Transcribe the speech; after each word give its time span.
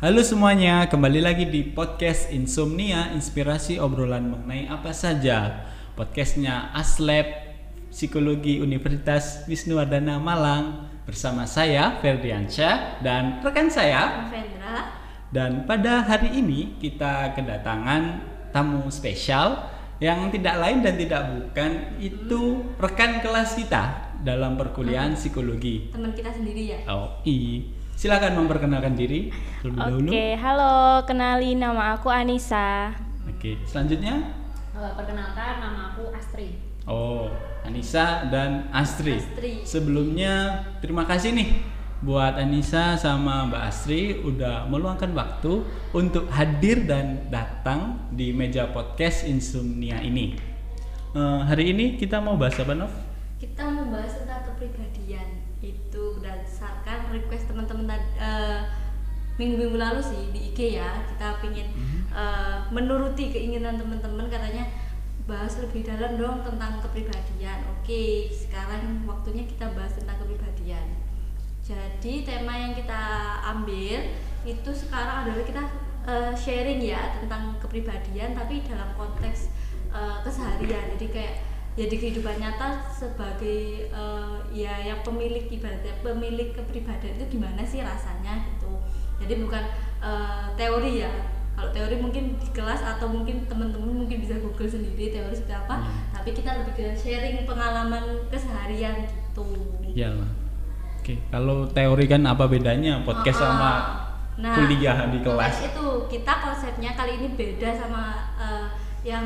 Halo 0.00 0.24
semuanya, 0.24 0.88
kembali 0.88 1.20
lagi 1.20 1.44
di 1.44 1.60
podcast 1.60 2.32
Insomnia, 2.32 3.12
inspirasi 3.12 3.76
obrolan 3.76 4.32
mengenai 4.32 4.64
apa 4.64 4.96
saja. 4.96 5.68
Podcastnya 5.92 6.72
Aslab 6.72 7.28
Psikologi 7.92 8.64
Universitas 8.64 9.44
Wisnuwardana 9.44 10.16
Malang 10.16 10.88
bersama 11.04 11.44
saya 11.44 12.00
Ferdiansyah 12.00 13.04
dan 13.04 13.44
rekan 13.44 13.68
saya 13.68 14.24
Vendra 14.32 15.04
dan 15.36 15.68
pada 15.68 16.00
hari 16.08 16.32
ini 16.32 16.80
kita 16.80 17.36
kedatangan 17.36 18.24
tamu 18.56 18.88
spesial 18.88 19.68
yang 20.00 20.32
tidak 20.32 20.64
lain 20.64 20.80
dan 20.80 20.96
tidak 20.96 21.28
bukan 21.28 22.00
itu 22.00 22.72
rekan 22.80 23.20
kelas 23.20 23.52
kita 23.52 24.16
dalam 24.24 24.56
perkuliahan 24.56 25.12
psikologi. 25.12 25.92
teman 25.92 26.16
kita 26.16 26.32
sendiri 26.32 26.72
ya 26.72 26.80
Oh, 26.88 27.20
i. 27.28 27.79
Silakan 28.00 28.32
memperkenalkan 28.32 28.96
diri 28.96 29.28
terlebih 29.60 29.76
dahulu. 29.76 30.08
Oke, 30.08 30.26
halo, 30.40 31.04
kenalin 31.04 31.60
nama 31.60 32.00
aku 32.00 32.08
Anissa. 32.08 32.96
Oke, 33.28 33.60
selanjutnya 33.68 34.40
Eh, 34.72 34.92
perkenalkan 34.96 35.60
nama 35.60 35.92
aku 35.92 36.08
Astri. 36.08 36.56
Oh, 36.88 37.28
Anissa 37.60 38.24
dan 38.32 38.72
Astri. 38.72 39.20
Astri. 39.20 39.60
Sebelumnya 39.68 40.64
terima 40.80 41.04
kasih 41.04 41.36
nih 41.36 41.60
buat 42.00 42.40
Anissa 42.40 42.96
sama 42.96 43.44
Mbak 43.52 43.62
Astri 43.68 44.24
udah 44.24 44.64
meluangkan 44.72 45.12
waktu 45.12 45.60
untuk 45.92 46.24
hadir 46.32 46.88
dan 46.88 47.28
datang 47.28 48.08
di 48.16 48.32
meja 48.32 48.72
podcast 48.72 49.28
Insomnia 49.28 50.00
ini. 50.00 50.40
Eh, 51.12 51.40
hari 51.44 51.76
ini 51.76 52.00
kita 52.00 52.16
mau 52.16 52.40
bahas 52.40 52.56
apa, 52.56 52.72
Nov? 52.72 53.10
kita 53.40 53.72
mau 53.72 53.88
bahas 53.88 54.20
tentang 54.20 54.44
kepribadian 54.52 55.39
berdasarkan 56.90 57.14
request 57.14 57.44
teman-teman 57.46 58.02
eh, 58.18 58.60
minggu-minggu 59.38 59.78
lalu 59.78 60.00
sih 60.02 60.34
di 60.34 60.50
IG 60.50 60.58
ya 60.82 60.90
kita 61.14 61.38
pingin 61.38 61.70
eh, 62.10 62.58
menuruti 62.74 63.30
keinginan 63.30 63.78
teman-teman 63.78 64.26
katanya 64.26 64.66
bahas 65.30 65.62
lebih 65.62 65.86
dalam 65.86 66.18
dong 66.18 66.42
tentang 66.42 66.82
kepribadian. 66.82 67.62
Oke 67.78 68.26
sekarang 68.34 69.06
waktunya 69.06 69.46
kita 69.46 69.70
bahas 69.78 69.94
tentang 69.94 70.18
kepribadian. 70.18 70.98
Jadi 71.62 72.26
tema 72.26 72.58
yang 72.58 72.74
kita 72.74 73.02
ambil 73.46 74.10
itu 74.42 74.70
sekarang 74.74 75.30
adalah 75.30 75.44
kita 75.46 75.62
eh, 76.10 76.32
sharing 76.34 76.82
ya 76.82 77.14
tentang 77.22 77.54
kepribadian 77.62 78.34
tapi 78.34 78.66
dalam 78.66 78.90
konteks 78.98 79.54
eh, 79.94 80.18
keseharian. 80.26 80.98
Jadi 80.98 81.06
kayak 81.14 81.34
ya 81.80 81.88
di 81.88 81.96
kehidupan 81.96 82.36
nyata 82.36 82.76
sebagai 82.86 83.60
eh, 83.88 84.36
ya 84.52 84.76
yang 84.84 85.00
pemilik 85.00 85.48
ibaratnya 85.48 85.96
pemilik 86.00 86.52
kepribadian 86.52 87.16
itu 87.16 87.26
gimana 87.32 87.64
sih 87.64 87.80
rasanya 87.80 88.44
gitu 88.46 88.68
jadi 89.16 89.40
bukan 89.40 89.64
eh, 89.98 90.44
teori 90.54 91.00
ya 91.00 91.08
kalau 91.50 91.72
teori 91.72 91.96
mungkin 91.96 92.36
di 92.36 92.48
kelas 92.52 92.80
atau 92.80 93.08
mungkin 93.08 93.44
teman-teman 93.44 94.04
mungkin 94.04 94.20
bisa 94.20 94.36
google 94.36 94.64
sendiri 94.66 95.08
teori 95.10 95.32
seperti 95.32 95.56
apa 95.56 95.74
Hmm. 95.80 96.12
tapi 96.12 96.30
kita 96.32 96.50
lebih 96.54 96.72
ke 96.74 96.84
sharing 96.92 97.44
pengalaman 97.44 98.04
keseharian 98.28 99.00
gitu 99.00 99.44
Ya. 99.90 100.12
Oke, 101.00 101.16
kalau 101.26 101.64
teori 101.66 102.04
kan 102.04 102.22
apa 102.22 102.44
bedanya 102.44 103.00
podcast 103.02 103.40
Ah, 103.40 103.44
sama 103.48 103.70
nah, 104.36 104.52
kuliah 104.54 105.08
di 105.08 105.18
kelas? 105.18 105.56
nah, 105.56 105.66
itu 105.66 105.86
kita 106.06 106.32
konsepnya 106.38 106.92
kali 106.92 107.16
ini 107.16 107.28
beda 107.32 107.72
sama 107.72 108.02
eh, 108.36 108.66
yang 109.02 109.24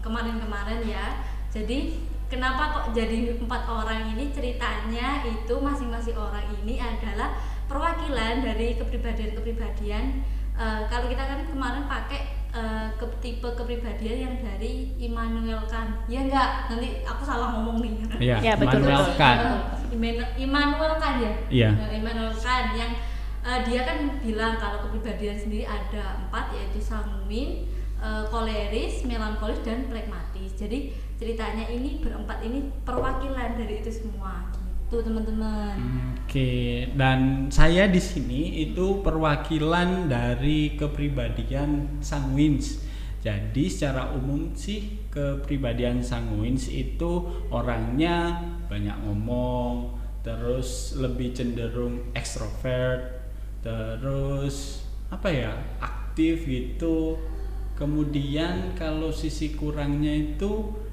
kemarin-kemarin 0.00 0.82
ya. 0.84 1.06
Jadi 1.54 1.78
kenapa 2.26 2.74
kok 2.74 2.86
jadi 2.90 3.38
empat 3.38 3.62
orang 3.64 4.10
ini 4.10 4.34
ceritanya 4.34 5.22
itu 5.22 5.54
masing-masing 5.54 6.18
orang 6.18 6.42
ini 6.58 6.82
adalah 6.82 7.38
perwakilan 7.70 8.42
dari 8.42 8.74
kepribadian-kepribadian. 8.74 10.04
Eh, 10.54 10.80
kalau 10.86 11.06
kita 11.06 11.22
kan 11.22 11.46
kemarin 11.46 11.86
pakai 11.86 12.20
eh, 12.50 12.86
ke 12.94 13.06
tipe 13.18 13.46
kepribadian 13.54 14.16
yang 14.18 14.34
dari 14.38 14.94
Immanuel 14.98 15.62
Kant. 15.66 16.06
Ya 16.06 16.26
enggak, 16.26 16.70
nanti 16.70 17.02
aku 17.02 17.22
salah 17.22 17.54
ngomong 17.54 17.82
nih. 17.82 17.94
Iya, 18.18 18.36
Ya, 18.42 18.52
betul, 18.54 18.82
Immanuel 18.82 19.02
betul. 19.06 19.18
Kant. 19.18 19.40
Eh, 19.94 20.22
Immanuel 20.38 20.94
Kant 20.98 21.18
ya 21.22 21.32
Iya. 21.50 21.68
Immanuel 21.90 22.34
Kant 22.34 22.74
yang 22.74 22.92
eh, 23.44 23.60
dia 23.62 23.80
kan 23.86 23.98
bilang 24.18 24.58
kalau 24.58 24.86
kepribadian 24.86 25.38
sendiri 25.38 25.66
ada 25.66 26.18
empat 26.18 26.50
yaitu 26.50 26.78
sanguin, 26.78 27.66
eh, 27.98 28.24
koleris, 28.26 29.02
melankolis 29.02 29.58
dan 29.62 29.86
pragmatis. 29.86 30.54
Jadi 30.54 30.94
ceritanya 31.24 31.64
ini 31.72 32.04
berempat 32.04 32.44
ini 32.44 32.68
perwakilan 32.84 33.56
dari 33.56 33.80
itu 33.80 33.88
semua. 33.88 34.44
Gitu 34.84 35.00
teman-teman. 35.00 35.72
Oke, 36.20 36.84
dan 36.92 37.48
saya 37.48 37.88
di 37.88 37.96
sini 37.96 38.68
itu 38.68 39.00
perwakilan 39.00 40.12
dari 40.12 40.76
kepribadian 40.76 42.04
sanguins. 42.04 42.84
Jadi 43.24 43.72
secara 43.72 44.12
umum 44.12 44.52
sih 44.52 45.08
kepribadian 45.08 46.04
sanguins 46.04 46.68
itu 46.68 47.24
orangnya 47.48 48.44
banyak 48.68 49.08
ngomong, 49.08 49.96
terus 50.20 50.92
lebih 51.00 51.32
cenderung 51.32 52.12
ekstrovert, 52.12 53.24
terus 53.64 54.84
apa 55.08 55.32
ya 55.32 55.56
aktif 55.80 56.44
gitu. 56.44 57.16
Kemudian 57.80 58.76
kalau 58.76 59.08
sisi 59.08 59.56
kurangnya 59.56 60.12
itu 60.12 60.83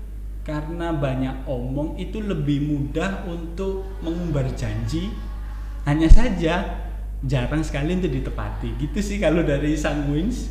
karena 0.42 0.90
banyak 0.90 1.46
omong 1.46 1.96
itu 1.96 2.18
lebih 2.18 2.66
mudah 2.66 3.26
untuk 3.30 3.86
mengumbar 4.02 4.50
janji 4.58 5.14
hanya 5.86 6.10
saja 6.10 6.82
jarang 7.22 7.62
sekali 7.62 7.94
untuk 7.94 8.10
ditepati 8.10 8.74
gitu 8.82 8.98
sih 9.00 9.22
kalau 9.22 9.46
dari 9.46 9.78
sanguins 9.78 10.50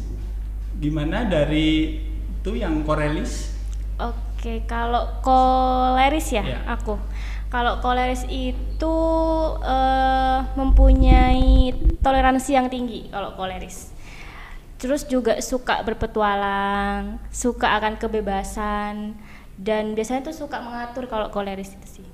gimana 0.78 1.26
dari 1.26 1.98
itu 2.40 2.56
yang 2.56 2.82
korelis 2.82 3.50
Oke, 4.00 4.64
kalau 4.64 5.20
koleris 5.20 6.32
ya, 6.32 6.40
Ya. 6.40 6.64
aku. 6.64 6.96
Kalau 7.52 7.84
koleris 7.84 8.24
itu 8.24 8.96
eh, 9.60 10.38
mempunyai 10.56 11.76
toleransi 12.00 12.56
yang 12.56 12.72
tinggi 12.72 13.12
kalau 13.12 13.36
koleris. 13.36 13.92
Terus 14.80 15.04
juga 15.04 15.36
suka 15.44 15.84
berpetualang, 15.84 17.20
suka 17.28 17.76
akan 17.76 18.00
kebebasan 18.00 19.12
dan 19.60 19.92
biasanya 19.92 20.24
tuh 20.24 20.32
suka 20.34 20.56
mengatur 20.58 21.04
kalau 21.04 21.28
koleris 21.28 21.70
itu 21.70 22.00
sih. 22.00 22.06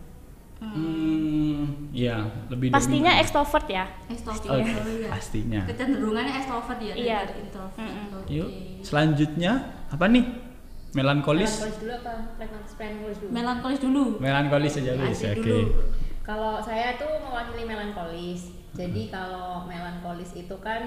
hmm, 0.57 1.93
ya 1.93 2.17
lebih 2.49 2.73
Pastinya 2.73 3.13
dominan. 3.13 3.23
ekstrovert 3.23 3.67
ya. 3.69 3.85
Ekstrovert 4.09 4.43
Oke, 4.43 4.51
oh 4.51 4.89
iya. 4.91 5.09
pastinya 5.09 5.61
Kecenderungannya 5.65 6.33
ekstrovert 6.35 6.81
ya 6.81 6.95
Iya. 6.97 7.19
daripada 7.23 7.35
introvert. 7.39 7.79
Mm-mm. 7.79 8.05
Oke. 8.17 8.29
yuk 8.33 8.49
selanjutnya 8.81 9.53
apa 9.87 10.05
nih 10.09 10.25
melankolis 10.93 11.53
Melankolis 11.61 11.77
dulu 11.79 11.93
apa? 11.95 12.13
Melankolis 12.35 12.73
dulu. 13.21 13.31
Melankolis 13.31 13.79
dulu. 13.79 14.05
melankolis 14.19 14.73
saja 14.73 14.93
guys 14.95 15.13
Asik 15.15 15.31
oke 15.35 15.45
dulu. 15.45 15.63
Kalau 16.23 16.59
saya 16.59 16.89
tuh 16.97 17.11
mewakili 17.21 17.63
melankolis. 17.63 18.41
Jadi 18.73 19.09
kalau 19.09 19.63
melankolis 19.63 20.35
itu 20.35 20.57
kan 20.59 20.83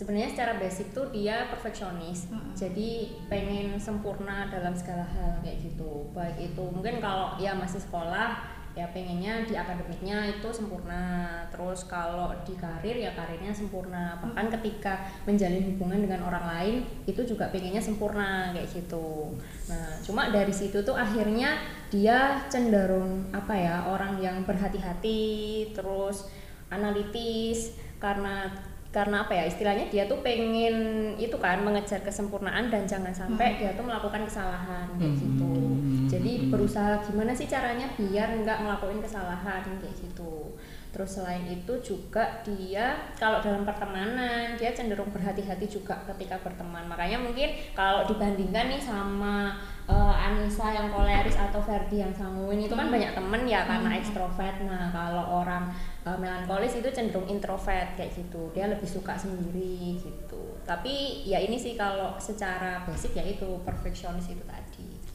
sebenarnya 0.00 0.32
secara 0.32 0.56
basic 0.56 0.96
tuh 0.96 1.12
dia 1.12 1.44
perfeksionis. 1.52 2.32
Mm-mm. 2.32 2.56
Jadi 2.56 3.20
pengen 3.28 3.76
sempurna 3.76 4.48
dalam 4.48 4.72
segala 4.72 5.04
hal 5.04 5.44
kayak 5.44 5.60
gitu. 5.60 6.08
Baik 6.16 6.40
itu 6.40 6.64
mungkin 6.72 7.04
kalau 7.04 7.36
ya 7.36 7.52
masih 7.52 7.84
sekolah 7.84 8.56
ya 8.72 8.86
pengennya 8.96 9.44
di 9.44 9.52
akademiknya 9.52 10.40
itu 10.40 10.48
sempurna. 10.48 11.44
Terus 11.52 11.84
kalau 11.84 12.32
di 12.48 12.56
karir 12.56 12.96
ya 12.96 13.12
karirnya 13.12 13.52
sempurna. 13.52 14.16
Bahkan 14.24 14.48
ketika 14.56 15.04
menjalin 15.28 15.76
hubungan 15.76 16.00
dengan 16.08 16.24
orang 16.32 16.48
lain 16.48 16.74
itu 17.04 17.20
juga 17.28 17.52
pengennya 17.52 17.84
sempurna 17.84 18.56
kayak 18.56 18.72
gitu. 18.72 19.36
Nah, 19.68 20.00
cuma 20.00 20.32
dari 20.32 20.54
situ 20.56 20.80
tuh 20.80 20.96
akhirnya 20.96 21.60
dia 21.92 22.40
cenderung 22.48 23.28
apa 23.36 23.52
ya 23.52 23.84
orang 23.84 24.16
yang 24.16 24.48
berhati-hati 24.48 25.68
terus 25.76 26.32
analitis 26.72 27.76
karena 28.00 28.48
karena 28.90 29.22
apa 29.22 29.32
ya 29.38 29.46
istilahnya 29.46 29.86
dia 29.86 30.10
tuh 30.10 30.18
pengen 30.18 31.14
itu 31.14 31.38
kan 31.38 31.62
mengejar 31.62 32.02
kesempurnaan 32.02 32.74
dan 32.74 32.82
jangan 32.90 33.14
sampai 33.14 33.54
dia 33.54 33.70
tuh 33.78 33.86
melakukan 33.86 34.26
kesalahan 34.26 34.90
kayak 34.98 35.14
gitu. 35.14 35.46
Hmm. 35.46 36.10
jadi 36.10 36.50
berusaha 36.50 36.98
gimana 37.06 37.30
sih 37.30 37.46
caranya 37.46 37.86
biar 37.94 38.42
nggak 38.42 38.66
ngelakuin 38.66 38.98
kesalahan 38.98 39.62
kayak 39.78 39.94
gitu 39.94 40.58
terus 40.90 41.22
selain 41.22 41.46
itu 41.46 41.72
juga 41.78 42.42
dia 42.42 42.98
kalau 43.14 43.38
dalam 43.38 43.62
pertemanan 43.62 44.58
dia 44.58 44.74
cenderung 44.74 45.14
berhati-hati 45.14 45.70
juga 45.70 45.94
ketika 46.10 46.42
berteman. 46.42 46.90
Makanya 46.90 47.22
mungkin 47.22 47.54
kalau 47.78 48.02
dibandingkan 48.10 48.66
nih 48.66 48.82
sama 48.82 49.54
eh, 49.86 50.24
Anissa 50.26 50.74
yang 50.74 50.90
koleris 50.90 51.38
atau 51.38 51.62
Ferdi 51.62 52.02
yang 52.02 52.10
sanguin 52.10 52.66
itu 52.66 52.74
kan 52.74 52.90
banyak 52.90 53.14
temen 53.14 53.42
ya 53.46 53.62
karena 53.64 53.90
ekstrovert. 54.02 54.66
Nah 54.66 54.90
kalau 54.90 55.46
orang 55.46 55.70
eh, 56.02 56.18
melankolis 56.18 56.74
itu 56.82 56.90
cenderung 56.90 57.30
introvert 57.30 57.94
kayak 57.94 58.10
gitu. 58.10 58.50
Dia 58.50 58.66
lebih 58.66 58.90
suka 58.90 59.14
sendiri 59.14 59.94
gitu. 60.02 60.58
Tapi 60.66 61.22
ya 61.22 61.38
ini 61.38 61.54
sih 61.54 61.78
kalau 61.78 62.18
secara 62.18 62.82
basic 62.82 63.14
ya 63.14 63.24
itu 63.24 63.62
perfeksionis 63.62 64.26
itu 64.26 64.42
tadi. 64.42 64.59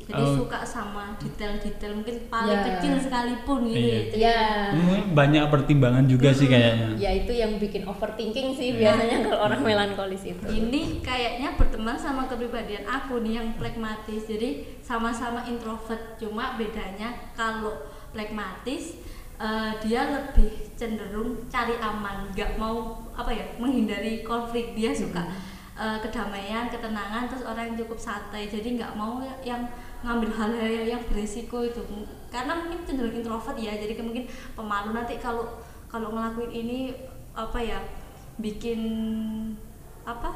Jadi 0.06 0.22
Oh. 0.22 0.38
suka 0.38 0.62
sama 0.62 1.18
detail-detail 1.18 1.98
mungkin 1.98 2.30
paling 2.30 2.54
Ya. 2.54 2.66
kecil 2.72 2.94
sekalipun 2.96 3.66
gitu 3.66 3.82
Iya. 3.82 3.98
ya. 4.14 4.30
Ya. 4.30 4.42
Hmm, 4.72 5.02
banyak 5.12 5.44
pertimbangan 5.50 6.06
juga 6.06 6.30
sih 6.30 6.46
kayaknya. 6.46 6.94
ya 6.96 7.12
itu 7.12 7.34
yang 7.34 7.58
bikin 7.58 7.82
overthinking 7.84 8.54
sih 8.54 8.78
biasanya 8.78 9.26
kalau 9.26 9.40
orang 9.44 9.62
melankolis 9.62 10.22
itu. 10.24 10.46
Ini 10.46 11.02
kayaknya 11.02 11.58
berteman 11.58 11.98
sama 11.98 12.26
kepribadian 12.26 12.86
aku 12.86 13.20
nih 13.20 13.42
yang 13.42 13.58
pragmatis 13.58 14.24
jadi 14.24 14.62
sama-sama 14.80 15.42
introvert 15.44 16.16
cuma 16.16 16.54
bedanya 16.54 17.10
kalau 17.34 17.74
pragmatis 18.14 19.02
eh, 19.36 19.72
dia 19.82 20.08
lebih 20.08 20.48
cenderung 20.74 21.44
cari 21.46 21.76
aman 21.76 22.32
nggak 22.32 22.56
mau 22.56 23.04
apa 23.12 23.28
ya 23.30 23.44
menghindari 23.58 24.22
konflik. 24.22 24.72
Dia 24.72 24.94
suka 24.94 25.26
eh, 25.76 25.98
kedamaian 26.00 26.70
ketenangan 26.70 27.28
terus 27.28 27.44
orang 27.44 27.68
yang 27.68 27.78
cukup 27.82 28.00
santai. 28.00 28.48
Jadi 28.48 28.80
nggak 28.80 28.96
mau 28.96 29.20
yang 29.44 29.66
ngambil 30.06 30.30
hal-hal 30.30 30.86
yang, 30.86 31.04
beresiko 31.10 31.66
itu. 31.66 31.82
Karena 32.30 32.54
mungkin 32.62 32.86
cenderung 32.86 33.18
introvert 33.18 33.58
ya 33.58 33.74
jadi 33.74 33.98
mungkin 33.98 34.30
pemalu 34.54 34.94
nanti 34.94 35.18
kalau 35.18 35.58
kalau 35.90 36.14
ngelakuin 36.14 36.54
ini 36.54 36.94
apa 37.34 37.58
ya 37.58 37.82
bikin 38.38 38.80
apa 40.06 40.30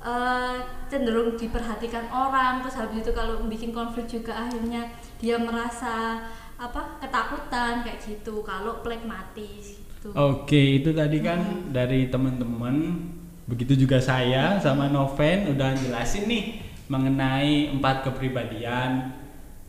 eh, 0.00 0.56
cenderung 0.88 1.36
diperhatikan 1.36 2.08
orang. 2.08 2.64
Terus 2.64 2.80
habis 2.80 3.04
itu 3.04 3.12
kalau 3.12 3.44
bikin 3.44 3.76
konflik 3.76 4.08
juga 4.08 4.48
akhirnya 4.48 4.88
dia 5.20 5.36
merasa 5.36 6.24
apa 6.56 6.96
ketakutan 7.04 7.84
kayak 7.84 8.00
gitu. 8.00 8.40
Kalau 8.40 8.80
pragmatis 8.80 9.76
gitu. 9.84 10.16
Oke, 10.16 10.80
itu 10.80 10.96
tadi 10.96 11.20
kan 11.20 11.68
dari 11.68 12.08
teman-teman. 12.08 13.04
Begitu 13.44 13.84
juga 13.84 13.98
saya 14.00 14.56
sama 14.62 14.88
Noven 14.88 15.52
udah 15.52 15.74
jelasin 15.74 16.30
nih 16.30 16.69
mengenai 16.90 17.70
empat 17.70 18.10
kepribadian. 18.10 19.14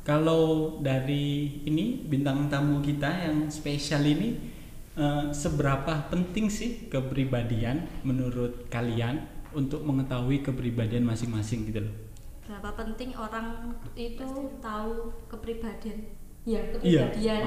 Kalau 0.01 0.75
dari 0.81 1.61
ini 1.61 2.01
bintang 2.09 2.49
tamu 2.49 2.81
kita 2.81 3.29
yang 3.29 3.45
spesial 3.53 4.01
ini 4.01 4.33
eh, 4.97 5.29
seberapa 5.29 6.09
penting 6.09 6.49
sih 6.49 6.89
kepribadian 6.89 7.85
menurut 8.01 8.65
kalian 8.73 9.21
untuk 9.53 9.85
mengetahui 9.85 10.41
kepribadian 10.41 11.05
masing-masing 11.05 11.69
gitu 11.69 11.85
loh? 11.85 11.95
berapa 12.51 12.83
penting 12.83 13.15
orang 13.15 13.71
itu 13.95 14.27
tahu 14.59 15.07
kepribadian 15.31 16.03
ya 16.43 16.59
Iya, 16.83 17.07
kepribadian 17.07 17.41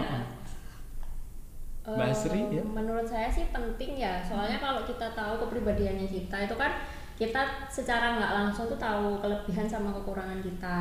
Mbak 1.84 2.08
Asri, 2.08 2.40
ya? 2.48 2.64
Menurut 2.64 3.04
saya 3.04 3.28
sih 3.28 3.44
penting 3.52 4.00
ya, 4.00 4.24
soalnya 4.24 4.56
kalau 4.56 4.88
kita 4.88 5.12
tahu 5.12 5.44
kepribadiannya 5.44 6.08
kita 6.08 6.48
itu 6.48 6.56
kan 6.56 6.80
kita 7.14 7.70
secara 7.70 8.18
nggak 8.18 8.32
langsung 8.34 8.66
tuh 8.66 8.78
tahu 8.78 9.22
kelebihan 9.22 9.70
sama 9.70 9.94
kekurangan 9.94 10.42
kita. 10.42 10.78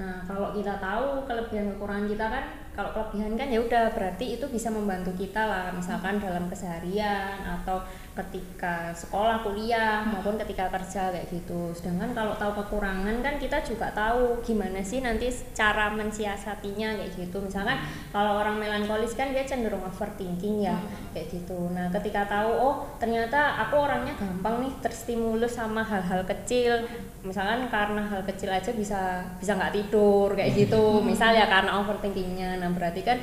Nah 0.00 0.24
kalau 0.24 0.56
kita 0.56 0.80
tahu 0.80 1.28
kelebihan 1.28 1.76
kekurangan 1.76 2.08
kita 2.08 2.26
kan, 2.32 2.44
kalau 2.72 2.90
kelebihan 2.96 3.36
kan 3.36 3.52
ya 3.52 3.60
udah 3.60 3.92
berarti 3.92 4.40
itu 4.40 4.46
bisa 4.48 4.72
membantu 4.72 5.12
kita 5.20 5.44
lah, 5.44 5.68
misalkan 5.76 6.16
dalam 6.16 6.48
keseharian 6.48 7.44
atau 7.44 7.84
ketika 8.16 8.94
sekolah, 8.96 9.44
kuliah 9.44 10.00
maupun 10.06 10.40
ketika 10.40 10.70
kerja 10.70 11.12
kayak 11.12 11.28
gitu. 11.28 11.76
Sedangkan 11.76 12.16
kalau 12.16 12.32
tahu 12.40 12.64
kekurangan 12.64 13.20
kan 13.20 13.36
kita 13.36 13.60
juga 13.60 13.90
tahu 13.92 14.40
gimana 14.40 14.80
sih 14.80 15.04
nanti 15.04 15.28
cara 15.52 15.92
mensiasatinya 15.92 16.96
kayak 16.96 17.12
gitu. 17.20 17.36
Misalkan 17.42 17.76
kalau 18.14 18.40
orang 18.40 18.56
melankolis 18.56 19.12
kan 19.12 19.34
dia 19.36 19.44
cenderung 19.44 19.84
overthinking 19.84 20.64
ya 20.64 20.78
kayak 21.12 21.28
gitu. 21.28 21.68
Nah, 21.74 21.90
ketika 21.90 22.24
tahu 22.24 22.50
oh 22.54 22.74
ternyata 22.96 23.60
aku 23.66 23.76
orangnya 23.76 24.14
gampang 24.16 24.64
nih 24.64 24.72
terstimulus 24.80 25.58
sama 25.58 25.84
hal-hal 25.84 26.24
kecil. 26.24 26.86
Misalkan 27.20 27.68
karena 27.68 28.00
hal 28.08 28.24
kecil 28.24 28.48
aja 28.48 28.70
bisa 28.72 29.26
bisa 29.36 29.52
nggak 29.58 29.74
tidur 29.74 29.89
kayak 30.30 30.52
gitu. 30.54 31.02
Misal 31.02 31.34
ya 31.34 31.50
karena 31.50 31.80
overthinkingnya. 31.80 32.60
Nah, 32.60 32.70
berarti 32.70 33.00
kan 33.02 33.18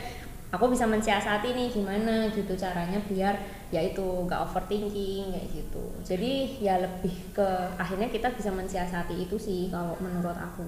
aku 0.47 0.71
bisa 0.71 0.87
mensiasati 0.87 1.51
nih 1.51 1.67
gimana 1.69 2.31
gitu 2.31 2.55
caranya 2.55 2.99
biar 3.03 3.35
ya 3.67 3.83
itu 3.83 4.03
nggak 4.25 4.39
overthinking 4.47 5.31
kayak 5.31 5.47
gitu. 5.51 5.83
Jadi 6.03 6.31
ya 6.59 6.79
lebih 6.79 7.13
ke 7.31 7.47
akhirnya 7.75 8.07
kita 8.07 8.31
bisa 8.31 8.49
mensiasati 8.51 9.15
itu 9.27 9.35
sih 9.35 9.67
kalau 9.67 9.95
menurut 9.99 10.35
aku. 10.35 10.63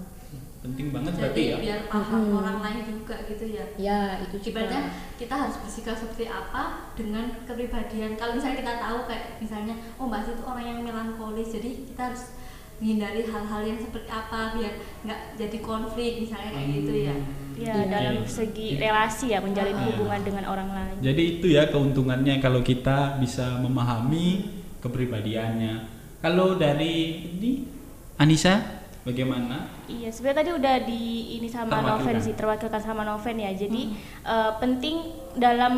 Penting 0.59 0.91
banget 0.91 1.15
jadi 1.15 1.21
berarti 1.23 1.41
ya. 1.47 1.57
biar 1.63 1.79
paham 1.87 2.19
Mm-mm. 2.19 2.39
orang 2.43 2.59
lain 2.59 2.83
juga 2.83 3.15
gitu 3.23 3.47
ya 3.47 3.63
Ya, 3.79 3.99
itu 4.19 4.35
juga. 4.35 4.67
ibaratnya 4.67 4.81
kita 5.15 5.31
harus 5.31 5.55
bersikap 5.63 5.95
seperti 5.95 6.27
apa 6.27 6.91
dengan 6.99 7.31
kepribadian 7.47 8.19
kalau 8.19 8.35
misalnya 8.35 8.59
kita 8.59 8.73
tahu 8.75 9.07
kayak 9.07 9.39
misalnya 9.39 9.79
oh 9.95 10.11
mbak 10.11 10.27
itu 10.27 10.43
orang 10.43 10.65
yang 10.67 10.79
melankolis 10.83 11.55
jadi 11.55 11.69
kita 11.87 12.01
harus 12.11 12.35
menghindari 12.79 13.27
hal-hal 13.27 13.61
yang 13.61 13.75
seperti 13.75 14.07
apa 14.07 14.55
biar 14.55 14.73
nggak 15.03 15.19
jadi 15.35 15.57
konflik 15.59 16.23
misalnya 16.23 16.49
kayak 16.55 16.69
gitu 16.79 16.93
ya 16.95 17.15
ya 17.59 17.75
Iya. 17.75 17.91
dalam 17.91 18.15
segi 18.23 18.79
relasi 18.79 19.35
ya 19.35 19.43
menjalin 19.43 19.75
Iya. 19.75 19.85
hubungan 19.91 20.21
dengan 20.23 20.43
orang 20.47 20.69
lain 20.71 20.95
Jadi 21.03 21.23
itu 21.37 21.47
ya 21.51 21.67
keuntungannya 21.67 22.39
kalau 22.39 22.63
kita 22.63 23.19
bisa 23.19 23.59
memahami 23.59 24.47
kepribadiannya. 24.79 25.91
Kalau 26.19 26.55
dari 26.55 27.19
ini 27.35 27.67
Anissa 28.15 28.83
bagaimana? 29.03 29.71
Iya, 29.87 30.11
sebenarnya 30.11 30.39
tadi 30.43 30.51
udah 30.55 30.75
di 30.83 31.01
ini 31.39 31.47
sama. 31.47 31.79
Noven 31.79 32.19
sih, 32.19 32.35
terwakilkan 32.35 32.79
sama 32.79 33.07
Noven 33.07 33.39
ya. 33.39 33.51
Jadi 33.55 33.95
eh, 34.23 34.51
penting 34.59 34.95
dalam 35.35 35.75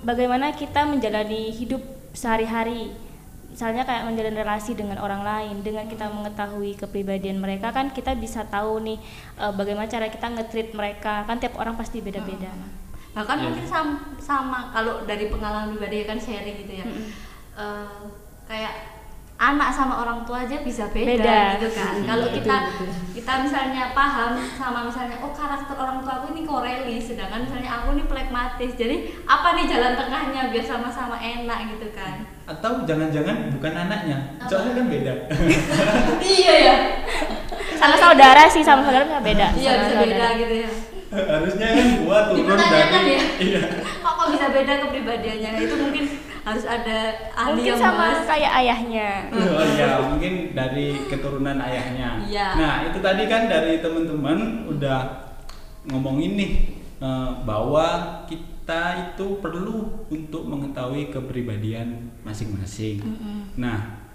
bagaimana 0.00 0.52
kita 0.52 0.88
menjalani 0.88 1.52
hidup 1.52 1.80
sehari-hari. 2.12 2.92
Misalnya 3.56 3.88
kayak 3.88 4.04
menjalin 4.04 4.36
relasi 4.36 4.76
dengan 4.76 5.00
orang 5.00 5.24
lain, 5.24 5.64
dengan 5.64 5.88
kita 5.88 6.12
mengetahui 6.12 6.76
kepribadian 6.76 7.40
mereka 7.40 7.72
kan 7.72 7.88
kita 7.88 8.12
bisa 8.12 8.44
tahu 8.44 8.84
nih 8.84 9.00
eh, 9.40 9.52
bagaimana 9.56 9.88
cara 9.88 10.12
kita 10.12 10.28
nge-treat 10.28 10.76
mereka. 10.76 11.24
Kan 11.24 11.40
tiap 11.40 11.56
orang 11.56 11.72
pasti 11.72 12.04
beda-beda. 12.04 12.52
bahkan 13.16 13.40
Iya. 13.40 13.48
mungkin 13.48 13.64
sama, 13.64 13.94
sama 14.20 14.58
kalau 14.76 15.08
dari 15.08 15.32
pengalaman 15.32 15.72
pribadi 15.72 16.04
kan 16.04 16.20
sharing 16.20 16.52
gitu 16.60 16.76
ya 16.76 16.84
Mm-mm. 16.84 17.08
Eh, 17.56 18.00
kayak 18.44 18.95
anak 19.38 19.68
sama 19.68 19.94
orang 19.98 20.24
tua 20.24 20.42
aja 20.42 20.56
bisa 20.58 20.88
beda, 20.88 21.12
Beda. 21.12 21.40
gitu 21.54 21.68
kan 21.70 21.92
Mm, 21.94 22.04
kalau 22.04 22.26
kita 22.30 22.56
kita 23.12 23.32
misalnya 23.38 23.92
paham 23.92 24.32
sama 24.50 24.80
misalnya 24.82 25.16
oh 25.18 25.28
karakter 25.28 25.72
orang 25.74 26.00
tua 26.00 26.12
aku 26.16 26.32
ini 26.32 26.42
koreli 26.42 26.96
sedangkan 26.96 27.44
misalnya 27.44 27.70
aku 27.74 27.92
ini 27.92 28.04
pragmatis 28.04 28.72
jadi 28.72 28.96
apa 29.22 29.48
nih 29.52 29.64
jalan 29.66 29.92
tengahnya 29.94 30.42
biar 30.48 30.64
sama-sama 30.64 31.16
enak 31.16 31.58
gitu 31.70 31.92
kan 31.92 32.24
Atau 32.46 32.82
jangan-jangan 32.82 33.50
bukan 33.50 33.72
anaknya, 33.76 34.38
Apa? 34.38 34.46
soalnya 34.46 34.72
kan 34.74 34.86
beda. 34.86 35.12
iya 36.32 36.54
ya 36.62 36.76
Sama 37.74 37.96
saudara 37.96 38.46
sih, 38.46 38.62
sama 38.62 38.80
saudara 38.82 39.04
nggak 39.04 39.24
beda. 39.26 39.46
iya 39.54 39.72
bisa 39.76 39.92
saudara. 39.92 40.04
beda 40.06 40.26
gitu 40.38 40.54
ya 40.56 40.70
Harusnya 41.06 41.66
kan 41.70 41.86
gua 42.00 42.18
turun 42.26 42.40
Dipertanyakan 42.50 43.00
dari 43.00 43.12
ya? 43.12 43.22
iya. 43.38 43.60
kok 43.96 44.12
kok 44.12 44.26
bisa 44.28 44.46
beda 44.48 44.72
kepribadiannya 44.80 45.50
itu 45.60 45.74
mungkin 45.76 46.04
harus 46.46 46.62
ada 46.62 46.98
ahli 47.34 47.58
Mungkin 47.58 47.74
yang 47.74 47.80
sama 47.82 47.98
bahas. 48.06 48.22
kayak 48.30 48.52
ayahnya. 48.62 49.08
Oh 49.34 49.66
iya, 49.66 49.90
mungkin 49.98 50.54
dari 50.54 50.94
keturunan 51.10 51.58
ayahnya. 51.58 52.22
Iya. 52.22 52.48
Nah, 52.54 52.74
itu 52.86 53.02
tadi 53.02 53.26
kan 53.26 53.50
dari 53.50 53.82
teman-teman 53.82 54.70
udah 54.70 55.26
ngomongin 55.90 56.38
nih 56.38 56.52
eh, 57.02 57.30
bahwa 57.42 57.86
kita 58.30 58.78
itu 59.10 59.42
perlu 59.42 60.06
untuk 60.06 60.46
mengetahui 60.46 61.10
kepribadian 61.10 62.14
masing-masing. 62.22 63.02
Nah, 63.58 64.06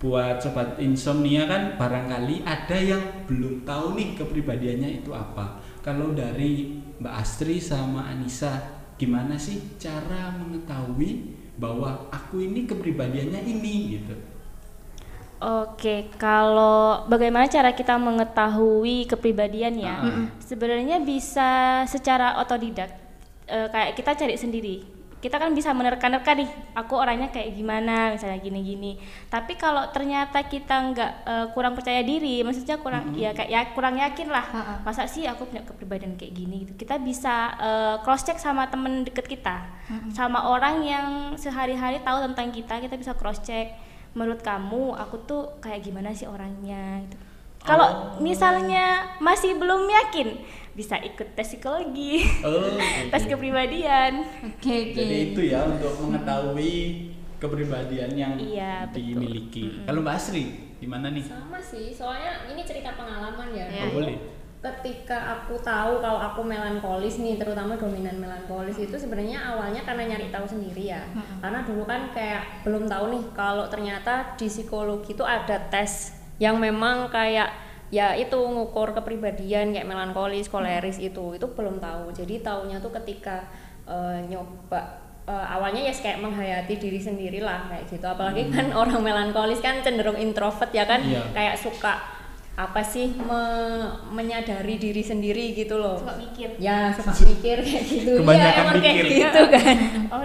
buat 0.00 0.40
sobat 0.40 0.80
insomnia 0.80 1.44
kan 1.44 1.76
barangkali 1.76 2.44
ada 2.44 2.76
yang 2.76 3.00
belum 3.28 3.68
tahu 3.68 3.96
nih 3.96 4.16
kepribadiannya 4.16 5.04
itu 5.04 5.12
apa. 5.12 5.60
Kalau 5.84 6.16
dari 6.16 6.80
Mbak 7.00 7.14
Astri 7.20 7.60
sama 7.60 8.08
Anissa, 8.08 8.83
gimana 8.94 9.34
sih 9.34 9.76
cara 9.78 10.30
mengetahui 10.38 11.34
bahwa 11.58 12.10
aku 12.10 12.42
ini 12.42 12.66
kepribadiannya 12.66 13.40
ini 13.46 13.74
gitu? 13.98 14.14
Oke, 15.44 16.08
kalau 16.16 17.04
bagaimana 17.04 17.44
cara 17.50 17.76
kita 17.76 18.00
mengetahui 18.00 19.04
kepribadian 19.04 19.76
ya? 19.76 19.96
Ah. 20.00 20.24
Sebenarnya 20.40 21.02
bisa 21.04 21.82
secara 21.84 22.40
otodidak. 22.40 22.88
Eh, 23.44 23.68
kayak 23.68 23.92
kita 23.92 24.16
cari 24.16 24.40
sendiri. 24.40 24.76
Kita 25.24 25.40
kan 25.40 25.56
bisa 25.56 25.72
menerka-nerka 25.72 26.36
nih, 26.36 26.44
aku 26.76 27.00
orangnya 27.00 27.32
kayak 27.32 27.56
gimana, 27.56 28.12
misalnya 28.12 28.36
gini-gini. 28.36 29.00
Tapi 29.32 29.56
kalau 29.56 29.88
ternyata 29.88 30.44
kita 30.44 30.92
nggak 30.92 31.12
eh, 31.24 31.46
kurang 31.56 31.72
percaya 31.72 32.04
diri, 32.04 32.44
maksudnya 32.44 32.76
kurang 32.76 33.16
ya 33.16 33.32
kayak 33.32 33.48
ya 33.48 33.60
kurang 33.72 33.96
yakin 33.96 34.28
lah. 34.28 34.44
Ha-ha. 34.44 34.74
Masa 34.84 35.08
sih 35.08 35.24
aku 35.24 35.48
punya 35.48 35.64
kepribadian 35.64 36.20
kayak 36.20 36.36
gini 36.36 36.68
gitu. 36.68 36.76
Kita 36.76 37.00
bisa 37.00 37.56
cross 38.04 38.28
check 38.28 38.36
sama 38.36 38.68
temen 38.68 39.00
deket 39.00 39.24
kita, 39.24 39.64
sama 40.12 40.44
orang 40.44 40.84
yang 40.84 41.06
sehari-hari 41.40 42.04
tahu 42.04 42.20
tentang 42.20 42.52
kita, 42.52 42.84
kita 42.84 43.00
bisa 43.00 43.16
cross 43.16 43.40
check 43.40 43.72
menurut 44.12 44.44
kamu 44.44 44.92
aku 44.94 45.16
tuh 45.24 45.42
kayak 45.58 45.80
gimana 45.82 46.12
sih 46.12 46.28
orangnya 46.28 47.00
gitu. 47.08 47.16
Kalau 47.64 47.88
Oh. 47.88 48.20
misalnya 48.20 49.16
masih 49.18 49.56
belum 49.56 49.88
yakin, 49.88 50.36
bisa 50.74 50.98
ikut 50.98 51.32
tes 51.32 51.46
psikologi, 51.48 52.26
Oh, 52.42 52.74
tes 53.14 53.22
gitu. 53.22 53.32
kepribadian. 53.32 54.26
oke 54.44 54.58
oke 54.66 54.90
Jadi 54.92 55.16
itu 55.30 55.40
ya 55.46 55.62
untuk 55.64 55.94
mengetahui 56.00 56.74
kepribadian 57.36 58.10
yang 58.12 58.34
Iya, 58.34 58.88
dimiliki. 58.90 59.84
Kalau 59.84 60.00
Mbak 60.00 60.14
Asri, 60.14 60.44
gimana 60.76 61.08
nih? 61.08 61.22
Sama 61.22 61.58
sih, 61.58 61.90
soalnya 61.90 62.48
ini 62.48 62.62
cerita 62.62 62.90
pengalaman 62.92 63.48
ya. 63.50 63.66
Iya. 63.66 63.82
Oh, 63.86 63.90
boleh. 63.94 64.16
ketika 64.64 65.12
aku 65.36 65.60
tahu 65.60 66.00
kalau 66.00 66.16
aku 66.16 66.40
melankolis 66.40 67.20
nih 67.20 67.36
terutama 67.36 67.76
dominan 67.76 68.16
melankolis 68.16 68.80
itu 68.80 68.96
sebenarnya 68.96 69.36
awalnya 69.44 69.84
karena 69.84 70.08
nyari 70.08 70.32
tahu 70.32 70.48
sendiri 70.48 70.88
ya 70.88 71.04
karena 71.38 71.60
dulu 71.60 71.84
kan 71.84 72.08
kayak 72.08 72.64
belum 72.64 72.88
tahu 72.88 73.12
nih 73.12 73.24
kalau 73.36 73.68
ternyata 73.68 74.32
di 74.40 74.48
psikologi 74.48 75.12
itu 75.12 75.20
ada 75.20 75.60
tes 75.68 76.16
yang 76.40 76.56
memang 76.56 77.12
kayak 77.12 77.52
ya 77.94 78.18
itu 78.18 78.34
ngukur 78.34 78.90
kepribadian 78.92 79.70
kayak 79.70 79.86
melankolis 79.86 80.50
koleris 80.50 80.98
itu 80.98 81.38
itu 81.38 81.46
belum 81.46 81.78
tahu. 81.78 82.10
Jadi 82.10 82.42
taunya 82.42 82.82
tuh 82.82 82.90
ketika 82.90 83.46
eh, 83.86 84.18
nyoba 84.26 84.82
eh, 85.24 85.46
awalnya 85.54 85.86
ya 85.86 85.94
kayak 85.94 86.18
menghayati 86.18 86.74
diri 86.82 86.98
sendiri 86.98 87.38
lah 87.38 87.70
kayak 87.70 87.86
gitu. 87.86 88.02
Apalagi 88.02 88.50
kan 88.50 88.74
orang 88.82 88.98
melankolis 88.98 89.62
kan 89.62 89.78
cenderung 89.80 90.18
introvert 90.18 90.74
ya 90.74 90.82
kan 90.84 91.06
Iya. 91.06 91.22
kayak 91.30 91.54
suka 91.54 91.94
apa 92.54 92.78
sih 92.78 93.10
me- 93.18 93.90
menyadari 94.14 94.78
diri 94.78 95.02
sendiri 95.02 95.58
gitu 95.58 95.74
loh. 95.74 95.98
Suka 95.98 96.14
mikir. 96.14 96.48
ya 96.62 96.94
suka 96.94 97.10
mikir 97.28 97.58
kayak 97.58 97.84
gitu. 97.84 98.12
Kebanyakan 98.22 98.46
ya 98.46 98.62
emang 98.62 98.78
kayak 98.78 98.96
mikir. 99.02 99.10
gitu 99.26 99.42
kan. 99.50 99.76
Oh, 100.14 100.22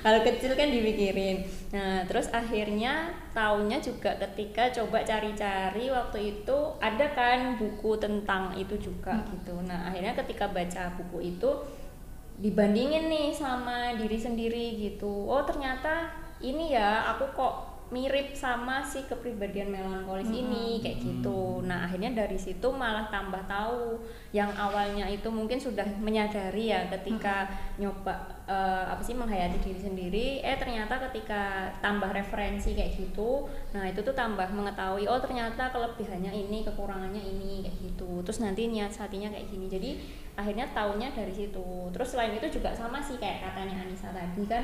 hal 0.00 0.16
kecil 0.24 0.56
kan 0.56 0.72
dipikirin. 0.72 1.44
Nah 1.76 2.00
terus 2.08 2.32
akhirnya 2.32 3.12
taunya 3.36 3.76
juga 3.76 4.16
ketika 4.16 4.72
coba 4.72 5.04
cari-cari 5.04 5.92
waktu 5.92 6.18
itu 6.40 6.58
ada 6.80 7.06
kan 7.12 7.60
buku 7.60 8.00
tentang 8.00 8.56
itu 8.56 8.80
juga 8.80 9.20
gitu. 9.28 9.60
Nah 9.68 9.92
akhirnya 9.92 10.16
ketika 10.16 10.48
baca 10.48 10.96
buku 10.96 11.36
itu 11.36 11.50
dibandingin 12.40 13.12
nih 13.12 13.28
sama 13.36 13.92
diri 14.00 14.16
sendiri 14.16 14.80
gitu. 14.80 15.28
Oh 15.28 15.44
ternyata 15.44 16.08
ini 16.40 16.72
ya 16.72 17.12
aku 17.12 17.28
kok 17.36 17.69
mirip 17.90 18.38
sama 18.38 18.86
si 18.86 19.02
kepribadian 19.02 19.74
melankolis 19.74 20.30
ini 20.30 20.78
kayak 20.78 21.02
gitu. 21.02 21.58
Nah 21.66 21.90
akhirnya 21.90 22.14
dari 22.14 22.38
situ 22.38 22.70
malah 22.70 23.10
tambah 23.10 23.42
tahu 23.50 23.98
yang 24.30 24.46
awalnya 24.54 25.10
itu 25.10 25.26
mungkin 25.26 25.58
sudah 25.58 25.82
menyadari 25.98 26.70
ya 26.70 26.86
ketika 26.86 27.50
nyoba 27.82 28.14
eh, 28.46 28.84
apa 28.86 29.02
sih 29.02 29.18
menghayati 29.18 29.58
diri 29.58 29.80
sendiri 29.82 30.26
eh 30.38 30.54
ternyata 30.54 31.02
ketika 31.10 31.74
tambah 31.82 32.14
referensi 32.14 32.78
kayak 32.78 32.94
gitu 32.94 33.50
nah 33.74 33.82
itu 33.82 33.98
tuh 34.06 34.14
tambah 34.14 34.46
mengetahui 34.54 35.10
oh 35.10 35.18
ternyata 35.18 35.74
kelebihannya 35.74 36.30
ini 36.30 36.62
kekurangannya 36.62 37.18
ini 37.18 37.66
kayak 37.66 37.76
gitu. 37.90 38.22
Terus 38.22 38.38
nanti 38.38 38.70
niat 38.70 38.94
hatinya 38.94 39.34
kayak 39.34 39.50
gini. 39.50 39.66
Jadi 39.66 39.90
akhirnya 40.38 40.70
taunya 40.70 41.10
dari 41.10 41.34
situ. 41.34 41.90
Terus 41.90 42.08
selain 42.14 42.38
itu 42.38 42.46
juga 42.46 42.70
sama 42.70 43.02
sih 43.02 43.18
kayak 43.18 43.50
katanya 43.50 43.82
Anissa 43.82 44.14
tadi 44.14 44.46
kan 44.46 44.62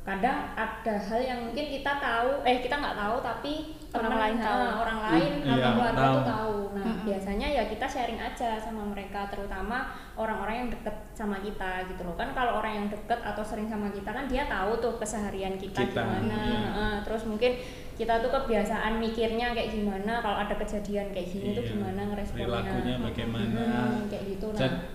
kadang 0.00 0.38
ada 0.54 0.94
hal 0.96 1.20
yang 1.20 1.40
mungkin 1.42 1.66
kita 1.70 1.92
tahu 1.94 2.40
eh 2.42 2.58
kita 2.58 2.72
nggak 2.74 2.96
tahu 2.96 3.16
tapi 3.20 3.54
Orang 3.90 4.06
teman, 4.06 4.22
lain 4.22 4.36
tahu. 4.38 4.54
eh, 4.62 4.74
orang 4.78 4.98
lain 5.02 5.32
Iya, 5.42 5.50
atau 5.52 5.70
keluarga 5.74 5.98
tahu. 5.98 6.14
tuh 6.14 6.24
tahu 6.24 6.56
nah 6.70 6.86
biasanya 7.02 7.48
ya 7.50 7.62
kita 7.66 7.84
sharing 7.84 8.16
aja 8.18 8.50
sama 8.56 8.82
mereka 8.86 9.26
terutama 9.26 9.78
orang-orang 10.14 10.54
yang 10.56 10.68
deket 10.70 10.94
sama 11.10 11.36
kita 11.38 11.70
gitu 11.84 12.00
loh 12.00 12.14
kan 12.14 12.30
kalau 12.30 12.62
orang 12.62 12.72
yang 12.72 12.86
deket 12.86 13.18
atau 13.18 13.42
sering 13.42 13.66
sama 13.66 13.90
kita 13.90 14.08
kan 14.08 14.24
dia 14.24 14.46
tahu 14.46 14.78
tuh 14.78 14.94
keseharian 14.96 15.58
kita, 15.58 15.82
Kita, 15.82 16.00
gimana 16.00 16.38
iya. 16.38 16.62
Terus 17.02 17.26
mungkin 17.26 17.58
kita 17.92 18.14
tuh 18.16 18.30
kebiasaan 18.30 18.96
mikirnya 18.96 19.52
kayak 19.52 19.68
gimana 19.70 20.22
kalau 20.22 20.38
ada 20.38 20.54
kejadian 20.54 21.10
kayak 21.10 21.28
gini 21.28 21.48
tuh 21.52 21.60
Iya. 21.60 21.70
gimana 21.74 22.00
ngeresponnya 22.06 22.46
Perilakunya 22.46 22.96
bagaimana. 23.02 23.60
Hmm, 23.60 24.00
kayak 24.06 24.24
gitu 24.30 24.46
nah 24.50 24.70
hmm. 24.70 24.89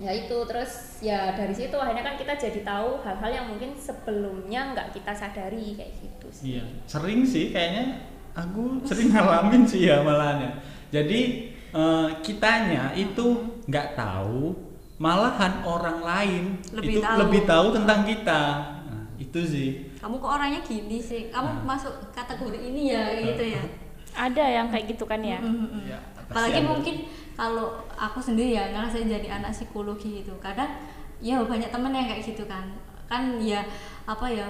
Ya 0.00 0.08
itu 0.10 0.32
terus 0.48 0.72
ya 0.98 1.36
dari 1.36 1.52
situ 1.52 1.76
akhirnya 1.76 2.00
kan 2.02 2.16
kita 2.16 2.32
jadi 2.34 2.64
tahu 2.64 2.98
hal-hal 2.98 3.30
yang 3.30 3.46
mungkin 3.46 3.76
sebelumnya 3.76 4.72
nggak 4.72 4.96
kita 4.96 5.12
sadari 5.12 5.76
kayak 5.76 5.92
gitu 5.94 6.26
sih 6.30 6.44
Iya, 6.56 6.64
sering 6.84 7.20
sih 7.22 7.52
kayaknya 7.52 8.00
aku 8.32 8.80
sering 8.82 9.08
ngalamin 9.12 9.62
sih 9.62 9.84
ya 9.84 10.00
malahan 10.00 10.40
ya. 10.40 10.50
Jadi 10.90 11.20
eh, 11.70 12.08
kitanya 12.20 12.96
itu 12.96 13.26
nggak 13.64 13.92
tahu, 13.92 14.56
malahan 14.96 15.60
orang 15.62 16.00
lain 16.00 16.44
Lebih 16.72 16.90
itu 16.90 17.00
tahu. 17.00 17.16
lebih 17.20 17.42
tahu 17.44 17.66
tentang 17.70 18.00
kita. 18.02 18.40
Nah, 18.88 19.04
itu 19.16 19.40
sih. 19.44 19.70
kamu 20.00 20.16
kok 20.16 20.32
orangnya 20.32 20.60
gini 20.64 20.96
sih 20.96 21.28
kamu 21.28 21.60
Nah. 21.60 21.76
masuk 21.76 21.92
kategori 22.10 22.56
ini 22.56 22.88
ya 22.88 23.04
gitu 23.20 23.44
ya 23.52 23.60
ada 24.10 24.42
yang 24.42 24.66
kayak 24.66 24.90
gitu 24.90 25.04
kan 25.04 25.20
ya. 25.20 25.36
Ya, 25.84 26.00
apalagi 26.16 26.58
ada. 26.58 26.72
Kalau 27.40 27.80
aku 27.96 28.20
sendiri 28.20 28.52
ya 28.52 28.68
ngerasain 28.68 29.08
jadi 29.08 29.40
anak 29.40 29.56
psikologi 29.56 30.20
itu. 30.20 30.34
Kadang 30.44 30.76
ya 31.24 31.40
banyak 31.40 31.72
temen 31.72 31.96
yang 31.96 32.04
kayak 32.04 32.20
gitu 32.20 32.44
kan. 32.44 32.68
Kan 33.08 33.40
ya 33.40 33.64
apa 34.04 34.28
ya 34.28 34.44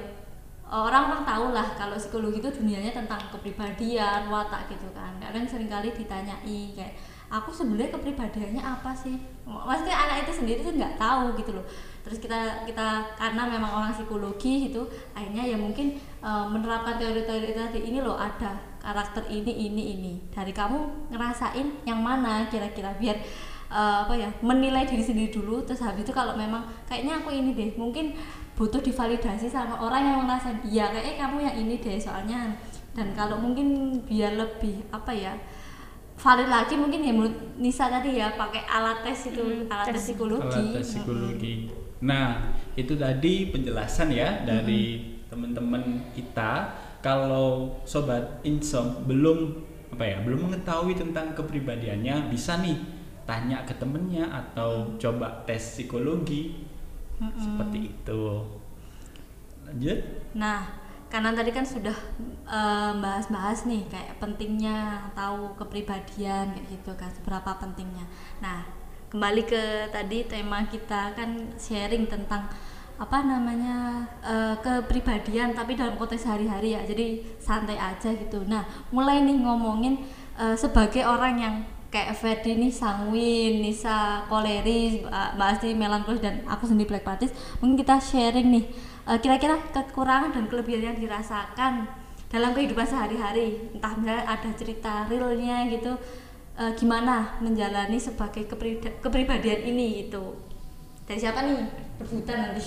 orang-orang 0.66 1.22
tahu 1.22 1.46
lah 1.54 1.66
kalau 1.78 1.94
psikologi 1.94 2.42
itu 2.42 2.50
dunianya 2.50 2.90
tentang 2.90 3.22
kepribadian 3.30 4.26
watak 4.26 4.66
gitu 4.66 4.90
kan. 4.90 5.14
Kadang 5.22 5.46
sering 5.46 5.70
kali 5.70 5.94
ditanyai 5.94 6.74
kayak 6.74 6.98
aku 7.30 7.54
sebenarnya 7.54 7.94
kepribadiannya 7.94 8.58
apa 8.58 8.90
sih? 8.90 9.14
Maksudnya 9.46 9.94
anak 9.94 10.26
itu 10.26 10.42
sendiri 10.42 10.58
tuh 10.66 10.74
nggak 10.74 10.98
tahu 10.98 11.38
gitu 11.38 11.54
loh. 11.54 11.66
Terus 12.02 12.18
kita 12.18 12.66
kita 12.66 13.06
karena 13.14 13.46
memang 13.46 13.70
orang 13.70 13.94
psikologi 13.94 14.66
gitu 14.66 14.82
akhirnya 15.14 15.46
ya 15.46 15.54
mungkin 15.54 15.94
eh, 16.26 16.44
menerapkan 16.50 16.98
teori-teori 16.98 17.54
tadi 17.54 17.86
ini 17.86 18.02
loh 18.02 18.18
ada 18.18 18.69
karakter 18.80 19.22
ini 19.28 19.68
ini 19.68 19.82
ini. 19.94 20.12
Dari 20.32 20.50
kamu 20.50 21.12
ngerasain 21.12 21.84
yang 21.84 22.00
mana 22.00 22.48
kira-kira? 22.48 22.96
Biar 22.96 23.16
eh, 23.70 23.96
apa 24.02 24.16
ya 24.16 24.32
menilai 24.42 24.88
diri 24.88 25.04
sendiri 25.04 25.30
dulu. 25.30 25.62
Terus 25.62 25.84
habis 25.84 26.02
itu 26.02 26.10
kalau 26.10 26.34
memang 26.34 26.64
kayaknya 26.88 27.20
aku 27.20 27.30
ini 27.30 27.52
deh 27.54 27.76
mungkin 27.76 28.16
butuh 28.56 28.80
divalidasi 28.80 29.48
sama 29.48 29.78
orang 29.80 30.02
yang 30.04 30.18
ngerasain 30.28 30.60
iya 30.68 30.92
kayaknya 30.92 31.14
kamu 31.16 31.36
yang 31.44 31.56
ini 31.60 31.74
deh 31.78 32.00
soalnya. 32.00 32.56
Dan 32.90 33.14
kalau 33.14 33.38
mungkin 33.38 34.00
biar 34.02 34.34
lebih 34.34 34.82
apa 34.90 35.14
ya 35.14 35.32
valid 36.20 36.52
lagi 36.52 36.76
mungkin 36.76 37.00
ya 37.00 37.12
menurut 37.16 37.56
Nisa 37.56 37.88
tadi 37.88 38.20
ya 38.20 38.34
pakai 38.36 38.66
alat 38.68 39.00
tes 39.06 39.32
itu 39.32 39.40
Hmm, 39.40 39.72
alat 39.72 39.86
tes 39.88 39.94
tes. 39.96 40.02
psikologi. 40.12 40.52
Alat 40.52 40.74
tes 40.76 40.86
psikologi. 40.92 41.54
Nah, 42.00 42.52
itu 42.76 42.92
tadi 42.96 43.48
penjelasan 43.48 44.08
ya 44.12 44.44
dari 44.44 45.00
teman-teman 45.28 46.12
kita 46.12 46.76
kalau 47.00 47.80
sobat 47.88 48.40
insom 48.44 49.04
belum 49.08 49.68
apa 49.90 50.04
ya, 50.06 50.18
belum 50.22 50.48
mengetahui 50.48 50.94
tentang 50.96 51.34
kepribadiannya 51.34 52.30
bisa 52.30 52.60
nih 52.62 52.78
tanya 53.26 53.62
ke 53.66 53.74
temennya 53.76 54.26
atau 54.26 54.96
coba 54.96 55.44
tes 55.44 55.60
psikologi. 55.60 56.66
Seperti 57.20 57.92
itu. 57.92 58.22
Lanjut. 59.68 59.98
Nah, 60.32 60.72
karena 61.12 61.36
tadi 61.36 61.50
kan 61.52 61.66
sudah 61.66 61.94
eh, 62.48 62.92
bahas-bahas 62.96 63.68
nih 63.68 63.84
kayak 63.92 64.16
pentingnya 64.16 65.10
tahu 65.12 65.52
kepribadian 65.58 66.56
kayak 66.56 66.66
gitu 66.70 66.92
kan, 66.96 67.12
seberapa 67.12 67.50
pentingnya. 67.60 68.08
Nah, 68.40 68.64
kembali 69.12 69.42
ke 69.44 69.90
tadi 69.92 70.24
tema 70.24 70.64
kita 70.64 71.12
kan 71.12 71.50
sharing 71.58 72.06
tentang 72.08 72.46
apa 73.00 73.24
namanya 73.24 74.04
eh, 74.20 74.54
kepribadian 74.60 75.56
tapi 75.56 75.72
dalam 75.72 75.96
konteks 75.96 76.28
sehari-hari 76.28 76.76
ya. 76.76 76.84
Jadi 76.84 77.24
santai 77.40 77.80
aja 77.80 78.12
gitu. 78.12 78.44
Nah, 78.44 78.68
mulai 78.92 79.24
nih 79.24 79.40
ngomongin 79.40 80.04
eh, 80.36 80.52
sebagai 80.52 81.08
orang 81.08 81.34
yang 81.40 81.54
kayak 81.90 82.12
Ferdi 82.14 82.60
nih 82.60 82.70
sanguin, 82.70 83.64
Nisa 83.64 84.22
koleris, 84.30 85.02
Mbak 85.02 85.28
Mbak 85.34 85.48
Asti 85.48 85.68
melankolis 85.74 86.20
dan 86.20 86.44
aku 86.44 86.68
sendiri 86.68 86.92
plekmatis. 86.92 87.32
Mungkin 87.64 87.80
kita 87.80 87.96
sharing 87.96 88.52
nih 88.52 88.64
eh, 89.08 89.18
kira-kira 89.18 89.56
kekurangan 89.72 90.36
dan 90.36 90.44
kelebihan 90.52 90.92
yang 90.92 90.98
dirasakan 91.00 91.88
dalam 92.28 92.52
kehidupan 92.52 92.84
sehari-hari. 92.84 93.72
Entah 93.80 93.96
misalnya 93.96 94.28
ada 94.28 94.50
cerita 94.52 95.08
realnya 95.08 95.72
gitu 95.72 95.96
eh, 96.60 96.72
gimana 96.76 97.40
menjalani 97.40 97.96
sebagai 97.96 98.44
kepribadian 99.00 99.60
ini 99.64 100.04
gitu. 100.04 100.36
Dari 101.08 101.16
siapa 101.16 101.42
nih? 101.48 101.89
Berbutan 102.00 102.36
nanti. 102.40 102.62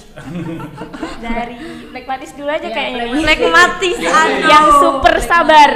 Dari 1.26 1.56
Blackmatis 1.90 2.32
dulu 2.38 2.50
aja 2.54 2.70
Iya, 2.70 2.76
kayaknya. 2.78 3.04
Blackmatis. 3.10 3.98
Plekmatis, 3.98 3.98
aduh. 4.14 4.50
Yang 4.54 4.66
super 4.78 5.16
sabar. 5.26 5.72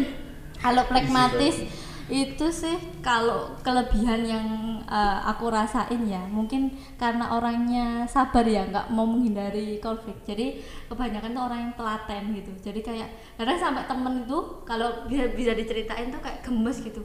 Kalau 0.64 0.82
plekmatis 0.88 1.56
itu 2.04 2.46
sih 2.52 2.76
kalau 3.00 3.56
kelebihan 3.64 4.20
yang 4.28 4.48
eh, 4.84 5.18
aku 5.24 5.48
rasain 5.48 6.04
ya 6.04 6.20
mungkin 6.28 6.68
karena 7.00 7.32
orangnya 7.32 8.04
sabar 8.04 8.44
ya 8.44 8.68
nggak 8.68 8.92
mau 8.92 9.08
menghindari 9.08 9.80
konflik 9.80 10.20
jadi 10.20 10.60
kebanyakan 10.92 11.32
tuh 11.32 11.42
orang 11.48 11.60
yang 11.64 11.74
telaten 11.80 12.22
gitu 12.36 12.52
jadi 12.60 12.80
kayak 12.84 13.08
kadang 13.40 13.56
sampai 13.56 13.88
temen 13.88 14.20
itu 14.20 14.38
kalau 14.68 15.08
bisa 15.08 15.32
bisa 15.32 15.56
diceritain 15.56 16.12
tuh 16.12 16.20
kayak 16.20 16.44
gemes 16.44 16.84
gitu 16.84 17.00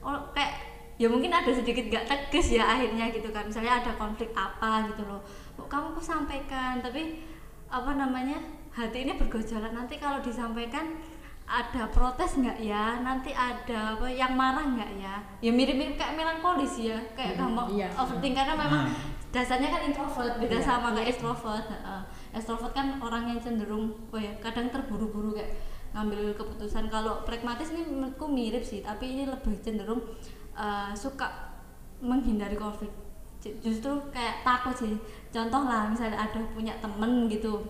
oh 0.00 0.16
kayak 0.32 0.71
ya 1.00 1.08
mungkin 1.08 1.32
ada 1.32 1.48
sedikit 1.48 1.88
gak 1.88 2.04
tegas 2.08 2.52
ya 2.52 2.64
akhirnya 2.64 3.08
gitu 3.10 3.28
kan. 3.32 3.48
Misalnya 3.48 3.80
ada 3.80 3.92
konflik 3.96 4.30
apa 4.32 4.88
gitu 4.92 5.02
loh. 5.04 5.20
Kok 5.56 5.68
kamu 5.68 5.86
kok 5.96 6.04
sampaikan? 6.04 6.80
Tapi 6.80 7.20
apa 7.68 7.90
namanya 7.96 8.38
hati 8.72 9.04
ini 9.04 9.16
bergejolak. 9.16 9.72
Nanti 9.72 9.96
kalau 9.96 10.20
disampaikan 10.20 11.00
ada 11.42 11.84
protes 11.90 12.38
nggak 12.38 12.58
ya? 12.62 13.00
Nanti 13.02 13.34
ada 13.34 13.98
apa 13.98 14.06
yang 14.08 14.32
marah 14.32 14.64
nggak 14.64 14.90
ya? 14.96 15.14
Ya 15.44 15.50
mirip-mirip 15.52 15.98
kayak 15.98 16.16
melankolis 16.16 16.80
ya. 16.80 16.96
Kayak 17.12 17.40
gampang 17.40 17.68
iya. 17.72 17.88
overthink 17.92 18.32
karena 18.32 18.54
memang 18.56 18.88
Hmm. 18.88 19.10
dasarnya 19.32 19.68
kan 19.68 19.80
introvert 19.84 20.36
beda 20.36 20.60
Iya. 20.60 20.64
sama 20.64 20.92
kayak 20.92 21.08
extrovert. 21.12 21.66
Heeh. 21.68 22.02
extrovert 22.32 22.72
kan 22.72 22.96
orang 22.96 23.28
yang 23.28 23.36
cenderung 23.36 23.92
oh 24.08 24.16
ya 24.16 24.32
kadang 24.40 24.72
terburu-buru 24.72 25.36
kayak 25.36 25.52
ngambil 25.92 26.32
keputusan. 26.32 26.88
Kalau 26.88 27.20
pragmatis 27.28 27.68
ini 27.76 27.84
menurutku 27.84 28.24
mirip 28.24 28.64
sih. 28.64 28.80
Tapi 28.80 29.04
ini 29.12 29.28
lebih 29.28 29.60
cenderung 29.60 30.00
eh, 30.54 30.92
suka 30.94 31.26
menghindari 32.00 32.54
konflik. 32.54 32.90
Ju- 33.38 33.58
justru 33.60 33.90
kayak 34.10 34.42
takut 34.42 34.74
sih. 34.74 34.94
Contoh 35.28 35.62
lah 35.62 35.86
misalnya 35.86 36.18
ada 36.18 36.38
punya 36.52 36.74
temen 36.78 37.26
gitu. 37.26 37.62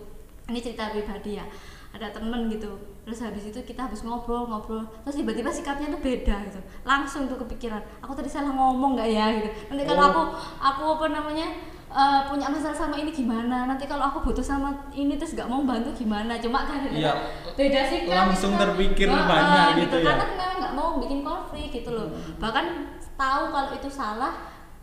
Ini 0.45 0.59
cerita 0.59 0.91
pribadi 0.91 1.37
ya. 1.37 1.45
Ada 1.93 2.09
temen 2.09 2.49
gitu. 2.49 2.73
Terus 3.05 3.21
habis 3.21 3.45
itu 3.45 3.59
kita 3.61 3.85
habis 3.85 4.01
ngobrol 4.01 4.45
ngobrol. 4.45 4.81
Terus 5.05 5.21
tiba-tiba 5.21 5.49
sikapnya 5.49 5.87
tuh 5.89 6.01
beda 6.01 6.35
gitu. 6.43 6.59
Langsung 6.83 7.25
tuh 7.25 7.37
kepikiran 7.37 7.79
aku 8.01 8.13
tadi 8.13 8.27
salah 8.27 8.49
ngomong 8.49 8.97
nggak 8.97 9.09
ya? 9.09 9.25
gitu. 9.33 9.49
Nanti 9.69 9.83
kalau 9.85 10.01
Oh. 10.01 10.09
aku 10.09 10.21
aku 10.59 10.83
apa 10.97 11.05
namanya 11.13 11.47
eh, 11.93 12.21
punya 12.25 12.47
masalah 12.47 12.73
sama 12.73 12.95
ini 12.95 13.09
gimana 13.09 13.65
nanti 13.65 13.85
kalau 13.85 14.03
aku 14.03 14.19
butuh 14.23 14.41
sama 14.41 14.69
ini 14.91 15.13
terus 15.13 15.31
nggak 15.31 15.45
mau 15.45 15.61
bantu 15.61 15.93
gimana 15.93 16.35
cuma 16.35 16.65
kan 16.65 16.81
Iya. 16.83 17.13
beda 17.53 17.81
sikap 17.85 18.27
Langsung 18.27 18.51
gitu 18.51 18.57
kan. 18.57 18.61
terpikir 18.67 19.07
Heeh, 19.07 19.25
banyak 19.25 19.65
gitu 19.79 19.95
ya. 19.97 20.05
karena 20.09 20.25
nggak 20.27 20.51
nggak 20.57 20.73
mau 20.73 20.89
bikin 20.97 21.19
konflik 21.21 21.69
gitu 21.71 21.89
loh 21.89 22.07
bahkan 22.35 22.65
tahu 23.13 23.43
kalau 23.47 23.69
itu 23.71 23.87
salah 23.87 24.33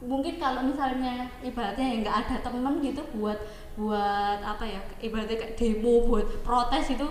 mungkin 0.01 0.39
kalau 0.39 0.63
misalnya 0.63 1.13
ibaratnya 1.41 1.85
ya 1.85 1.97
nggak 2.01 2.17
ada 2.25 2.37
temen 2.41 2.75
gitu 2.81 3.03
buat 3.13 3.37
buat 3.75 4.41
apa 4.41 4.65
ya 4.65 4.81
ibaratnya 4.99 5.37
kayak 5.37 5.55
demo 5.57 6.07
buat 6.07 6.25
protes 6.41 6.89
itu 6.91 7.05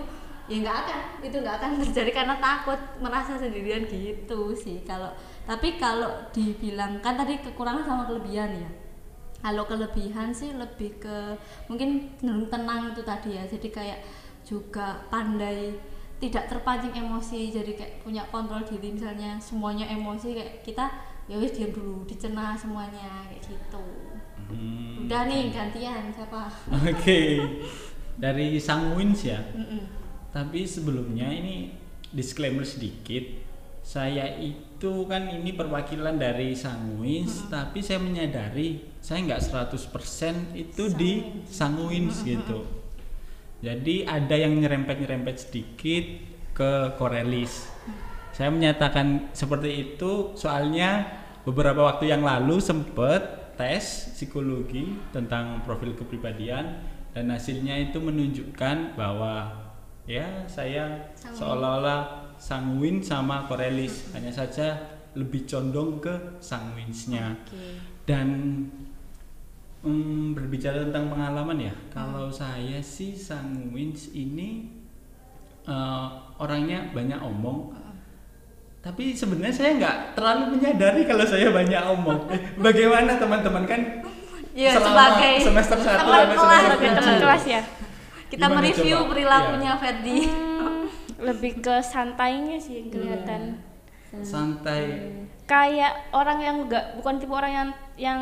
ya 0.44 0.58
nggak 0.58 0.76
akan 0.80 0.98
itu 1.22 1.36
nggak 1.36 1.56
akan 1.56 1.70
terjadi 1.78 2.10
karena 2.12 2.34
takut 2.36 2.74
merasa 2.98 3.38
sendirian 3.38 3.86
gitu 3.86 4.50
sih 4.52 4.82
kalau 4.82 5.06
tapi 5.44 5.76
kalau 5.76 6.10
dibilang 6.30 6.98
kan 6.98 7.14
tadi 7.14 7.38
kekurangan 7.38 7.84
sama 7.84 8.02
kelebihan 8.04 8.50
ya 8.56 8.70
kalau 9.40 9.64
kelebihan 9.64 10.28
sih 10.32 10.52
lebih 10.52 11.00
ke 11.00 11.36
mungkin 11.68 12.12
cenderung 12.20 12.48
tenang 12.52 12.92
itu 12.92 13.02
tadi 13.04 13.36
ya 13.36 13.44
jadi 13.48 13.68
kayak 13.72 14.00
juga 14.44 15.00
pandai 15.08 15.76
tidak 16.20 16.52
terpancing 16.52 16.92
emosi 16.92 17.48
jadi 17.48 17.72
kayak 17.72 18.04
punya 18.04 18.22
kontrol 18.28 18.60
diri 18.60 18.92
misalnya 18.92 19.40
semuanya 19.40 19.88
emosi 19.88 20.36
kayak 20.36 20.60
kita 20.60 20.84
ya 21.24 21.40
wis 21.40 21.56
diam 21.56 21.72
dulu 21.72 22.04
dicerna 22.04 22.52
semuanya 22.56 23.24
kayak 23.28 23.42
gitu 23.48 23.84
Hmm. 24.50 25.06
udah 25.06 25.30
nih 25.30 25.54
gantian 25.54 26.10
siapa 26.10 26.50
Oke. 26.90 27.38
Dari 28.18 28.58
Sang 28.58 28.98
Wins 28.98 29.22
ya. 29.22 29.38
Mm-mm. 29.54 29.86
Tapi 30.34 30.66
sebelumnya 30.66 31.30
ini 31.30 31.70
disclaimer 32.10 32.66
sedikit. 32.66 33.22
Saya 33.80 34.26
itu 34.42 34.69
kan 35.04 35.28
ini 35.28 35.52
perwakilan 35.52 36.16
dari 36.16 36.56
Sangwins, 36.56 37.52
tapi 37.52 37.84
saya 37.84 38.00
menyadari 38.00 38.96
saya 39.04 39.20
nggak 39.28 39.68
100% 39.76 40.56
itu 40.56 40.88
di 40.96 41.44
Sangwins 41.44 42.24
gitu. 42.24 42.64
Jadi 43.60 44.08
ada 44.08 44.32
yang 44.32 44.56
nyerempet-nyerempet 44.56 45.36
sedikit 45.36 46.04
ke 46.56 46.96
Korelis. 46.96 47.68
Saya 48.32 48.48
menyatakan 48.48 49.28
seperti 49.36 49.92
itu 49.92 50.32
soalnya 50.32 51.04
beberapa 51.44 51.84
waktu 51.84 52.08
yang 52.08 52.24
lalu 52.24 52.56
sempet 52.56 53.52
tes 53.60 54.16
psikologi 54.16 54.96
tentang 55.12 55.60
profil 55.68 55.92
kepribadian 55.92 56.80
dan 57.12 57.28
hasilnya 57.28 57.76
itu 57.76 58.00
menunjukkan 58.00 58.96
bahwa 58.96 59.59
ya 60.08 60.44
saya 60.48 61.12
seolah-olah 61.18 62.32
sanguin 62.40 63.04
sama 63.04 63.44
korelis 63.44 64.10
hanya 64.16 64.32
saja 64.32 64.76
lebih 65.18 65.44
condong 65.44 65.98
ke 66.00 66.14
sanguinsnya 66.38 67.34
Oke. 67.34 67.78
dan 68.06 68.28
mm, 69.82 70.38
berbicara 70.38 70.86
tentang 70.88 71.10
pengalaman 71.10 71.58
ya 71.58 71.74
kalau 71.92 72.30
saya 72.30 72.78
sih 72.80 73.12
sanguins 73.12 74.14
ini 74.14 74.70
eh, 75.66 76.06
orangnya 76.40 76.88
banyak 76.94 77.20
omong. 77.20 77.76
Tapi 78.80 79.12
sebenarnya 79.12 79.52
saya 79.52 79.70
nggak 79.76 79.96
terlalu 80.16 80.56
menyadari 80.56 81.04
kalau 81.04 81.20
saya 81.28 81.52
banyak 81.52 81.82
omong. 81.92 82.24
Bagaimana 82.64 83.20
teman-teman 83.20 83.68
kan 83.68 83.80
Iya, 84.50 84.74
selama 84.74 85.14
sebagai 85.14 85.34
semester 85.46 85.78
satu 85.78 86.10
sampai 86.10 86.34
semester 86.34 86.74
tujuh. 87.06 87.22
kelas 87.22 87.44
ya 87.46 87.60
kita 88.30 88.46
Gimana 88.46 88.62
mereview 88.62 88.98
coba? 89.02 89.08
perilakunya 89.10 89.72
Ferdi. 89.74 90.18
Hmm, 90.30 90.86
lebih 91.18 91.52
ke 91.58 91.74
santainya 91.82 92.56
sih 92.62 92.86
kelihatan. 92.88 93.58
Santai. 94.22 95.10
Kayak 95.46 96.14
orang 96.14 96.38
yang 96.38 96.56
enggak 96.66 96.94
bukan 96.98 97.18
tipe 97.18 97.34
orang 97.34 97.52
yang 97.52 97.68
yang 97.98 98.20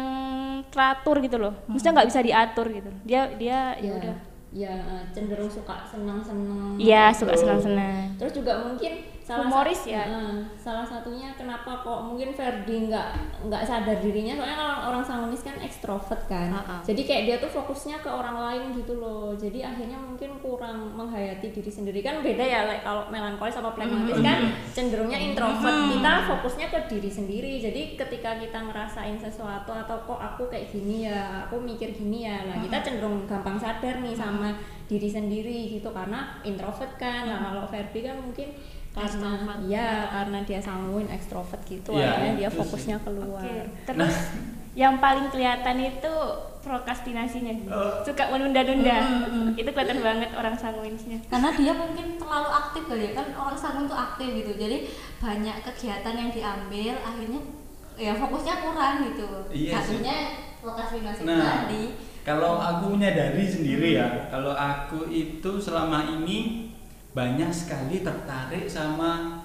teratur 0.73 1.21
gitu 1.21 1.37
loh. 1.37 1.53
Maksudnya 1.68 2.01
nggak 2.01 2.09
bisa 2.09 2.21
diatur 2.25 2.66
gitu. 2.73 2.90
Dia 3.05 3.29
dia 3.37 3.77
ya 3.77 3.92
udah. 3.97 4.16
ya 4.49 4.73
cenderung 5.12 5.53
suka 5.53 5.85
senang-senang. 5.85 6.81
Iya 6.81 7.12
suka 7.12 7.37
senang-senang. 7.37 8.16
Terus 8.16 8.33
juga 8.33 8.64
mungkin 8.64 9.05
salah 9.29 9.45
Humoris 9.45 9.85
sa- 9.85 9.93
ya? 9.93 10.03
Heeh, 10.09 10.41
salah 10.57 10.87
satunya 10.88 11.29
kenapa 11.37 11.85
kok 11.85 12.01
mungkin 12.01 12.33
Ferdi 12.33 12.88
nggak 12.88 13.09
nggak 13.45 13.62
sadar 13.69 14.01
dirinya? 14.01 14.41
Soalnya 14.41 14.57
orang 14.57 14.81
orang 14.88 15.03
sanguinis 15.05 15.45
kan 15.45 15.61
ekstrovert 15.61 16.25
kan. 16.25 16.49
Heeh. 16.49 16.81
jadi 16.88 17.03
kayak 17.05 17.23
dia 17.29 17.37
tuh 17.37 17.53
fokusnya 17.53 18.01
ke 18.01 18.09
orang 18.09 18.41
lain 18.41 18.73
gitu 18.73 18.97
loh. 18.97 19.37
Jadi 19.37 19.61
akhirnya 19.61 20.01
mungkin 20.01 20.41
kurang 20.41 20.97
menghayati 20.97 21.53
diri 21.53 21.69
sendiri. 21.69 22.01
Kan 22.01 22.25
beda 22.25 22.41
ya 22.41 22.64
like, 22.64 22.81
kalau 22.81 23.05
melankolis 23.12 23.53
sama 23.53 23.77
pragmatis 23.77 24.17
kan 24.25 24.49
cenderungnya 24.73 25.21
introvert. 25.21 25.77
Kita 25.93 26.12
fokusnya 26.25 26.67
ke 26.73 26.79
diri 26.88 27.11
sendiri. 27.12 27.53
Jadi 27.61 28.01
ketika 28.01 28.41
kita 28.41 28.59
ngerasain 28.64 29.21
sesuatu 29.21 29.77
atau 29.77 30.09
kok 30.09 30.17
aku 30.17 30.49
kayak 30.49 30.73
gini 30.73 31.05
ya 31.05 31.45
aku 31.45 31.61
mikir 31.61 31.93
gini 31.93 32.25
ya 32.25 32.49
nah 32.49 32.57
kita 32.64 32.81
cenderung 32.81 33.29
gampang 33.29 33.61
sadar 33.61 34.01
nih 34.01 34.17
sama 34.17 34.57
diri 34.88 35.12
sendiri 35.12 35.69
gitu. 35.69 35.93
Karena 35.93 36.41
introvert 36.41 36.97
kan. 36.97 37.29
Nah 37.29 37.53
kalau 37.53 37.69
Ferdi 37.69 38.01
kan 38.01 38.17
mungkin 38.17 38.57
karena 38.99 39.31
Extrovert. 39.39 39.61
ya 39.71 39.89
karena 40.11 40.39
dia 40.43 40.61
sanguin 40.61 41.09
ekstrovert 41.09 41.63
gitu 41.65 41.91
Iya, 41.95 42.07
akhirnya 42.11 42.33
dia 42.35 42.49
itu 42.51 42.59
fokusnya 42.59 42.97
keluar 43.07 43.43
Oke, 43.43 43.57
terus 43.87 44.17
yang 44.75 44.95
paling 44.99 45.27
kelihatan 45.31 45.77
itu 45.81 46.15
prokrastinasinya 46.59 47.51
sih. 47.51 47.67
Oh. 47.67 47.99
Suka 48.05 48.29
menunda-nunda. 48.31 48.99
Itu 49.57 49.71
kelihatan 49.73 49.99
banget 50.05 50.31
orang 50.37 50.55
sanguinsnya. 50.55 51.19
karena 51.27 51.51
dia 51.55 51.73
mungkin 51.75 52.15
terlalu 52.15 52.51
aktif 52.53 52.83
kali 52.87 53.03
ya 53.09 53.13
kan 53.17 53.27
orang 53.35 53.59
sangun 53.59 53.89
tuh 53.89 53.97
aktif 53.97 54.29
gitu 54.37 54.53
jadi 54.55 54.87
banyak 55.19 55.57
kegiatan 55.65 56.15
yang 56.15 56.31
diambil 56.31 56.95
akhirnya 57.01 57.41
ya 57.97 58.13
fokusnya 58.15 58.55
kurang 58.63 58.95
gitu 59.09 59.27
Iya 59.51 59.73
satunya 59.81 60.17
prokrastinasi 60.61 61.21
Nah, 61.25 61.67
tadi 61.67 61.83
kalau 62.23 62.61
aku 62.61 62.93
menyadari 62.93 63.49
sendiri 63.49 63.97
ya, 63.97 64.29
kalau 64.29 64.53
aku 64.53 65.09
itu 65.09 65.57
selama 65.57 66.05
ini 66.21 66.67
banyak 67.18 67.50
sekali 67.50 68.07
tertarik 68.07 68.70
sama 68.70 69.42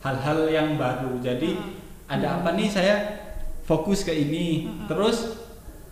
hal-hal 0.00 0.48
yang 0.48 0.80
baru. 0.80 1.20
Jadi 1.20 1.60
ada 2.08 2.40
apa 2.40 2.56
nih 2.56 2.72
saya 2.72 2.96
fokus 3.68 4.08
ke 4.08 4.16
ini, 4.16 4.72
terus 4.88 5.36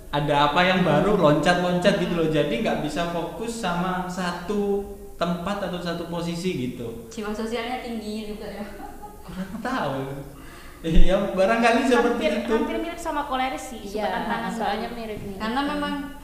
ada 0.09 0.49
apa 0.49 0.65
yang 0.65 0.81
baru 0.81 1.21
loncat-loncat 1.21 2.01
gitu 2.01 2.17
loh. 2.17 2.29
Jadi 2.33 2.65
nggak 2.65 2.81
bisa 2.81 3.13
fokus 3.13 3.61
sama 3.61 4.09
satu 4.09 4.97
tempat 5.21 5.69
atau 5.69 5.77
satu 5.77 6.09
posisi 6.09 6.73
gitu. 6.73 7.13
jiwa 7.13 7.29
sosialnya 7.29 7.85
tinggi 7.85 8.33
juga 8.33 8.49
ya 8.49 8.65
Kurang 9.29 9.53
tahu. 9.61 10.01
Ya 10.81 11.37
barangkali 11.37 11.85
seperti 11.85 12.25
hampir, 12.25 12.33
itu. 12.41 12.55
hampir 12.57 12.79
mirip 12.81 12.97
sama 12.97 13.29
koleris 13.29 13.77
sih. 13.77 14.01
Iya 14.01 14.09
tantangan 14.09 14.49
soalnya 14.57 14.89
mirip 14.97 15.21
nih 15.21 15.37
karena 15.37 15.61
memang 15.69 16.17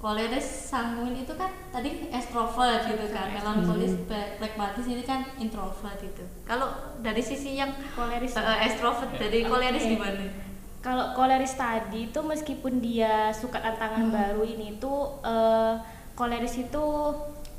koleris 0.00 0.72
sanguin 0.72 1.12
itu 1.12 1.36
kan 1.36 1.52
tadi 1.68 2.08
ekstrovert 2.08 2.88
gitu 2.88 3.06
kan 3.12 3.28
melankolis 3.36 3.92
pragmatis 4.08 4.88
ini 4.88 5.04
kan 5.04 5.28
introvert 5.36 6.00
gitu 6.00 6.24
kalau 6.48 6.72
dari 7.04 7.20
sisi 7.20 7.60
yang 7.60 7.68
koleris. 7.92 8.32
eh, 8.32 8.58
ekstrovert 8.64 9.12
dari 9.20 9.44
koleris 9.44 9.84
Oke. 9.84 9.92
gimana 9.96 10.24
Kalau 10.80 11.12
koleris 11.12 11.60
tadi 11.60 12.08
itu 12.08 12.20
meskipun 12.24 12.80
dia 12.80 13.28
suka 13.36 13.60
tantangan 13.60 14.08
baru 14.08 14.40
ini 14.48 14.80
tuh 14.80 15.20
eh, 15.20 15.76
koleris 16.16 16.56
itu 16.56 16.84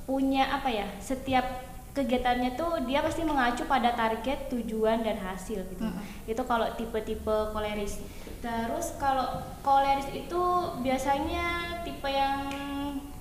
punya 0.10 0.50
apa 0.50 0.74
ya? 0.74 0.90
Setiap 0.98 1.46
kegiatannya 1.92 2.56
tuh 2.56 2.88
dia 2.88 3.04
pasti 3.04 3.28
mengacu 3.28 3.68
pada 3.68 3.92
target, 3.92 4.48
tujuan 4.48 5.04
dan 5.04 5.20
hasil 5.20 5.60
gitu. 5.76 5.86
Itu 6.24 6.42
kalau 6.48 6.72
tipe-tipe 6.80 7.52
koleris. 7.52 8.00
Terus 8.40 8.96
kalau 8.96 9.44
koleris 9.60 10.08
itu 10.16 10.42
biasanya 10.82 11.78
tipe 11.84 12.08
yang 12.08 12.48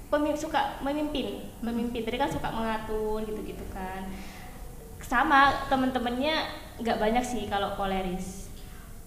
pemim 0.06 0.35
suka 0.38 0.78
memimpin, 0.87 1.50
memimpin. 1.62 2.06
Tadi 2.06 2.16
kan 2.18 2.30
suka 2.30 2.48
mengatur 2.54 3.26
gitu-gitu 3.26 3.66
kan. 3.74 4.06
Sama 5.02 5.66
temen-temennya 5.66 6.46
nggak 6.78 6.98
banyak 7.02 7.24
sih 7.26 7.50
kalau 7.50 7.74
koleris. 7.74 8.46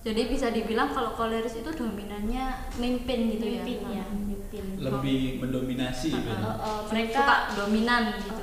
jadi 0.03 0.27
bisa 0.27 0.51
dibilang 0.51 0.91
kalau 0.91 1.15
koleris 1.15 1.63
itu 1.63 1.71
dominannya 1.71 2.75
mimpin 2.75 3.39
gitu 3.39 3.47
mimpin 3.47 3.79
ya 3.87 4.03
ya, 4.03 4.05
mimpin. 4.11 4.63
Lebih 4.75 5.39
mendominasi 5.39 6.11
gitu. 6.11 6.43
Uh, 6.43 6.59
uh, 6.59 6.79
mereka 6.91 7.23
suka 7.23 7.35
dominan 7.55 8.03
gitu 8.19 8.42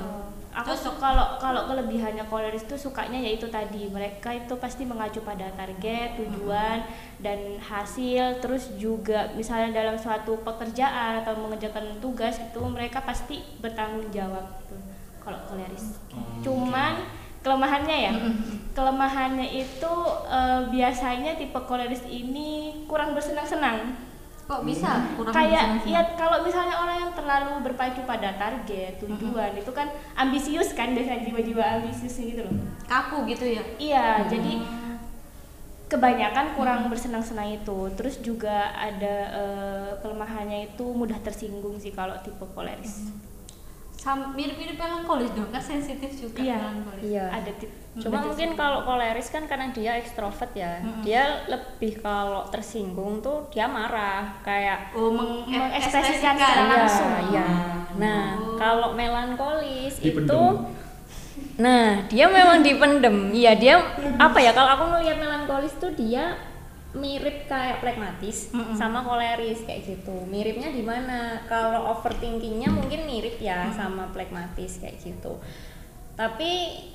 aku 0.51 0.75
kalau 0.99 1.39
kalau 1.39 1.67
kelebihannya 1.71 2.27
koleris 2.27 2.67
itu 2.67 2.75
sukanya 2.75 3.15
yaitu 3.15 3.47
tadi 3.47 3.87
mereka 3.87 4.35
itu 4.35 4.51
pasti 4.59 4.83
mengacu 4.83 5.23
pada 5.23 5.47
target 5.55 6.19
tujuan 6.19 6.83
dan 7.23 7.57
hasil. 7.57 8.43
Terus 8.43 8.75
juga 8.75 9.31
misalnya 9.33 9.83
dalam 9.83 9.95
suatu 9.95 10.35
pekerjaan 10.43 11.23
atau 11.23 11.39
mengerjakan 11.39 11.97
tugas 12.03 12.37
itu 12.37 12.61
mereka 12.67 12.99
pasti 13.03 13.39
bertanggung 13.63 14.11
jawab 14.11 14.43
gitu 14.67 14.75
kalau 15.21 15.39
koleris 15.45 16.01
Oh, 16.11 16.43
cuman 16.43 17.07
kelemahannya 17.39 17.97
ya 18.09 18.13
kelemahannya 18.75 19.47
itu 19.47 19.93
eh, 20.27 20.61
biasanya 20.69 21.39
tipe 21.39 21.57
koleris 21.65 22.03
ini 22.09 22.83
kurang 22.89 23.15
bersenang-senang 23.15 23.95
kok 24.51 24.67
bisa? 24.67 24.91
Kurang 25.15 25.31
kayak 25.31 25.79
ya 25.87 26.01
kalau 26.19 26.43
misalnya 26.43 26.75
orang 26.75 26.97
yang 27.07 27.11
terlalu 27.15 27.63
berpacu 27.63 28.03
pada 28.03 28.35
target 28.35 28.99
tujuan 28.99 29.55
itu 29.55 29.71
kan 29.71 29.87
ambisius 30.19 30.75
kan 30.75 30.91
biasanya 30.91 31.23
jiwa-jiwa 31.23 31.63
ambisius 31.79 32.19
gitu 32.19 32.43
loh. 32.43 32.55
Kaku 32.83 33.23
gitu 33.31 33.47
ya? 33.47 33.63
Iya 33.79 34.27
jadi 34.27 34.59
kebanyakan 35.87 36.55
kurang 36.59 36.91
bersenang-senang 36.91 37.63
itu. 37.63 37.87
Terus 37.95 38.19
juga 38.19 38.75
ada 38.75 39.15
eh, 39.31 39.89
kelemahannya 40.03 40.71
itu 40.75 40.83
mudah 40.83 41.19
tersinggung 41.23 41.79
sih 41.79 41.95
kalau 41.95 42.15
tipe 42.19 42.43
koleris. 42.51 43.07
Sam, 43.07 43.30
mirip-mirip 44.31 44.73
melankolis 44.73 45.29
dong 45.31 45.45
kan 45.47 45.61
sensitif 45.61 46.09
juga 46.11 46.41
Iya. 46.41 46.57
melankolis 46.57 47.03
Iya. 47.05 47.25
ada 47.29 47.51
tip 47.53 47.69
Cuma 47.93 48.23
mungkin 48.23 48.55
kalau 48.55 48.81
koleris 48.81 49.27
kan 49.27 49.43
karena 49.45 49.67
dia 49.69 49.93
ekstrovert 49.93 50.55
ya, 50.55 50.79
dia 51.03 51.43
lebih 51.45 51.99
kalau 51.99 52.47
tersinggung 52.47 53.19
tuh 53.19 53.45
dia 53.47 53.67
marah 53.67 54.31
kayak 54.41 54.95
oh 54.95 55.11
Mengekspresikan 55.11 55.59
mengekspresikan 55.59 56.33
secara 56.33 56.55
Iya, 56.57 56.71
langsung. 56.71 57.11
iya. 57.29 57.47
Nah, 57.93 58.23
Oh. 58.33 58.55
kalau 58.55 58.95
melankolis 58.95 59.99
Dipendem. 59.99 60.23
itu 60.25 60.41
Nah, 61.57 62.07
dia 62.07 62.25
memang 62.25 62.63
dipendem. 62.63 63.29
Iya, 63.29 63.51
dia 63.53 63.75
apa 64.17 64.39
ya? 64.39 64.49
Kalau 64.49 64.71
aku 64.71 64.83
ngelihat 64.89 65.19
melankolis 65.19 65.75
tuh 65.75 65.91
dia 65.91 66.31
mirip 66.91 67.47
kayak 67.47 67.79
plekmatis 67.79 68.51
sama 68.75 68.99
koleris 69.03 69.63
kayak 69.63 69.87
gitu. 69.87 70.15
Miripnya 70.27 70.71
di 70.75 70.83
mana? 70.83 71.39
Kalau 71.47 71.95
overthinkingnya 71.95 72.67
mungkin 72.67 73.07
mirip 73.07 73.39
ya 73.39 73.71
sama 73.71 74.11
plekmatis 74.11 74.83
kayak 74.83 74.99
gitu. 74.99 75.39
Tapi 76.19 76.51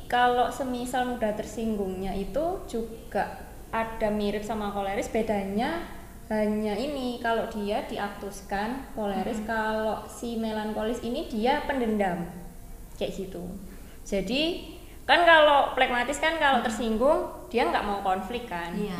kalau 0.06 0.52
semisal 0.52 1.08
mudah 1.08 1.32
tersinggungnya 1.32 2.12
itu 2.12 2.62
juga 2.68 3.42
ada 3.72 4.08
mirip 4.12 4.44
sama 4.44 4.70
koleris, 4.70 5.10
bedanya 5.10 5.82
hanya 6.26 6.74
ini 6.74 7.22
kalau 7.22 7.46
dia 7.48 7.86
diaktuskan 7.86 8.92
koleris, 8.98 9.40
kalau 9.46 10.02
si 10.10 10.36
melankolis 10.36 11.00
ini 11.06 11.26
dia 11.30 11.64
pendendam 11.64 12.26
kayak 12.98 13.14
gitu. 13.14 13.42
Jadi 14.06 14.74
kan 15.06 15.22
kalau 15.22 15.70
plekmatis 15.78 16.18
kan 16.18 16.34
kalau 16.42 16.66
tersinggung 16.66 17.45
dia 17.46 17.62
nggak 17.70 17.84
mau 17.86 18.02
konflik 18.02 18.50
kan. 18.50 18.74
iya 18.74 18.98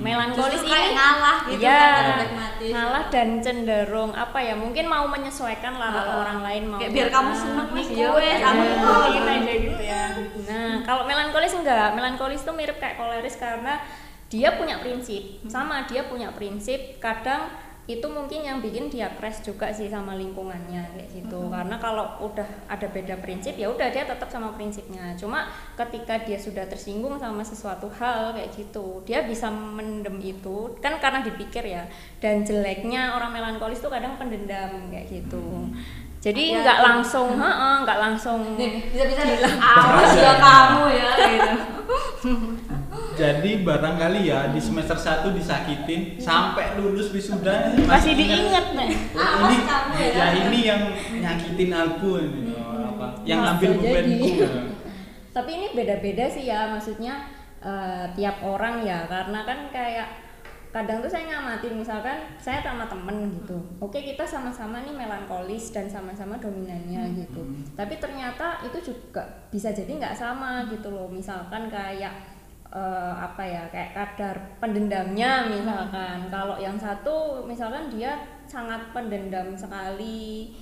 Melankolis 0.00 0.64
Justru 0.64 0.72
kayak 0.72 0.86
ini 0.88 0.96
ngalah 0.96 1.38
gitu 1.44 1.60
Iya, 1.60 1.76
kan 1.76 2.28
ngalah 2.72 3.04
dan 3.12 3.28
cenderung 3.44 4.10
apa 4.16 4.38
ya 4.40 4.56
mungkin 4.56 4.88
mau 4.88 5.04
menyesuaikan 5.04 5.76
lah 5.76 5.92
kalau 5.92 6.14
orang 6.24 6.40
lain 6.40 6.62
mau 6.72 6.80
Kayak 6.80 6.92
biar 6.96 7.08
kamu 7.12 7.32
seneng, 7.36 7.68
Mas, 7.68 7.88
iya, 7.92 8.08
ya 8.08 8.24
iya. 8.24 8.36
ikut. 8.40 9.08
Gitu 9.12 9.28
aja 9.28 9.52
gitu 9.60 9.82
ya 9.84 10.02
Nah, 10.50 10.72
kalau 10.82 11.02
melankolis 11.04 11.52
enggak. 11.52 11.92
Melankolis 11.94 12.40
tuh 12.42 12.54
mirip 12.56 12.80
kayak 12.80 12.96
koleris 12.96 13.36
karena 13.36 13.78
dia 14.32 14.56
punya 14.56 14.80
prinsip. 14.80 15.22
Sama 15.46 15.84
dia 15.86 16.08
punya 16.08 16.32
prinsip. 16.32 16.96
Kadang 16.98 17.50
itu 17.90 18.06
mungkin 18.06 18.40
yang 18.40 18.58
bikin 18.58 18.86
dia 18.86 19.10
crash 19.18 19.42
juga 19.42 19.70
sih 19.70 19.90
sama 19.90 20.14
lingkungannya 20.14 20.94
kayak 20.94 21.08
gitu. 21.10 21.50
Karena 21.50 21.74
kalau 21.76 22.06
udah 22.22 22.46
ada 22.66 22.86
beda 22.86 23.18
prinsip 23.18 23.58
ya 23.58 23.66
udah 23.66 23.90
dia 23.90 24.06
tetap 24.06 24.30
sama 24.30 24.54
prinsipnya. 24.54 25.16
Cuma 25.18 25.48
ketika 25.74 26.22
dia 26.22 26.38
sudah 26.38 26.66
tersinggung 26.66 27.18
sama 27.18 27.42
sesuatu 27.42 27.90
hal 27.98 28.32
kayak 28.32 28.54
gitu, 28.54 29.02
dia 29.02 29.22
bisa 29.22 29.50
mendem 29.50 30.22
itu 30.22 30.76
kan 30.78 30.98
karena 30.98 31.20
dipikir 31.20 31.66
ya. 31.66 31.88
Dan 32.18 32.42
jeleknya 32.42 33.14
orang 33.14 33.34
melankolis 33.34 33.80
tuh 33.80 33.90
kadang 33.90 34.14
pendendam 34.14 34.86
kayak 34.88 35.10
gitu. 35.10 35.66
Jadi 36.20 36.52
Ya, 36.52 36.60
nggak 36.60 36.78
ya. 36.78 36.84
langsung, 36.84 37.32
nggak 37.32 37.96
langsung 37.96 38.40
bisa 38.92 39.08
bisa 39.08 39.24
awas 39.56 40.12
ya 40.12 40.36
kamu 40.44 40.82
ya 40.92 41.10
gitu 41.16 41.50
Jadi 43.20 43.60
barangkali 43.60 44.32
ya 44.32 44.48
di 44.48 44.56
semester 44.56 44.96
1 44.96 45.28
disakitin 45.36 46.16
sampai 46.16 46.80
lulus 46.80 47.12
wisuda 47.12 47.76
masih 47.84 48.16
ingat, 48.16 48.40
diingat 48.40 48.66
nih 48.72 48.90
"Oh, 49.12 49.44
ini 49.44 49.58
kamu 49.68 49.92
ya." 49.92 50.08
ya 50.16 50.26
ini 50.40 50.58
yang 50.64 50.82
nyakitin 51.20 51.70
aku 51.76 52.16
ini 52.16 52.56
oh, 52.56 52.96
apa 52.96 53.06
yang 53.28 53.44
ngambil 53.44 53.70
jadi. 53.76 53.84
bebanku 53.84 54.28
tapi 55.36 55.50
ini 55.52 55.66
beda-beda 55.76 56.24
sih 56.32 56.48
ya 56.48 56.72
maksudnya 56.72 57.28
eh, 57.60 58.08
tiap 58.16 58.40
orang 58.40 58.80
ya 58.80 59.04
karena 59.04 59.44
kan 59.44 59.68
kayak 59.68 60.08
kadang 60.70 61.02
tuh 61.02 61.10
saya 61.10 61.26
ngamatin 61.26 61.74
misalkan 61.82 62.18
saya 62.38 62.62
sama 62.62 62.86
temen 62.86 63.26
gitu. 63.42 63.58
Oke 63.82 64.06
kita 64.06 64.22
sama-sama 64.22 64.86
nih 64.86 64.94
melankolis 64.94 65.74
dan 65.74 65.90
sama-sama 65.90 66.38
dominannya 66.38 67.10
gitu. 67.18 67.42
Tapi 67.74 67.98
ternyata 67.98 68.62
itu 68.62 68.94
juga 68.94 69.26
bisa 69.50 69.74
jadi 69.74 69.90
nggak 69.98 70.14
sama 70.14 70.70
gitu 70.70 70.94
loh. 70.94 71.10
Misalkan 71.10 71.66
kayak 71.66 72.29
eh, 72.70 73.14
apa 73.18 73.42
ya 73.42 73.62
kayak 73.70 73.90
kadar 73.92 74.36
pendendamnya 74.62 75.46
misalkan. 75.50 76.30
Kalau 76.30 76.56
yang 76.56 76.78
satu 76.78 77.44
misalkan 77.44 77.90
dia 77.90 78.18
sangat 78.46 78.94
pendendam 78.94 79.54
sekali. 79.54 80.54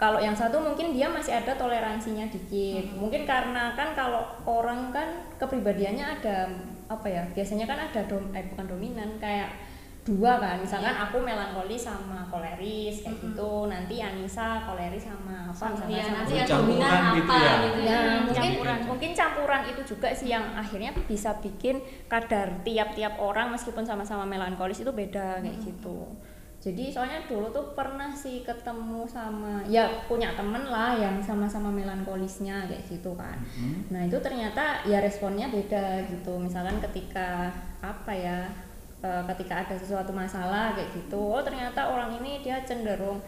Kalau 0.00 0.16
yang 0.16 0.32
satu 0.32 0.56
mungkin 0.64 0.96
dia 0.96 1.12
masih 1.12 1.36
ada 1.36 1.52
toleransinya 1.60 2.24
dikit. 2.32 2.96
Mungkin 2.96 3.28
karena 3.28 3.76
kan 3.76 3.92
kalau 3.92 4.24
orang 4.48 4.88
kan 4.88 5.28
kepribadiannya 5.36 6.06
ada 6.20 6.48
apa 6.90 7.06
ya 7.06 7.22
biasanya 7.30 7.70
kan 7.70 7.78
ada 7.78 8.02
dom 8.10 8.34
eh 8.34 8.42
bukan 8.50 8.66
dominan 8.66 9.14
kayak 9.22 9.69
dua 10.00 10.32
kan 10.36 10.56
misalkan 10.56 10.96
aku 10.96 11.20
melankolis 11.20 11.84
sama 11.84 12.24
koleris 12.26 13.04
kayak 13.04 13.20
gitu 13.20 13.68
nanti 13.68 14.00
Anissa 14.00 14.64
koleris 14.64 15.04
sama 15.04 15.44
apa 15.46 15.64
misalkan 15.70 15.92
Iya, 15.92 16.02
sama 16.02 16.16
nanti 16.16 16.32
yang 16.32 16.48
gitu 16.48 16.56
apa 16.80 17.34
ya. 17.36 17.54
gitu 17.60 17.80
Ya, 17.80 17.92
ya 17.92 18.12
mungkin 18.18 18.34
campuran. 18.34 18.78
mungkin 18.88 19.10
campuran 19.12 19.62
itu 19.66 19.82
juga 19.86 20.08
sih 20.10 20.28
yang 20.28 20.44
akhirnya 20.54 20.90
bisa 21.04 21.36
bikin 21.36 21.78
kadar 22.06 22.62
tiap-tiap 22.62 23.18
orang 23.18 23.52
meskipun 23.52 23.84
sama-sama 23.84 24.24
melankolis 24.24 24.78
itu 24.78 24.90
beda 24.90 25.38
kayak 25.38 25.58
gitu. 25.60 26.08
Jadi 26.60 26.92
soalnya 26.92 27.24
dulu 27.24 27.48
tuh 27.48 27.72
pernah 27.72 28.12
sih 28.12 28.40
ketemu 28.40 29.04
sama 29.04 29.64
ya 29.64 29.88
punya 30.04 30.32
temen 30.32 30.60
lah 30.62 30.92
yang 30.92 31.16
sama-sama 31.18 31.68
melankolisnya 31.68 32.68
kayak 32.68 32.84
gitu 32.86 33.12
kan. 33.14 33.36
Nah 33.88 34.04
itu 34.04 34.16
ternyata 34.18 34.84
ya 34.84 35.00
responnya 35.00 35.48
beda 35.48 36.04
gitu. 36.06 36.36
Misalkan 36.36 36.76
ketika 36.80 37.48
apa 37.80 38.12
ya 38.12 38.44
eh, 39.00 39.22
ketika 39.34 39.64
ada 39.64 39.74
sesuatu 39.76 40.12
masalah 40.12 40.72
kayak 40.76 40.90
gitu, 40.92 41.20
oh 41.20 41.40
ternyata 41.40 41.88
orang 41.88 42.16
ini 42.20 42.40
dia 42.40 42.60
cenderung 42.64 43.20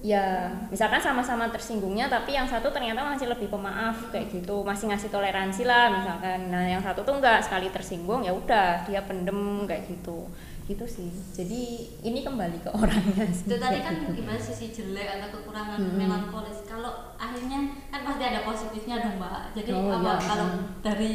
ya 0.00 0.48
misalkan 0.72 0.96
sama-sama 0.96 1.52
tersinggungnya 1.52 2.08
tapi 2.08 2.32
yang 2.32 2.48
satu 2.48 2.72
ternyata 2.72 3.04
masih 3.04 3.28
lebih 3.28 3.52
pemaaf 3.52 4.08
kayak 4.08 4.32
gitu 4.32 4.64
masih 4.64 4.88
ngasih 4.88 5.12
toleransi 5.12 5.68
lah 5.68 5.92
misalkan 5.92 6.48
nah 6.48 6.64
yang 6.64 6.80
satu 6.80 7.04
tuh 7.04 7.20
enggak 7.20 7.44
sekali 7.44 7.68
tersinggung 7.68 8.24
ya 8.24 8.32
udah 8.32 8.80
dia 8.88 9.04
pendem 9.04 9.68
kayak 9.68 9.84
gitu 9.92 10.24
gitu 10.64 10.84
sih 10.88 11.12
jadi 11.36 11.62
ini 12.00 12.24
kembali 12.24 12.64
ke 12.64 12.70
orangnya 12.80 13.28
sih 13.28 13.44
itu 13.44 13.60
tadi 13.60 13.84
kan 13.84 13.92
gitu. 14.00 14.24
gimana 14.24 14.40
sisi 14.40 14.72
jelek 14.72 15.20
atau 15.20 15.36
kekurangan 15.36 15.76
Mm-mm. 15.76 16.00
melankolis 16.00 16.64
kalau 16.64 17.12
akhirnya 17.20 17.60
kan 17.92 18.00
pasti 18.00 18.24
ada 18.24 18.40
positifnya 18.40 19.04
dong 19.04 19.20
mbak 19.20 19.52
jadi 19.52 19.70
Oh, 19.76 20.00
apa 20.00 20.16
iya. 20.16 20.24
kalau 20.24 20.48
dari 20.80 21.12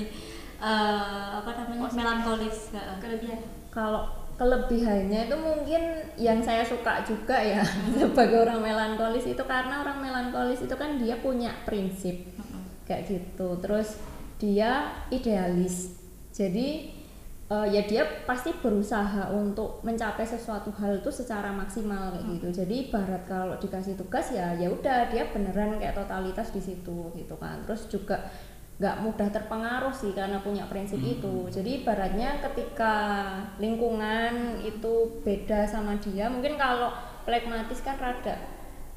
eh, 0.61 1.27
apa 1.41 1.49
namanya 1.57 1.81
Positif. 1.89 1.99
melankolis 2.05 2.57
heeh. 2.69 2.95
kelebihan 3.01 3.39
kalau 3.75 4.07
kelebihannya 4.39 5.27
itu 5.27 5.35
mungkin 5.35 5.81
yang 6.15 6.39
saya 6.39 6.63
suka 6.63 7.03
juga 7.03 7.35
ya 7.35 7.59
sebagai 7.99 8.47
orang 8.47 8.63
melankolis 8.63 9.27
itu 9.27 9.43
karena 9.43 9.83
orang 9.83 9.99
melankolis 9.99 10.63
itu 10.63 10.75
kan 10.79 10.95
dia 10.95 11.19
punya 11.19 11.51
prinsip 11.67 12.15
kayak 12.87 13.03
gitu. 13.09 13.59
Terus 13.59 13.99
dia 14.39 14.91
idealis. 15.11 15.95
Jadi 16.35 16.91
eh, 17.47 17.67
ya 17.71 17.81
dia 17.87 18.03
pasti 18.27 18.51
berusaha 18.55 19.31
untuk 19.31 19.79
mencapai 19.87 20.27
sesuatu 20.27 20.71
hal 20.75 20.99
itu 20.99 21.11
secara 21.11 21.51
maksimal 21.51 22.15
kayak 22.15 22.25
gitu. 22.35 22.47
Jadi 22.63 22.75
ibarat 22.87 23.23
kalau 23.27 23.55
dikasih 23.59 23.95
tugas 23.95 24.31
ya 24.31 24.55
ya 24.55 24.67
udah 24.71 25.11
dia 25.11 25.31
beneran 25.31 25.79
kayak 25.79 25.95
totalitas 25.95 26.51
di 26.51 26.59
situ 26.59 27.11
gitu 27.15 27.35
kan. 27.39 27.63
Terus 27.63 27.87
juga 27.87 28.19
nggak 28.75 28.99
mudah 28.99 29.31
terpengaruh 29.31 29.95
sih 29.95 30.11
karena 30.11 30.43
punya 30.43 30.67
prinsip 30.67 30.99
itu. 30.99 31.47
Jadi 31.47 31.81
ibaratnya 31.81 32.43
ketika 32.43 32.95
lingkungan 33.55 34.59
itu 34.61 35.23
beda 35.23 35.63
sama 35.63 35.95
dia 36.03 36.27
mungkin 36.27 36.59
kalau 36.59 36.91
plekmatis 37.23 37.79
kan 37.79 37.95
rada 37.95 38.35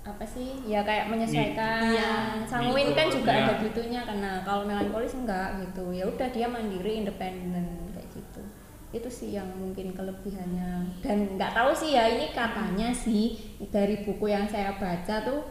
apa 0.02 0.24
sih 0.24 0.66
ya 0.66 0.82
kayak 0.82 1.06
menyesuaikan. 1.06 1.94
Iya. 1.94 2.12
sanguin 2.48 2.96
kan 2.96 3.06
juga 3.06 3.30
Iya. 3.30 3.44
ada 3.44 3.54
gitunya 3.60 4.00
karena 4.02 4.42
kalau 4.42 4.66
melankolis 4.66 5.14
enggak 5.14 5.62
gitu. 5.62 5.94
Ya 5.94 6.04
udah 6.08 6.26
dia 6.32 6.50
mandiri 6.50 7.04
independen 7.04 7.92
kayak 7.94 8.08
gitu. 8.10 8.42
Itu 8.90 9.06
sih 9.06 9.36
yang 9.36 9.46
mungkin 9.54 9.94
kelebihannya. 9.94 11.04
Dan 11.04 11.38
nggak 11.38 11.54
tahu 11.54 11.70
sih 11.70 11.94
ya 11.94 12.08
ini 12.08 12.34
katanya 12.34 12.90
sih 12.90 13.36
dari 13.70 14.02
buku 14.02 14.26
yang 14.26 14.48
saya 14.48 14.74
baca 14.74 15.22
tuh 15.22 15.44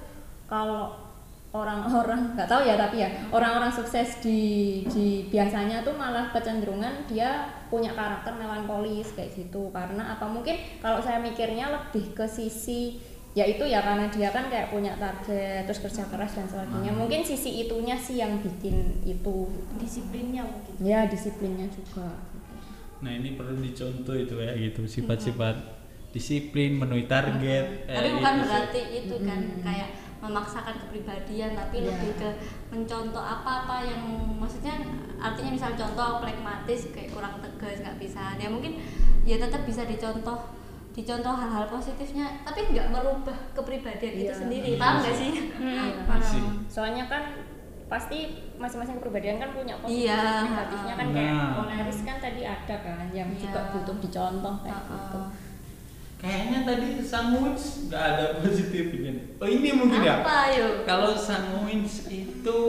kalau 0.49 1.06
orang-orang 1.49 2.19
nggak 2.33 2.45
tahu 2.45 2.61
ya 2.61 2.75
tapi 2.75 2.99
ya 2.99 3.09
orang-orang 3.29 3.69
sukses 3.69 4.19
di 4.19 4.41
di 4.85 5.07
biasanya 5.27 5.81
tuh 5.81 5.93
malah 5.93 6.29
kecenderungan 6.29 7.05
dia 7.05 7.29
punya 7.67 7.91
karakter 7.91 8.31
melankolis 8.31 9.11
kayak 9.11 9.31
gitu 9.33 9.69
karena 9.69 10.13
apa 10.13 10.25
mungkin 10.25 10.53
kalau 10.77 10.99
saya 10.99 11.17
mikirnya 11.17 11.67
lebih 11.67 12.11
ke 12.11 12.25
sisi 12.25 12.99
ya 13.31 13.43
itu 13.43 13.61
ya 13.63 13.79
karena 13.79 14.07
dia 14.07 14.27
kan 14.27 14.47
kayak 14.47 14.67
punya 14.67 14.97
target 14.97 15.61
terus 15.63 15.79
kerja 15.79 16.03
keras 16.05 16.33
dan 16.33 16.45
sebagainya 16.45 16.89
Hmm. 16.89 16.99
mungkin 16.99 17.21
sisi 17.21 17.61
itunya 17.61 17.93
sih 17.93 18.17
yang 18.17 18.39
bikin 18.39 18.75
itu 19.03 19.35
disiplinnya 19.77 20.41
mungkin 20.41 20.73
ya 20.79 21.05
disiplinnya 21.05 21.67
juga 21.67 22.17
Nah 22.97 23.13
ini 23.13 23.37
perlu 23.37 23.53
dicontoh 23.55 24.17
itu 24.17 24.33
ya 24.35 24.57
gitu 24.57 24.81
sifat-sifat 24.83 25.53
disiplin, 26.09 26.73
memenuhi 26.73 27.05
target. 27.05 27.85
eh, 27.85 27.93
tapi 27.93 28.09
itu 28.09 28.15
bukan 28.17 28.33
sih. 28.33 28.41
berarti 28.41 28.81
itu 28.97 29.15
kan 29.21 29.37
Mm. 29.43 29.61
kayak 29.61 29.89
memaksakan 30.19 30.75
kepribadian 30.77 31.53
tapi 31.53 31.77
Iya. 31.79 31.87
lebih 31.89 32.11
ke 32.15 32.29
mencontoh 32.69 33.21
apa-apa 33.21 33.81
yang 33.81 34.01
maksudnya 34.33 34.73
artinya 35.15 35.51
misal 35.51 35.71
contoh 35.73 36.19
pragmatis 36.19 36.89
kayak 36.89 37.09
kurang 37.09 37.37
tegas 37.37 37.79
nggak 37.79 37.97
bisa 37.97 38.33
ya 38.35 38.47
mungkin 38.47 38.81
ya 39.23 39.37
tetap 39.37 39.61
bisa 39.63 39.83
dicontoh 39.83 40.37
dicontoh 40.91 41.29
hal-hal 41.31 41.65
positifnya 41.67 42.25
tapi 42.41 42.67
nggak 42.67 42.89
merubah 42.89 43.37
kepribadian 43.53 44.13
itu 44.15 44.25
Iya. 44.27 44.33
sendiri 44.35 44.69
Iya 44.73 44.79
paham 44.81 44.95
sih. 44.95 45.01
nggak 45.03 45.15
sih 45.15 45.31
Iya 45.61 46.19
sih. 46.21 46.41
soalnya 46.67 47.05
kan 47.05 47.23
pasti 47.87 48.19
masing-masing 48.57 48.97
kepribadian 48.97 49.37
kan 49.37 49.53
punya 49.53 49.77
positif 49.77 50.09
Iya. 50.09 50.43
negatifnya 50.43 50.93
kan 50.95 51.07
kayak 51.09 51.31
Nah. 51.31 51.49
koleris 51.55 51.99
kan 52.03 52.17
tadi 52.17 52.41
ada 52.41 52.75
kan 52.77 53.05
yang 53.11 53.29
Iya. 53.29 53.39
juga 53.39 53.59
butuh 53.71 53.95
dicontoh 53.97 54.55
kayak 54.59 54.81
Heeh. 54.81 54.91
gitu 54.97 55.19
Kayaknya 56.17 56.59
tadi 56.63 56.87
Sangwins 56.99 57.63
nggak 57.85 58.03
ada 58.03 58.25
positifnya. 58.41 59.13
Oh 59.37 59.45
ini 59.45 59.69
mungkin 59.71 60.01
ya. 60.01 60.19
apa 60.19 60.49
yuk 60.51 60.81
Kalau 60.83 61.13
Sangwins 61.13 62.09
itu 62.09 62.59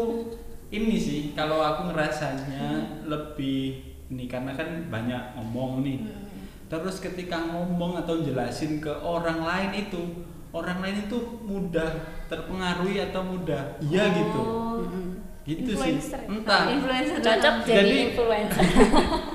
ini 0.68 0.96
sih 0.96 1.32
kalau 1.32 1.58
aku 1.58 1.88
ngerasanya 1.88 2.76
lebih 3.04 3.80
ini 4.08 4.24
karena 4.24 4.52
kan 4.52 4.68
banyak 4.86 5.32
ngomong 5.34 5.80
nih. 5.80 6.04
Hmm. 6.04 6.44
Terus 6.68 7.00
ketika 7.00 7.40
ngomong 7.42 7.96
atau 7.96 8.20
jelasin 8.20 8.76
ke 8.76 8.92
orang 8.92 9.40
lain 9.40 9.88
itu 9.88 10.02
orang 10.50 10.80
lain 10.80 11.04
itu 11.04 11.16
mudah 11.40 11.88
terpengaruhi 12.26 13.00
atau 13.02 13.22
mudah 13.22 13.80
iya 13.80 14.12
gitu. 14.12 14.40
Oh, 14.40 14.80
Gitu 15.48 15.72
Influencer. 15.72 16.20
sih. 16.20 16.28
Entah. 16.28 16.68
influencer 16.68 17.16
cocok 17.18 17.54
jadi, 17.64 17.80
Jadi- 17.80 18.00
influencer 18.12 18.64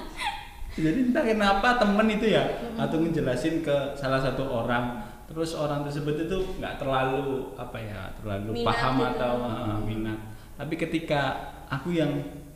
Jadi 0.73 1.13
entah 1.13 1.21
kenapa 1.21 1.77
temen 1.77 2.07
itu 2.09 2.33
ya 2.33 2.43
atau 2.75 2.97
ngejelasin 2.97 3.61
ke 3.61 3.75
salah 3.93 4.17
satu 4.17 4.41
orang 4.43 4.97
terus 5.23 5.53
orang 5.53 5.81
tersebut 5.81 6.25
itu 6.25 6.37
nggak 6.57 6.77
terlalu 6.77 7.53
apa 7.55 7.77
ya 7.77 8.01
terlalu 8.17 8.57
Minat 8.57 8.67
paham 8.69 8.95
gitu. 8.97 9.09
atau 9.13 9.33
uh, 9.41 9.77
minat. 9.81 10.19
Tapi 10.57 10.73
ketika 10.75 11.21
aku 11.67 11.93
yang 11.93 12.09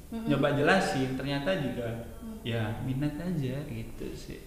nyoba 0.09 0.53
jelasin 0.53 1.13
ternyata 1.13 1.57
juga 1.57 1.85
ya 2.41 2.79
minat 2.81 3.17
aja 3.17 3.55
gitu 3.65 4.07
sih. 4.13 4.41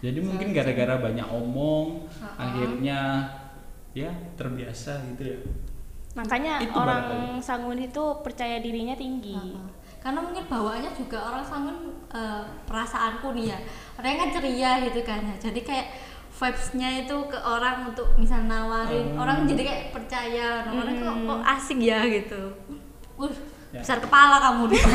Jadi 0.00 0.18
mungkin 0.18 0.50
gara-gara 0.50 0.96
banyak 0.96 1.26
omong 1.28 2.08
akhirnya 2.34 3.28
ya 3.92 4.08
terbiasa 4.34 5.02
gitu 5.12 5.22
ya. 5.28 5.38
makanya 6.10 6.58
Itu 6.58 6.74
orang 6.74 7.02
barangkali. 7.06 7.38
sangun 7.38 7.78
itu 7.80 8.02
percaya 8.22 8.58
dirinya 8.58 8.94
tinggi 8.94 9.34
Heeh. 9.34 9.66
Karena 10.00 10.18
mungkin 10.24 10.44
bawaannya 10.48 10.92
juga 10.96 11.18
orang 11.20 11.44
sangun 11.44 11.76
eh, 12.10 12.42
perasaanku 12.64 13.36
nih 13.36 13.52
ya. 13.52 13.58
Orangnya 14.00 14.18
kan 14.26 14.30
ceria 14.40 14.70
gitu 14.88 15.00
kan 15.04 15.20
ya. 15.20 15.36
Jadi 15.36 15.60
kayak 15.60 15.86
vibes-nya 16.30 17.04
itu 17.04 17.16
ke 17.28 17.36
orang 17.36 17.92
untuk 17.92 18.16
misal 18.16 18.48
nawarin. 18.48 19.12
Hmm. 19.12 19.20
orang 19.20 19.44
jadi 19.44 19.62
kayak 19.62 19.84
percaya. 19.92 20.64
Orang 20.72 20.96
kok, 20.96 21.16
kok 21.28 21.40
asik 21.44 21.78
ya 21.84 22.00
gitu. 22.08 22.56
Uh 23.20 23.32
Ya. 23.70 23.78
besar 23.86 24.02
kepala 24.02 24.42
kamu 24.42 24.74
nih. 24.74 24.82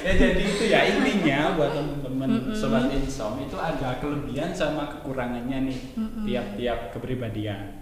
Ya 0.00 0.16
jadi 0.16 0.42
itu 0.42 0.64
ya 0.66 0.80
intinya 0.88 1.54
buat 1.54 1.76
teman-teman 1.76 2.50
sobat 2.56 2.88
insom 2.88 3.36
itu 3.38 3.54
ada 3.60 4.00
kelebihan 4.00 4.50
sama 4.50 4.88
kekurangannya 4.88 5.68
nih 5.68 5.78
tiap-tiap 6.24 6.90
kepribadian. 6.96 7.78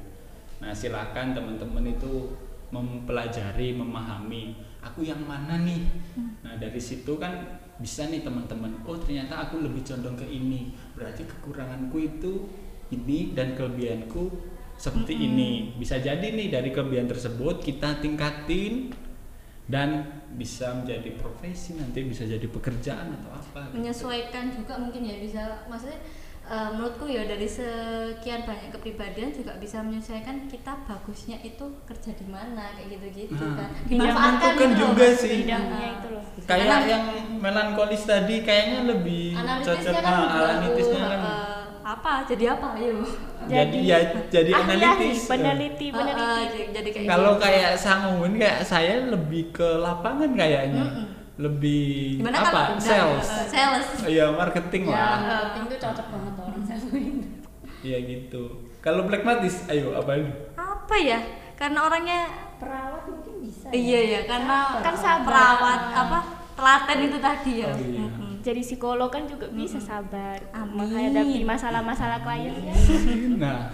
Nah 0.58 0.74
silakan 0.74 1.32
teman-teman 1.32 1.86
itu 1.86 2.34
mempelajari 2.68 3.72
memahami 3.72 4.56
aku 4.84 5.04
yang 5.04 5.20
mana 5.24 5.60
nih? 5.62 5.82
Nah 6.44 6.54
dari 6.60 6.80
situ 6.80 7.16
kan 7.16 7.60
bisa 7.78 8.10
nih 8.10 8.26
teman-teman 8.26 8.82
oh 8.82 8.98
ternyata 8.98 9.48
aku 9.48 9.62
lebih 9.64 9.82
condong 9.86 10.16
ke 10.18 10.26
ini. 10.28 10.72
Berarti 10.94 11.24
kekuranganku 11.24 11.96
itu 11.98 12.32
ini 12.92 13.32
dan 13.36 13.56
kelebihanku 13.56 14.30
seperti 14.78 15.14
ini. 15.16 15.74
Bisa 15.76 15.98
jadi 15.98 16.24
nih 16.32 16.48
dari 16.48 16.70
kelebihan 16.70 17.10
tersebut 17.10 17.60
kita 17.60 17.98
tingkatin 17.98 18.94
dan 19.68 20.22
bisa 20.32 20.72
menjadi 20.72 21.12
profesi 21.20 21.76
nanti 21.76 22.00
bisa 22.04 22.24
jadi 22.24 22.44
pekerjaan 22.48 23.12
atau 23.20 23.30
apa. 23.36 23.68
Gitu. 23.68 23.84
menyesuaikan 23.84 24.48
juga 24.48 24.80
mungkin 24.80 25.04
ya 25.04 25.16
bisa 25.20 25.42
maksudnya 25.68 26.00
eh, 26.48 26.68
menurutku 26.70 27.04
ya 27.06 27.22
dari 27.22 27.44
sekian 27.44 28.40
banyak 28.42 28.68
kepribadian 28.70 29.30
juga 29.30 29.52
bisa 29.54 29.78
menyesuaikan 29.78 30.46
kita 30.46 30.72
bagusnya 30.82 31.36
itu 31.40 31.60
kerja 31.82 32.10
di 32.12 32.26
mana 32.26 32.72
kayak 32.72 32.88
gitu-gitu 32.90 33.36
Nah, 33.38 33.54
kan. 33.58 33.70
Yang 33.82 33.88
dimanfaatkan 33.90 34.16
menentukan 34.18 34.56
gitu 34.58 34.72
loh, 34.74 34.80
juga 34.88 35.06
Mas. 35.06 35.18
sih. 35.18 35.36
bidangnya 35.38 35.76
Nah. 35.78 35.92
itu 35.92 36.08
loh. 36.08 36.24
Kayak 36.40 36.48
Karena- 36.64 36.86
yang 36.86 37.04
melankolis 37.38 38.02
tadi 38.02 38.36
kayaknya 38.40 38.80
lebih 38.86 39.24
analitisnya 39.34 39.76
cocok. 39.92 40.02
kan 40.02 40.14
ah, 40.14 40.48
analitisnya 40.50 41.00
kan 41.02 41.20
eh, 41.20 41.62
apa? 41.86 42.12
Jadi 42.24 42.44
apa? 42.46 42.68
Ayo. 42.74 42.96
Jadi 43.48 43.78
ya 43.82 43.98
jadi 44.28 44.50
ahli-ahli, 44.50 44.84
analitis. 44.84 45.24
peneliti 45.24 45.86
Eh, 45.86 45.92
peneliti. 45.94 46.20
eh, 46.20 46.36
jadi- 46.44 46.68
jadi 46.70 46.88
kayak 46.90 47.06
kalau 47.06 47.32
gitu. 47.32 47.42
kayak 47.42 47.72
sangun 47.76 48.30
kayak 48.34 48.60
saya 48.62 48.94
lebih 49.06 49.42
ke 49.50 49.68
lapangan 49.78 50.30
kayaknya 50.30 50.84
lebih 51.38 52.18
Gimana 52.18 52.36
apa? 52.36 52.50
kalau- 52.50 52.82
sales. 52.82 53.22
Eh, 53.24 53.46
sales. 53.48 53.86
Iya 54.04 54.26
marketing 54.28 54.82
ya 54.84 54.92
lah. 54.92 55.16
marketing 55.16 55.62
tuh 55.64 55.78
cocok 55.80 56.06
banget 56.08 56.34
orang 56.36 56.62
selling 56.62 57.16
iya 57.78 57.98
gitu. 58.00 58.42
Kalau 58.78 59.06
black 59.06 59.22
matis 59.22 59.62
ayo 59.66 59.94
apa 59.94 60.12
ini? 60.14 60.30
Apa 60.52 60.94
ya? 60.94 61.18
Karena 61.54 61.78
orangnya 61.84 62.20
perawat 62.56 63.02
mungkin 63.04 63.34
bisa 63.40 63.66
iya 63.70 64.00
ya 64.08 64.20
karena 64.24 64.78
Kan 64.80 64.94
sabar. 64.94 65.22
perawat 65.24 65.80
apa 65.92 66.18
telaten 66.52 66.98
itu 67.04 67.18
tadi 67.18 67.52
ya. 67.56 67.68
Oh, 67.68 67.78
iya. 67.80 68.06
Jadi 68.40 68.60
psikolog 68.60 69.06
kan 69.06 69.22
juga 69.24 69.46
bisa 69.48 69.78
sabar 69.78 70.38
Amin. 70.52 70.74
menghadapi 70.80 71.42
masalah-masalah 71.44 72.18
kliennya 72.18 72.74
nah. 73.42 73.70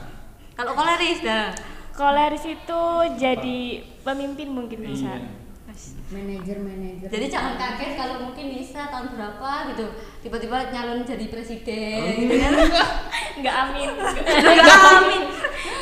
Kalau 0.52 0.72
koleris 0.72 1.20
dah. 1.20 1.48
Koleris 1.90 2.44
itu 2.44 2.82
jadi 3.14 3.60
pemimpin 4.02 4.48
mungkin 4.48 4.80
bisa. 4.82 5.14
Iya. 5.14 5.43
Manajer 6.08 6.56
manajer 6.62 7.08
jadi 7.10 7.26
jangan 7.26 7.54
kaget 7.58 7.92
kalau 7.98 8.14
mungkin 8.22 8.46
bisa 8.54 8.86
tahun 8.88 9.14
berapa 9.18 9.50
gitu 9.74 9.86
tiba-tiba 10.24 10.56
nyalon 10.72 11.04
jadi 11.04 11.26
presiden. 11.28 12.00
Oh. 12.00 12.16
gitu 12.16 12.34
kan? 12.40 12.52
nggak 13.44 13.54
amin. 13.68 13.88
Nggak 14.56 14.80
amin. 14.96 15.22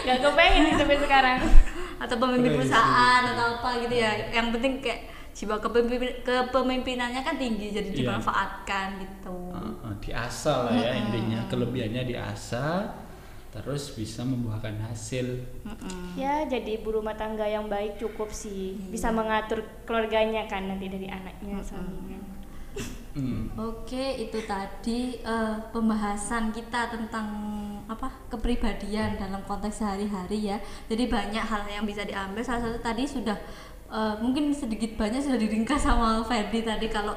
Nggak 0.02 0.18
kepengen 0.18 0.62
sih 0.66 0.74
sampai 0.82 0.98
sekarang. 0.98 1.38
Atau 2.02 2.16
pemimpin 2.18 2.50
Crazy. 2.50 2.58
perusahaan 2.58 3.22
atau 3.22 3.46
apa 3.62 3.70
gitu 3.86 3.94
ya. 3.94 4.10
Yang 4.34 4.46
penting 4.58 4.72
kayak 4.82 5.00
jiwa 5.32 5.56
kepemimpin 5.62 6.10
kepemimpinannya 6.26 7.22
kan 7.22 7.38
tinggi 7.38 7.70
jadi 7.70 7.88
Iya. 7.88 7.98
dimanfaatkan 8.02 8.86
gitu. 8.98 9.36
Uh, 9.54 9.72
uh, 9.86 9.94
diasah 10.02 10.66
lah 10.66 10.74
ya 10.74 10.90
intinya. 10.98 11.40
Kelebihannya 11.46 12.02
diasah 12.02 12.90
terus 13.52 13.92
bisa 13.92 14.24
membuahkan 14.24 14.80
hasil 14.88 15.44
Mm-mm. 15.68 16.16
ya 16.16 16.48
jadi 16.48 16.80
ibu 16.80 16.88
rumah 16.88 17.12
tangga 17.12 17.44
yang 17.44 17.68
baik 17.68 18.00
cukup 18.00 18.32
sih 18.32 18.80
bisa 18.88 19.12
mengatur 19.12 19.60
keluarganya 19.84 20.48
kan 20.48 20.72
nanti 20.72 20.88
dari 20.88 21.06
anaknya 21.12 21.60
suaminya 21.60 22.32
Hmm. 23.12 23.52
Oke, 23.60 24.24
itu 24.24 24.40
tadi 24.48 25.20
eh, 25.20 25.56
pembahasan 25.68 26.48
kita 26.48 26.88
tentang 26.88 27.28
apa 27.84 28.08
kepribadian 28.32 29.20
dalam 29.20 29.44
konteks 29.44 29.84
sehari-hari 29.84 30.48
ya. 30.48 30.56
Jadi 30.88 31.12
banyak 31.12 31.44
hal 31.44 31.68
yang 31.68 31.84
bisa 31.84 32.08
diambil. 32.08 32.40
Salah 32.40 32.72
satu 32.72 32.80
tadi 32.80 33.04
sudah 33.04 33.36
eh, 33.92 34.14
mungkin 34.24 34.48
sedikit 34.56 34.96
banyak 34.96 35.20
sudah 35.20 35.36
diringkas 35.36 35.84
sama 35.84 36.24
Ferdi 36.24 36.64
tadi 36.64 36.88
kalau 36.88 37.12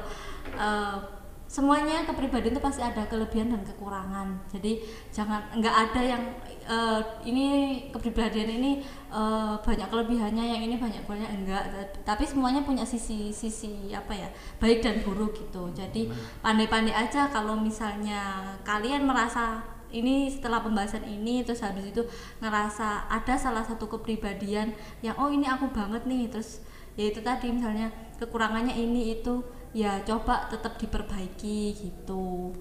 eh, 0.52 1.15
semuanya 1.46 2.02
kepribadian 2.02 2.58
itu 2.58 2.62
pasti 2.62 2.82
ada 2.82 3.06
kelebihan 3.06 3.54
dan 3.54 3.62
kekurangan. 3.62 4.34
Jadi 4.50 4.82
jangan 5.14 5.46
nggak 5.54 5.76
ada 5.88 6.00
yang 6.02 6.22
eh, 6.66 7.00
ini 7.22 7.46
kepribadian 7.94 8.50
ini 8.58 8.82
eh, 9.14 9.54
banyak 9.62 9.88
kelebihannya, 9.88 10.44
yang 10.44 10.62
ini 10.66 10.76
banyak 10.76 11.06
kurangnya 11.06 11.30
enggak. 11.30 11.64
Tapi 12.02 12.26
semuanya 12.26 12.66
punya 12.66 12.82
sisi 12.82 13.30
sisi 13.30 13.94
apa 13.94 14.12
ya 14.12 14.28
baik 14.58 14.82
dan 14.82 15.00
buruk 15.06 15.38
gitu. 15.38 15.70
Jadi 15.70 16.10
pandai-pandai 16.42 16.92
aja 16.92 17.30
kalau 17.30 17.54
misalnya 17.54 18.54
kalian 18.66 19.06
merasa 19.06 19.62
ini 19.94 20.26
setelah 20.28 20.60
pembahasan 20.60 21.06
ini 21.06 21.46
terus 21.46 21.62
habis 21.62 21.86
itu 21.88 22.02
ngerasa 22.42 23.06
ada 23.06 23.34
salah 23.38 23.62
satu 23.62 23.86
kepribadian 23.86 24.74
yang 25.00 25.14
oh 25.16 25.30
ini 25.30 25.46
aku 25.46 25.70
banget 25.70 26.02
nih 26.04 26.26
terus 26.26 26.60
ya 26.98 27.12
itu 27.12 27.22
tadi 27.22 27.52
misalnya 27.54 27.92
kekurangannya 28.18 28.74
ini 28.74 29.20
itu 29.20 29.44
ya 29.76 30.00
coba 30.08 30.48
tetap 30.48 30.80
diperbaiki 30.80 31.76
gitu. 31.76 32.56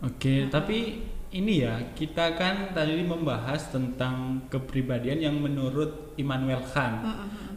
Oke, 0.00 0.46
tapi 0.46 1.02
ini 1.34 1.66
ya 1.66 1.92
kita 1.92 2.38
kan 2.38 2.70
tadi 2.70 3.02
membahas 3.02 3.74
tentang 3.74 4.46
kepribadian 4.46 5.18
yang 5.18 5.36
menurut 5.42 6.14
Immanuel 6.14 6.62
Kant. 6.62 7.04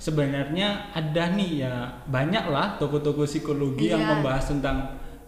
Sebenarnya 0.02 0.92
ada 0.92 1.30
nih 1.30 1.52
ya 1.64 2.04
banyak 2.10 2.46
lah 2.50 2.76
toko-toko 2.82 3.24
psikologi 3.24 3.94
yang 3.94 4.02
Iya. 4.02 4.10
membahas 4.18 4.46
tentang 4.50 4.78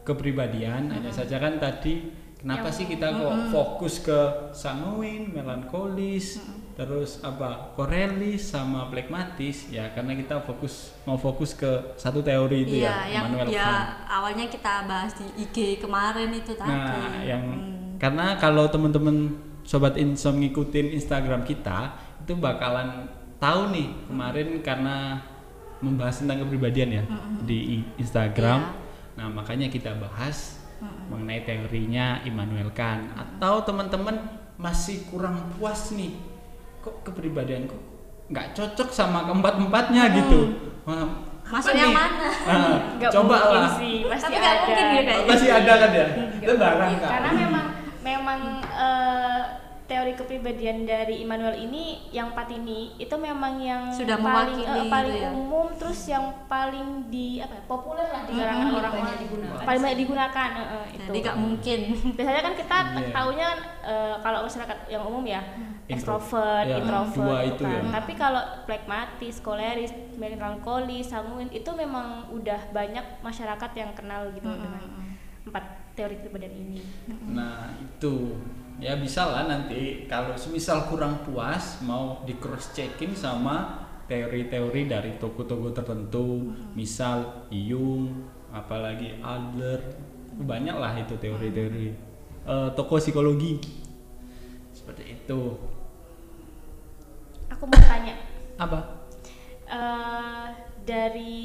kepribadian. 0.03 0.89
Hanya 0.91 1.13
saja 1.13 1.37
kan 1.39 1.61
tadi 1.61 2.09
kenapa 2.41 2.67
Yang- 2.73 2.75
sih 2.81 2.85
kita 2.89 3.07
kok 3.15 3.33
fokus 3.53 4.01
ke 4.03 4.19
sanguin, 4.51 5.31
melankolis, 5.31 6.41
terus 6.75 7.23
apa 7.23 7.71
korelis 7.71 8.51
sama 8.51 8.85
plekmatis 8.85 9.67
ya 9.69 9.87
karena 9.89 10.11
kita 10.11 10.43
fokus 10.43 10.91
mau 11.01 11.15
fokus 11.15 11.51
ke 11.51 11.67
satu 11.95 12.19
teori 12.19 12.61
itu 12.61 12.75
Iya, 12.77 12.83
ya 12.83 12.95
yang 13.09 13.23
Immanuel 13.25 13.47
ya 13.49 13.63
Kant. 13.63 13.87
awalnya 14.05 14.45
kita 14.45 14.73
bahas 14.83 15.11
di 15.13 15.27
IG 15.39 15.57
kemarin 15.79 16.29
itu 16.29 16.51
tadi. 16.51 16.67
Nah, 16.69 17.23
yang 17.23 17.43
Hmm. 17.47 17.95
karena 17.95 18.35
kalau 18.35 18.67
teman-teman 18.67 19.31
sobat 19.63 19.95
insom 19.95 20.35
ngikutin 20.37 20.91
Instagram 20.93 21.41
kita 21.41 21.95
itu 22.19 22.35
bakalan 22.35 23.07
tahu 23.37 23.71
nih 23.71 23.87
kemarin 24.05 24.47
karena 24.59 25.23
membahas 25.77 26.19
tentang 26.19 26.43
kepribadian 26.43 26.89
ya 26.91 27.03
di 27.41 27.79
i- 27.79 27.87
Instagram. 27.97 28.59
Iya. 28.61 28.83
Nah, 29.15 29.27
makanya 29.31 29.67
kita 29.69 29.95
bahas 29.95 30.59
mengenai 31.07 31.39
teorinya 31.41 32.19
Immanuel 32.21 32.67
Kant 32.69 33.15
atau 33.15 33.63
teman-teman 33.63 34.19
masih 34.55 35.07
kurang 35.07 35.55
puas 35.55 35.91
nih 35.91 36.34
kok 36.85 37.01
kepribadianku 37.03 37.73
nggak 38.25 38.53
cocok 38.53 38.89
sama 38.89 39.25
keempat-empatnya 39.25 40.03
gitu. 40.15 40.39
Wah, 40.83 41.09
Masuk 41.45 41.73
apa 41.73 41.77
yang 41.77 41.89
nih? 41.89 41.97
mana? 41.99 42.27
Ah, 42.43 42.77
Nggak 42.97 43.11
coba 43.11 43.37
lah. 43.51 43.69
sih 43.71 44.01
pasti 44.03 44.23
Tapi 44.23 44.35
nggak 44.35 44.53
mungkin 44.55 44.73
ya, 44.75 44.85
kayaknya. 45.03 45.25
Masih 45.27 45.49
ada 45.51 45.73
kan 45.75 45.89
ya? 45.91 46.05
Itu 46.39 46.53
barang 46.55 46.93
kan. 46.95 47.09
karena 47.11 47.29
memang 47.35 47.65
memang 48.01 48.39
eh, 48.67 49.41
teori 49.85 50.13
kepribadian 50.15 50.77
dari 50.83 51.21
Immanuel 51.21 51.53
ini 51.59 51.83
yang 52.09 52.33
Patini 52.33 52.97
itu 52.97 53.13
memang 53.15 53.57
yang 53.59 53.89
Sudah 53.91 54.17
paling 54.17 54.57
eh, 54.59 54.85
paling 54.87 55.13
gitu 55.13 55.21
ya. 55.21 55.29
umum 55.31 55.67
terus 55.71 55.99
yang 56.05 56.25
paling 56.45 56.87
di 57.07 57.37
apa 57.37 57.53
ya, 57.53 57.63
populer 57.63 58.07
lah 58.07 58.21
di 58.23 58.31
kalangan 58.31 58.57
Mm-mm, 58.63 58.79
orang-orang 58.79 59.04
digunakan 59.37 59.65
paling 59.65 59.81
banyak 59.81 59.99
digunakan 59.99 60.49
eh, 60.55 60.85
itu 60.91 61.03
Jadi 61.05 61.19
nggak 61.21 61.37
mungkin. 61.37 61.79
biasanya 62.17 62.41
kan 62.41 62.53
kita 62.53 62.77
Iya. 62.95 63.09
tahunya 63.11 63.45
kan 63.45 63.59
eh, 63.83 64.15
kalau 64.19 64.39
masyarakat 64.43 64.77
yang 64.87 65.03
umum 65.03 65.23
ya 65.23 65.41
extrovert, 65.85 66.65
ya, 66.65 66.81
introvert 66.81 67.15
dua 67.19 67.37
gitu 67.43 67.51
itu 67.51 67.63
kan. 67.63 67.73
ya. 67.77 67.81
Tapi 67.93 68.13
kalau 68.13 68.43
plekmatis, 68.65 69.35
koleris, 69.39 69.91
melankolis, 70.15 71.05
sanguin 71.05 71.49
itu 71.49 71.69
memang 71.71 72.29
udah 72.29 72.59
banyak 72.71 73.05
masyarakat 73.21 73.71
yang 73.73 73.91
kenal 73.93 74.25
gitu 74.31 74.49
dengan 74.49 74.81
empat 75.45 75.63
teori 75.93 76.17
kepribadian 76.17 76.53
ini. 76.57 76.79
Nah 77.29 77.69
itu 77.77 78.33
ya 78.75 78.97
bisa 78.97 79.29
lah 79.29 79.45
nanti 79.45 80.03
kalau 80.03 80.35
semisal 80.35 80.89
kurang 80.89 81.21
puas 81.21 81.79
mau 81.79 82.19
di 82.25 82.35
cross 82.35 82.73
checking 82.73 83.13
sama 83.13 83.85
teori-teori 84.05 84.85
dari 84.85 85.17
toko-toko 85.17 85.69
tertentu, 85.69 86.49
misal 86.73 87.45
Jung, 87.49 88.25
apalagi 88.55 89.19
Adler, 89.19 89.83
banyak 90.39 90.75
lah 90.79 90.95
itu 90.95 91.19
teori-teori. 91.19 91.87
Eh, 92.47 92.69
toko 92.79 92.95
psikologi. 92.95 93.59
Seperti 94.71 95.19
itu. 95.19 95.59
Aku 97.51 97.63
mau 97.67 97.81
tanya. 97.83 98.15
Apa? 98.55 99.03
eh, 99.65 100.47
dari 100.85 101.41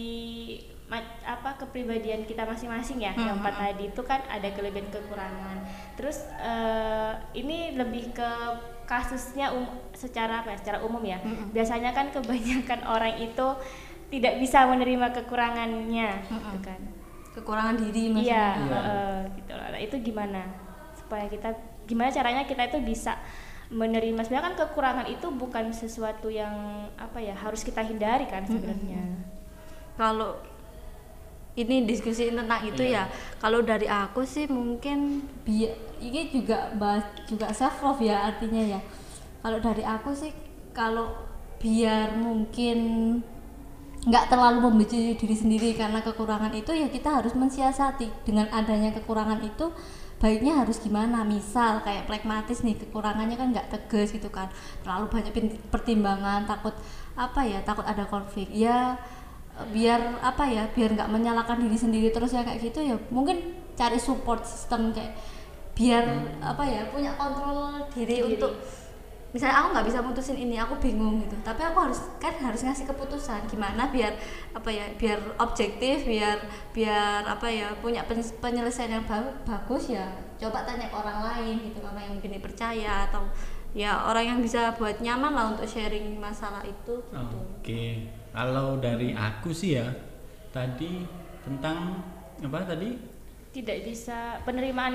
apa 1.22 1.54
kepribadian 1.54 2.26
kita 2.26 2.42
masing-masing 2.42 2.98
ya 2.98 3.14
yang 3.14 3.38
empat 3.38 3.54
tadi 3.62 3.94
itu 3.94 4.02
kan 4.02 4.20
ada 4.26 4.50
kelebihan 4.50 4.90
kekurangan. 4.90 5.62
Terus 5.94 6.26
eh, 6.36 7.12
ini 7.38 7.78
lebih 7.78 8.10
ke 8.10 8.30
kasusnya 8.90 9.54
um- 9.54 9.78
secara 9.94 10.42
apa 10.42 10.50
ya 10.52 10.58
secara 10.58 10.78
umum 10.82 11.00
ya. 11.06 11.22
Biasanya 11.54 11.94
kan 11.94 12.10
kebanyakan 12.10 12.82
orang 12.90 13.22
itu 13.22 13.46
tidak 14.10 14.42
bisa 14.42 14.66
menerima 14.66 15.14
kekurangannya 15.14 16.10
gitu 16.26 16.58
kan 16.66 16.99
Kekurangan 17.30 17.74
diri 17.78 18.10
iya 18.10 18.12
maksudnya. 18.12 18.46
Iya. 18.58 18.80
eh, 18.80 19.20
gitu 19.38 19.52
loh. 19.54 19.66
Nah, 19.70 19.80
itu 19.80 19.96
gimana 20.02 20.42
supaya 20.98 21.26
kita 21.26 21.48
gimana 21.86 22.08
caranya 22.10 22.42
kita 22.44 22.62
itu 22.66 22.78
bisa 22.82 23.18
menerima 23.70 24.18
sebenarnya 24.22 24.46
kan 24.50 24.56
kekurangan 24.58 25.06
itu 25.06 25.26
bukan 25.30 25.70
sesuatu 25.70 26.26
yang 26.26 26.50
apa 26.98 27.22
ya 27.22 27.34
harus 27.34 27.62
kita 27.62 27.82
hindari 27.82 28.26
kan 28.26 28.42
sebenarnya 28.42 28.98
Kalau 29.94 30.42
ini 31.54 31.82
diskusi 31.84 32.30
tentang 32.30 32.62
itu 32.62 32.82
Iya. 32.82 33.04
ya. 33.06 33.14
Kalau 33.38 33.60
dari 33.60 33.86
aku 33.86 34.22
sih 34.22 34.46
mungkin 34.46 35.22
bi 35.44 35.66
ini 36.00 36.30
juga 36.30 36.70
bahas 36.74 37.04
juga 37.26 37.50
self 37.50 37.82
love 37.82 38.02
ya 38.02 38.26
artinya 38.26 38.78
ya. 38.78 38.80
Kalau 39.42 39.58
dari 39.58 39.82
aku 39.82 40.14
sih 40.14 40.32
kalau 40.72 41.10
biar 41.58 42.16
mungkin 42.16 42.78
nggak 44.00 44.32
terlalu 44.32 44.64
membenci 44.64 45.12
diri 45.20 45.36
sendiri 45.36 45.76
karena 45.76 46.00
kekurangan 46.00 46.56
itu 46.56 46.72
ya 46.72 46.88
kita 46.88 47.20
harus 47.20 47.36
mensiasati. 47.36 48.24
Dengan 48.24 48.48
adanya 48.48 48.96
kekurangan 48.96 49.44
itu 49.44 49.68
baiknya 50.16 50.64
harus 50.64 50.80
gimana? 50.80 51.20
Misal 51.24 51.84
kayak 51.84 52.08
plekmatis 52.08 52.64
nih 52.64 52.80
kekurangannya 52.80 53.36
kan 53.36 53.52
nggak 53.52 53.68
tegas 53.68 54.16
gitu 54.16 54.32
kan. 54.32 54.48
Terlalu 54.80 55.06
banyak 55.12 55.32
pertimbangan 55.68 56.48
takut 56.48 56.72
apa 57.16 57.40
ya 57.44 57.60
takut 57.60 57.84
ada 57.84 58.08
konflik. 58.08 58.48
Ya 58.48 58.96
biar 59.68 60.16
apa 60.24 60.48
ya 60.48 60.64
biar 60.72 60.96
nggak 60.96 61.10
menyalahkan 61.12 61.60
diri 61.60 61.76
sendiri 61.76 62.08
terus 62.08 62.32
ya 62.32 62.40
kayak 62.40 62.64
gitu 62.64 62.80
ya 62.80 62.96
mungkin 63.12 63.60
cari 63.76 64.00
support 64.00 64.48
system 64.48 64.96
kayak 64.96 65.12
biar 65.76 66.04
apa 66.40 66.64
ya 66.64 66.88
punya 66.88 67.12
kontrol 67.16 67.84
diri, 67.92 68.20
Diri. 68.20 68.36
untuk 68.36 68.56
misalnya 69.30 69.62
aku 69.62 69.68
nggak 69.70 69.86
bisa 69.86 69.98
mutusin 70.02 70.34
ini 70.34 70.58
aku 70.58 70.74
bingung 70.76 71.22
gitu 71.22 71.38
tapi 71.40 71.62
aku 71.62 71.78
harus 71.86 72.02
kan 72.18 72.34
harus 72.34 72.66
ngasih 72.66 72.82
keputusan 72.82 73.46
gimana 73.46 73.86
biar 73.86 74.18
apa 74.50 74.66
ya 74.68 74.90
biar 74.98 75.22
objektif 75.38 76.02
biar 76.02 76.42
biar 76.74 77.22
apa 77.22 77.46
ya 77.46 77.70
punya 77.78 78.02
pen- 78.04 78.36
penyelesaian 78.42 78.90
yang 78.90 79.06
ba- 79.06 79.38
bagus 79.46 79.94
ya 79.94 80.02
coba 80.34 80.66
tanya 80.66 80.90
ke 80.90 80.96
orang 80.98 81.22
lain 81.22 81.54
gitu 81.62 81.78
orang 81.78 82.02
yang 82.02 82.14
mungkin 82.18 82.32
dipercaya 82.34 83.06
atau 83.06 83.22
ya 83.70 84.02
orang 84.02 84.34
yang 84.34 84.38
bisa 84.42 84.74
buat 84.74 84.98
nyaman 84.98 85.30
lah 85.30 85.44
untuk 85.54 85.62
sharing 85.64 86.18
masalah 86.18 86.66
itu 86.66 86.98
gitu. 86.98 87.38
Oke, 87.62 88.10
kalau 88.34 88.82
dari 88.82 89.14
aku 89.14 89.54
sih 89.54 89.78
ya 89.78 89.86
tadi 90.50 91.06
tentang 91.46 92.02
apa 92.42 92.66
tadi? 92.66 92.98
tidak 93.50 93.82
bisa 93.82 94.38
penerimaan 94.46 94.94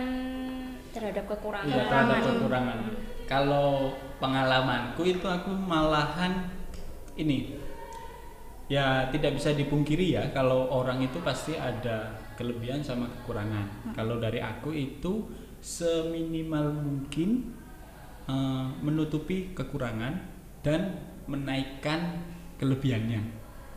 terhadap 0.92 1.28
kekurangan 1.28 1.68
Iya, 1.68 1.84
terhadap 1.88 2.24
kekurangan. 2.40 2.80
Kalau 3.26 3.98
pengalamanku 4.22 5.02
itu 5.06 5.26
aku 5.26 5.52
malahan 5.54 6.46
ini 7.18 7.58
ya 8.66 9.10
tidak 9.14 9.38
bisa 9.38 9.54
dipungkiri 9.54 10.18
ya 10.18 10.34
kalau 10.34 10.66
orang 10.74 11.06
itu 11.06 11.22
pasti 11.22 11.54
ada 11.54 12.18
kelebihan 12.38 12.82
sama 12.82 13.10
kekurangan. 13.10 13.94
Kalau 13.94 14.18
dari 14.18 14.42
aku 14.42 14.74
itu 14.74 15.30
seminimal 15.62 16.74
mungkin 16.74 17.56
eh, 18.30 18.68
menutupi 18.82 19.54
kekurangan 19.54 20.14
dan 20.66 21.02
menaikkan 21.26 22.22
kelebihannya. 22.62 23.22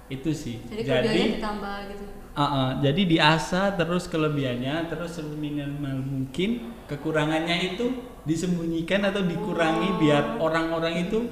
Itu 0.09 0.33
sih. 0.33 0.61
jadi 0.69 0.83
kelebihannya 0.85 1.37
ditambah 1.41 1.79
gitu 1.93 2.07
Uh, 2.39 2.43
uh, 2.47 2.69
jadi 2.79 3.03
diasah 3.03 3.75
terus 3.75 4.07
kelebihannya 4.07 4.87
terus 4.87 5.19
seminimal 5.19 5.99
mungkin 5.99 6.71
kekurangannya 6.87 7.75
itu 7.75 7.91
disembunyikan 8.29 9.01
atau 9.09 9.25
dikurangi 9.25 9.97
biar 9.97 10.37
orang-orang 10.37 11.09
itu 11.09 11.25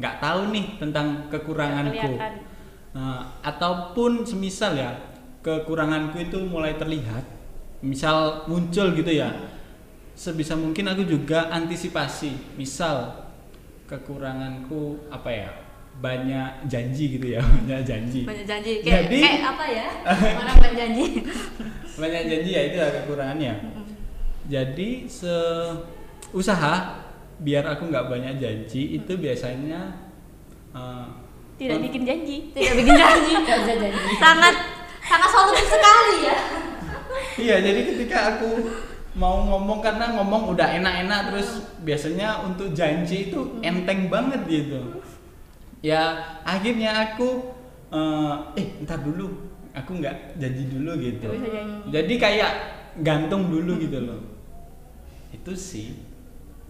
nggak 0.00 0.18
tahu 0.18 0.50
nih 0.50 0.66
tentang 0.80 1.28
kekuranganku. 1.28 2.16
Nah, 2.96 3.38
ataupun 3.44 4.24
semisal 4.24 4.74
ya 4.74 4.90
kekuranganku 5.44 6.16
itu 6.18 6.40
mulai 6.48 6.80
terlihat 6.80 7.24
misal 7.84 8.46
muncul 8.48 8.94
gitu 8.94 9.10
ya 9.10 9.28
sebisa 10.16 10.56
mungkin 10.56 10.88
aku 10.88 11.04
juga 11.04 11.52
antisipasi. 11.52 12.56
Misal 12.56 13.28
kekuranganku 13.86 15.12
apa 15.12 15.28
ya 15.28 15.50
banyak 15.92 16.66
janji 16.72 17.20
gitu 17.20 17.36
ya 17.36 17.40
banyak 17.62 17.84
janji. 17.84 18.24
Banyak 18.24 18.46
janji 18.48 18.72
kayak, 18.80 19.06
Jadi- 19.06 19.22
kayak 19.22 19.42
apa 19.44 19.64
ya? 19.68 19.86
Orang 20.40 20.56
banyak 20.56 20.76
janji. 20.76 21.04
Banyak 22.00 22.22
janji 22.26 22.50
ya 22.50 22.62
itu 22.72 22.76
ya 22.80 22.88
kekurangannya. 23.02 23.54
Jadi 24.50 25.06
se 25.06 25.34
usaha 26.32 27.04
biar 27.42 27.64
aku 27.66 27.88
nggak 27.90 28.08
banyak 28.08 28.34
janji 28.40 28.96
itu 28.96 29.12
biasanya 29.18 29.96
eh, 30.72 31.06
tidak 31.60 31.78
kon- 31.78 31.84
bikin 31.86 32.02
janji. 32.08 32.36
Tidak 32.50 32.74
bikin 32.74 32.94
janji. 32.96 33.32
Bisa 33.44 33.74
janji. 33.78 34.12
Sangat 34.18 34.54
sangat 35.04 35.28
solutif 35.30 35.66
sekali 35.68 36.16
ya. 36.26 36.36
Iya 37.32 37.56
jadi 37.60 37.80
ketika 37.86 38.18
aku 38.36 38.50
mau 39.12 39.44
ngomong 39.44 39.84
karena 39.84 40.16
ngomong 40.16 40.56
udah 40.56 40.68
enak-enak 40.80 41.20
terus 41.28 41.60
biasanya 41.84 42.40
untuk 42.48 42.72
janji 42.72 43.28
itu 43.30 43.60
enteng 43.60 44.08
banget 44.08 44.40
gitu. 44.48 45.04
Ya 45.84 46.16
akhirnya 46.42 47.12
aku 47.12 47.52
eh, 47.92 48.34
eh 48.58 48.66
ntar 48.82 49.04
dulu. 49.04 49.52
Aku 49.72 49.96
nggak 50.00 50.36
janji 50.36 50.68
dulu 50.68 50.96
gitu. 51.00 51.28
Jadi 51.88 52.14
kayak 52.16 52.52
gantung 53.00 53.48
dulu 53.48 53.76
gitu 53.80 53.98
loh. 54.04 54.20
Itu 55.32 55.52
sih 55.56 56.11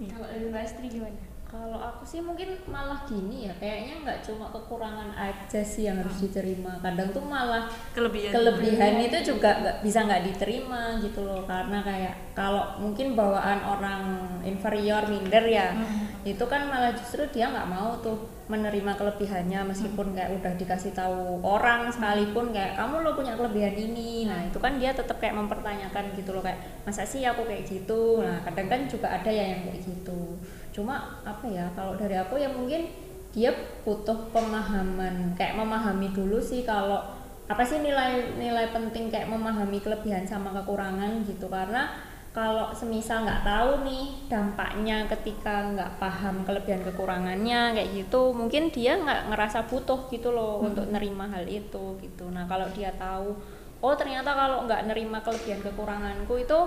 kalau 0.00 0.26
dari 0.26 0.46
Mbak 0.48 0.62
Astri 0.64 0.88
gimana? 0.88 1.20
Kalau 1.52 1.76
aku 1.76 2.00
sih 2.08 2.24
mungkin 2.24 2.48
malah 2.64 3.04
gini 3.04 3.44
ya, 3.44 3.52
kayaknya 3.60 4.00
nggak 4.00 4.24
cuma 4.24 4.48
kekurangan 4.48 5.12
aja 5.12 5.60
sih 5.60 5.84
yang 5.84 6.00
harus 6.00 6.24
diterima. 6.24 6.80
Kadang 6.80 7.12
tuh 7.12 7.20
malah 7.20 7.68
kelebihan. 7.92 8.32
kelebihan 8.32 8.96
itu 9.04 9.36
juga 9.36 9.60
nggak 9.60 9.76
bisa 9.84 10.08
nggak 10.08 10.32
diterima 10.32 10.96
gitu 11.04 11.20
loh. 11.20 11.44
Karena 11.44 11.84
kayak 11.84 12.32
kalau 12.32 12.80
mungkin 12.80 13.12
bawaan 13.12 13.60
orang 13.68 14.02
inferior 14.48 15.04
minder 15.12 15.44
ya 15.44 15.76
itu 16.22 16.44
kan 16.46 16.70
malah 16.70 16.94
justru 16.94 17.26
dia 17.34 17.50
nggak 17.50 17.66
mau 17.66 17.98
tuh 17.98 18.14
menerima 18.46 18.94
kelebihannya 18.94 19.64
meskipun 19.74 20.14
kayak 20.14 20.38
udah 20.38 20.52
dikasih 20.54 20.94
tahu 20.94 21.42
orang 21.42 21.90
sekalipun 21.90 22.54
kayak 22.54 22.78
kamu 22.78 23.02
lo 23.02 23.16
punya 23.18 23.34
kelebihan 23.34 23.74
ini. 23.74 24.30
Nah 24.30 24.46
itu 24.46 24.58
kan 24.62 24.78
dia 24.78 24.94
tetap 24.94 25.18
kayak 25.18 25.34
mempertanyakan 25.34 26.14
gitu 26.14 26.30
loh 26.30 26.42
kayak 26.44 26.62
masa 26.86 27.02
sih 27.02 27.26
aku 27.26 27.42
kayak 27.42 27.66
gitu? 27.66 28.22
Nah 28.22 28.38
kadang 28.46 28.70
kan 28.70 28.80
juga 28.86 29.10
ada 29.10 29.30
ya 29.30 29.56
yang 29.56 29.66
kayak 29.66 29.82
gitu. 29.82 30.38
Cuma 30.70 31.22
apa 31.26 31.46
ya 31.50 31.66
kalau 31.74 31.98
dari 31.98 32.14
aku 32.14 32.38
ya 32.38 32.46
mungkin 32.50 32.86
dia 33.32 33.50
butuh 33.82 34.28
pemahaman 34.30 35.32
kayak 35.34 35.56
memahami 35.56 36.12
dulu 36.12 36.36
sih 36.36 36.62
kalau 36.62 37.00
apa 37.48 37.64
sih 37.64 37.82
nilai-nilai 37.82 38.70
penting 38.70 39.10
kayak 39.10 39.26
memahami 39.26 39.82
kelebihan 39.82 40.22
sama 40.22 40.54
kekurangan 40.54 41.24
gitu. 41.26 41.50
Karena 41.50 42.11
kalau 42.32 42.72
semisal 42.72 43.28
nggak 43.28 43.44
tahu 43.44 43.84
nih 43.84 44.08
dampaknya 44.24 45.04
ketika 45.04 45.68
nggak 45.68 46.00
paham 46.00 46.40
kelebihan 46.48 46.80
kekurangannya 46.80 47.76
kayak 47.76 47.92
gitu 47.92 48.32
mungkin 48.32 48.72
dia 48.72 48.96
nggak 48.96 49.28
ngerasa 49.28 49.68
butuh 49.68 50.08
gitu 50.08 50.32
loh 50.32 50.64
untuk 50.64 50.88
nerima 50.88 51.28
hal 51.28 51.44
itu 51.44 52.00
gitu. 52.00 52.24
Nah 52.32 52.48
kalau 52.48 52.64
dia 52.72 52.88
tahu 52.96 53.36
oh 53.84 53.94
ternyata 54.00 54.32
kalau 54.32 54.64
nggak 54.64 54.88
nerima 54.88 55.20
kelebihan 55.20 55.60
kekuranganku 55.60 56.40
itu 56.40 56.60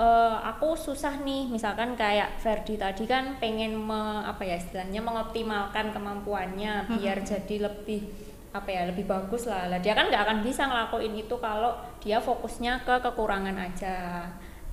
eh, 0.00 0.36
aku 0.40 0.72
susah 0.72 1.20
nih. 1.20 1.52
Misalkan 1.52 2.00
kayak 2.00 2.40
Ferdi 2.40 2.80
tadi 2.80 3.04
kan 3.04 3.36
pengen 3.36 3.76
me- 3.76 4.24
apa 4.24 4.40
ya 4.40 4.56
istilahnya 4.56 5.04
mengoptimalkan 5.04 5.92
kemampuannya 5.92 6.88
biar 6.96 7.20
jadi 7.20 7.68
lebih 7.68 8.08
apa 8.56 8.72
ya 8.72 8.88
lebih 8.88 9.04
bagus 9.04 9.44
lah. 9.44 9.68
Lah 9.68 9.84
dia 9.84 9.92
kan 9.92 10.08
nggak 10.08 10.24
akan 10.32 10.38
bisa 10.40 10.64
ngelakuin 10.64 11.12
itu 11.12 11.36
kalau 11.36 11.76
dia 12.00 12.16
fokusnya 12.24 12.88
ke 12.88 13.04
kekurangan 13.04 13.60
aja 13.60 14.24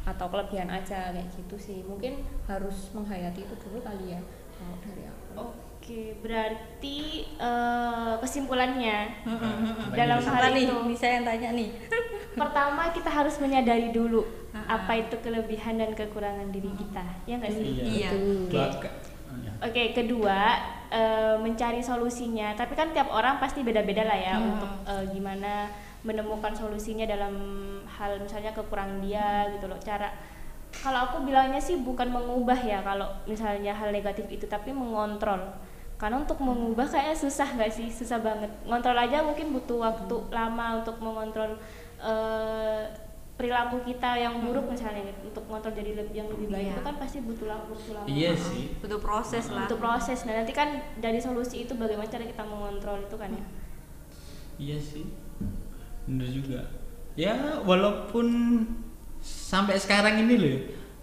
atau 0.04 0.26
kelebihan 0.28 0.68
aja 0.68 1.10
kayak 1.10 1.30
gitu 1.32 1.56
sih. 1.56 1.80
Mungkin 1.82 2.20
harus 2.46 2.90
menghayati 2.92 3.42
itu 3.42 3.56
dulu 3.60 3.80
kali 3.80 4.12
ya 4.12 4.22
kalau 4.52 4.78
dari 4.80 5.04
aku. 5.04 5.32
Oke, 5.82 6.14
berarti 6.22 6.98
eh, 7.36 8.14
kesimpulannya 8.18 8.98
Apa 9.24 9.94
dalam 9.94 10.20
hal 10.20 10.36
apa 10.36 10.48
nih 10.52 10.66
itu. 10.66 10.76
bisa 10.88 11.06
yang 11.08 11.24
tanya 11.24 11.50
nih. 11.52 11.70
Pertama 12.40 12.90
kita 12.90 13.10
harus 13.10 13.36
menyadari 13.38 13.90
dulu 13.90 14.24
apa 14.52 14.94
itu 14.96 15.16
kelebihan 15.18 15.76
dan 15.76 15.92
kekurangan 15.92 16.48
diri 16.50 16.72
kita, 16.72 17.04
ya 17.26 17.36
nggak 17.36 17.52
sih? 17.52 17.66
Iya. 17.98 18.10
Belak- 18.48 18.84
oh, 19.26 19.36
ya. 19.38 19.52
Oke, 19.62 19.84
kedua 19.92 20.40
eh, 20.88 21.36
mencari 21.38 21.80
solusinya. 21.80 22.54
Tapi 22.54 22.72
kan 22.72 22.92
tiap 22.92 23.10
orang 23.10 23.36
pasti 23.38 23.62
beda-beda 23.62 24.04
lah 24.04 24.16
ya 24.18 24.36
Hmm. 24.36 24.48
untuk 24.54 24.72
eh, 24.86 25.04
gimana 25.10 25.72
menemukan 26.02 26.50
solusinya 26.52 27.06
dalam 27.06 27.36
hal 27.86 28.18
misalnya 28.18 28.52
kekurangan 28.52 29.00
dia 29.00 29.50
gitu 29.54 29.70
loh. 29.70 29.78
Cara 29.78 30.10
kalau 30.72 31.06
aku 31.06 31.18
bilangnya 31.24 31.60
sih 31.60 31.78
bukan 31.78 32.10
mengubah 32.10 32.58
ya 32.58 32.80
kalau 32.82 33.06
misalnya 33.26 33.72
hal 33.72 33.92
negatif 33.92 34.26
itu, 34.28 34.46
tapi 34.46 34.72
mengontrol. 34.72 35.40
Karena 36.00 36.18
untuk 36.18 36.42
mengubah 36.42 36.88
kayaknya 36.88 37.14
susah 37.14 37.46
nggak 37.54 37.70
sih? 37.70 37.86
Susah 37.86 38.18
banget. 38.18 38.50
Ngontrol 38.66 38.98
aja 38.98 39.22
mungkin 39.22 39.54
butuh 39.54 39.78
waktu 39.78 40.16
lama 40.34 40.82
untuk 40.82 40.98
mengontrol 40.98 41.60
eh, 42.02 42.84
perilaku 43.38 43.82
kita 43.82 44.18
yang 44.18 44.38
buruk 44.38 44.70
misalnya 44.70 45.02
gitu. 45.02 45.34
untuk 45.34 45.44
mengontrol 45.50 45.74
jadi 45.74 45.98
lebih 45.98 46.14
yang 46.14 46.30
lebih 46.30 46.46
baik 46.50 46.62
Iya. 46.62 46.74
itu 46.74 46.82
kan 46.86 46.96
pasti 46.98 47.18
butuh 47.26 47.46
waktu 47.50 47.74
butuh 47.74 47.94
lama 47.98 48.06
Iya 48.06 48.32
sih. 48.38 48.64
butuh 48.78 49.00
proses 49.02 49.44
lah 49.50 49.66
untuk 49.66 49.78
proses 49.82 50.20
nah 50.26 50.34
nanti 50.38 50.54
kan 50.54 50.70
dari 51.02 51.18
solusi 51.18 51.66
itu 51.66 51.74
bagaimana 51.74 52.06
cara 52.06 52.22
kita 52.22 52.46
mengontrol 52.46 53.02
itu 53.02 53.18
kan 53.18 53.34
ya 53.34 53.46
Iya 54.62 54.78
sih. 54.78 55.06
Bener 56.08 56.30
juga. 56.30 56.62
Ya 57.16 57.60
walaupun 57.64 58.28
sampai 59.22 59.78
sekarang 59.78 60.24
ini 60.26 60.36
loh, 60.40 60.58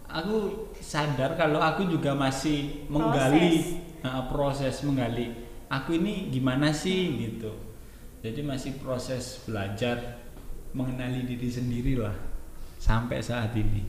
aku 0.08 0.36
sadar 0.80 1.36
kalau 1.36 1.60
aku 1.62 1.86
juga 1.88 2.14
masih 2.16 2.86
menggali 2.88 3.84
Nah, 3.98 4.30
proses 4.30 4.86
menggali. 4.86 5.34
Aku 5.66 5.90
ini 5.98 6.30
gimana 6.30 6.70
sih 6.70 7.18
gitu. 7.18 7.50
Jadi 8.22 8.46
masih 8.46 8.78
proses 8.78 9.42
belajar 9.42 10.22
mengenali 10.70 11.26
diri 11.26 11.50
sendiri 11.50 11.98
lah 11.98 12.14
sampai 12.78 13.18
saat 13.18 13.50
ini. 13.58 13.82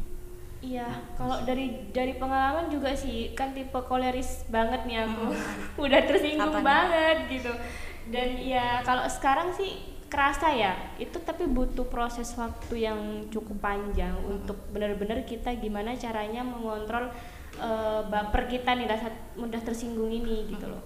iya 0.60 0.92
kalau 1.16 1.40
dari 1.48 1.88
dari 1.96 2.20
pengalaman 2.20 2.68
juga 2.68 2.92
sih 2.92 3.32
kan 3.32 3.56
tipe 3.56 3.80
koleris 3.88 4.44
banget 4.52 4.84
nih 4.84 5.08
aku 5.08 5.32
udah 5.88 6.02
tersinggung 6.04 6.52
Apa 6.52 6.60
nih? 6.60 6.66
banget 6.68 7.18
gitu 7.32 7.52
dan 8.12 8.30
ya 8.36 8.84
kalau 8.84 9.08
sekarang 9.08 9.56
sih 9.56 9.72
kerasa 10.10 10.48
ya 10.64 10.74
itu 10.98 11.18
tapi 11.22 11.46
butuh 11.46 11.86
proses 11.88 12.34
waktu 12.36 12.86
yang 12.88 13.00
cukup 13.34 13.58
panjang 13.62 14.16
untuk 14.26 14.58
benar-benar 14.74 15.24
kita 15.24 15.54
gimana 15.64 15.94
caranya 15.96 16.42
mengontrol 16.44 17.06
eh, 17.60 18.02
baper 18.12 18.44
kita 18.50 18.74
nih 18.78 18.88
saat 18.90 19.16
mudah 19.38 19.62
tersinggung 19.62 20.10
ini 20.12 20.50
gitu 20.52 20.66
loh 20.68 20.82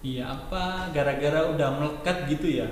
Iya, 0.00 0.24
apa 0.32 0.88
gara-gara 0.96 1.52
udah 1.52 1.68
melekat 1.76 2.24
gitu 2.24 2.48
ya? 2.48 2.64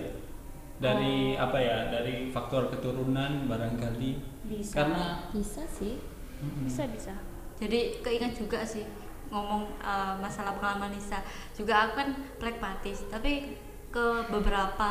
Dari 0.78 1.34
Oh. 1.36 1.44
apa 1.44 1.58
ya? 1.60 1.90
Dari 1.90 2.30
faktor 2.30 2.70
keturunan 2.72 3.44
barangkali. 3.50 4.10
bisa 4.48 4.72
Karena 4.72 5.28
bisa 5.28 5.62
sih 5.68 5.98
Mm-mm. 6.40 6.64
bisa 6.64 6.86
bisa 6.88 7.12
jadi 7.58 7.98
keinget 8.00 8.32
juga 8.38 8.62
sih 8.62 8.86
ngomong 9.28 9.66
uh, 9.82 10.14
masalah 10.16 10.54
pengalaman 10.56 10.94
Nisa 10.94 11.20
juga 11.52 11.84
aku 11.84 12.00
kan 12.00 12.08
pragmatis 12.40 13.04
tapi 13.10 13.58
ke 13.90 14.06
beberapa 14.30 14.90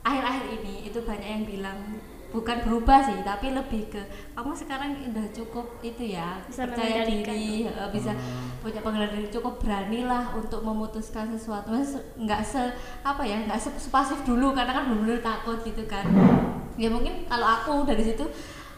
akhir-akhir 0.00 0.46
ini 0.62 0.74
itu 0.88 0.98
banyak 1.04 1.28
yang 1.28 1.44
bilang 1.44 1.78
bukan 2.30 2.62
berubah 2.62 3.02
sih 3.02 3.18
tapi 3.26 3.50
lebih 3.50 3.90
ke 3.90 3.98
kamu 4.38 4.54
sekarang 4.54 4.94
udah 5.10 5.26
cukup 5.34 5.66
itu 5.82 6.14
ya 6.14 6.38
Bisa 6.46 6.62
percaya 6.70 7.02
diri 7.02 7.66
uh, 7.66 7.90
bisa 7.90 8.14
punya 8.62 8.78
pengendalian 8.86 9.26
diri 9.26 9.28
cukup 9.34 9.58
beranilah 9.58 10.30
untuk 10.38 10.62
memutuskan 10.62 11.34
sesuatu. 11.34 11.74
Nggak 12.14 12.40
se 12.46 12.62
apa 13.02 13.22
ya 13.26 13.42
nggak 13.50 13.58
se 13.58 13.74
sepasif 13.82 14.22
dulu 14.22 14.54
karena 14.54 14.70
kan 14.70 14.84
benar-benar 14.86 15.20
takut 15.20 15.58
gitu 15.66 15.82
kan. 15.90 16.06
Ya 16.78 16.86
mungkin 16.86 17.26
kalau 17.26 17.46
aku 17.50 17.74
dari 17.82 18.06
situ 18.06 18.24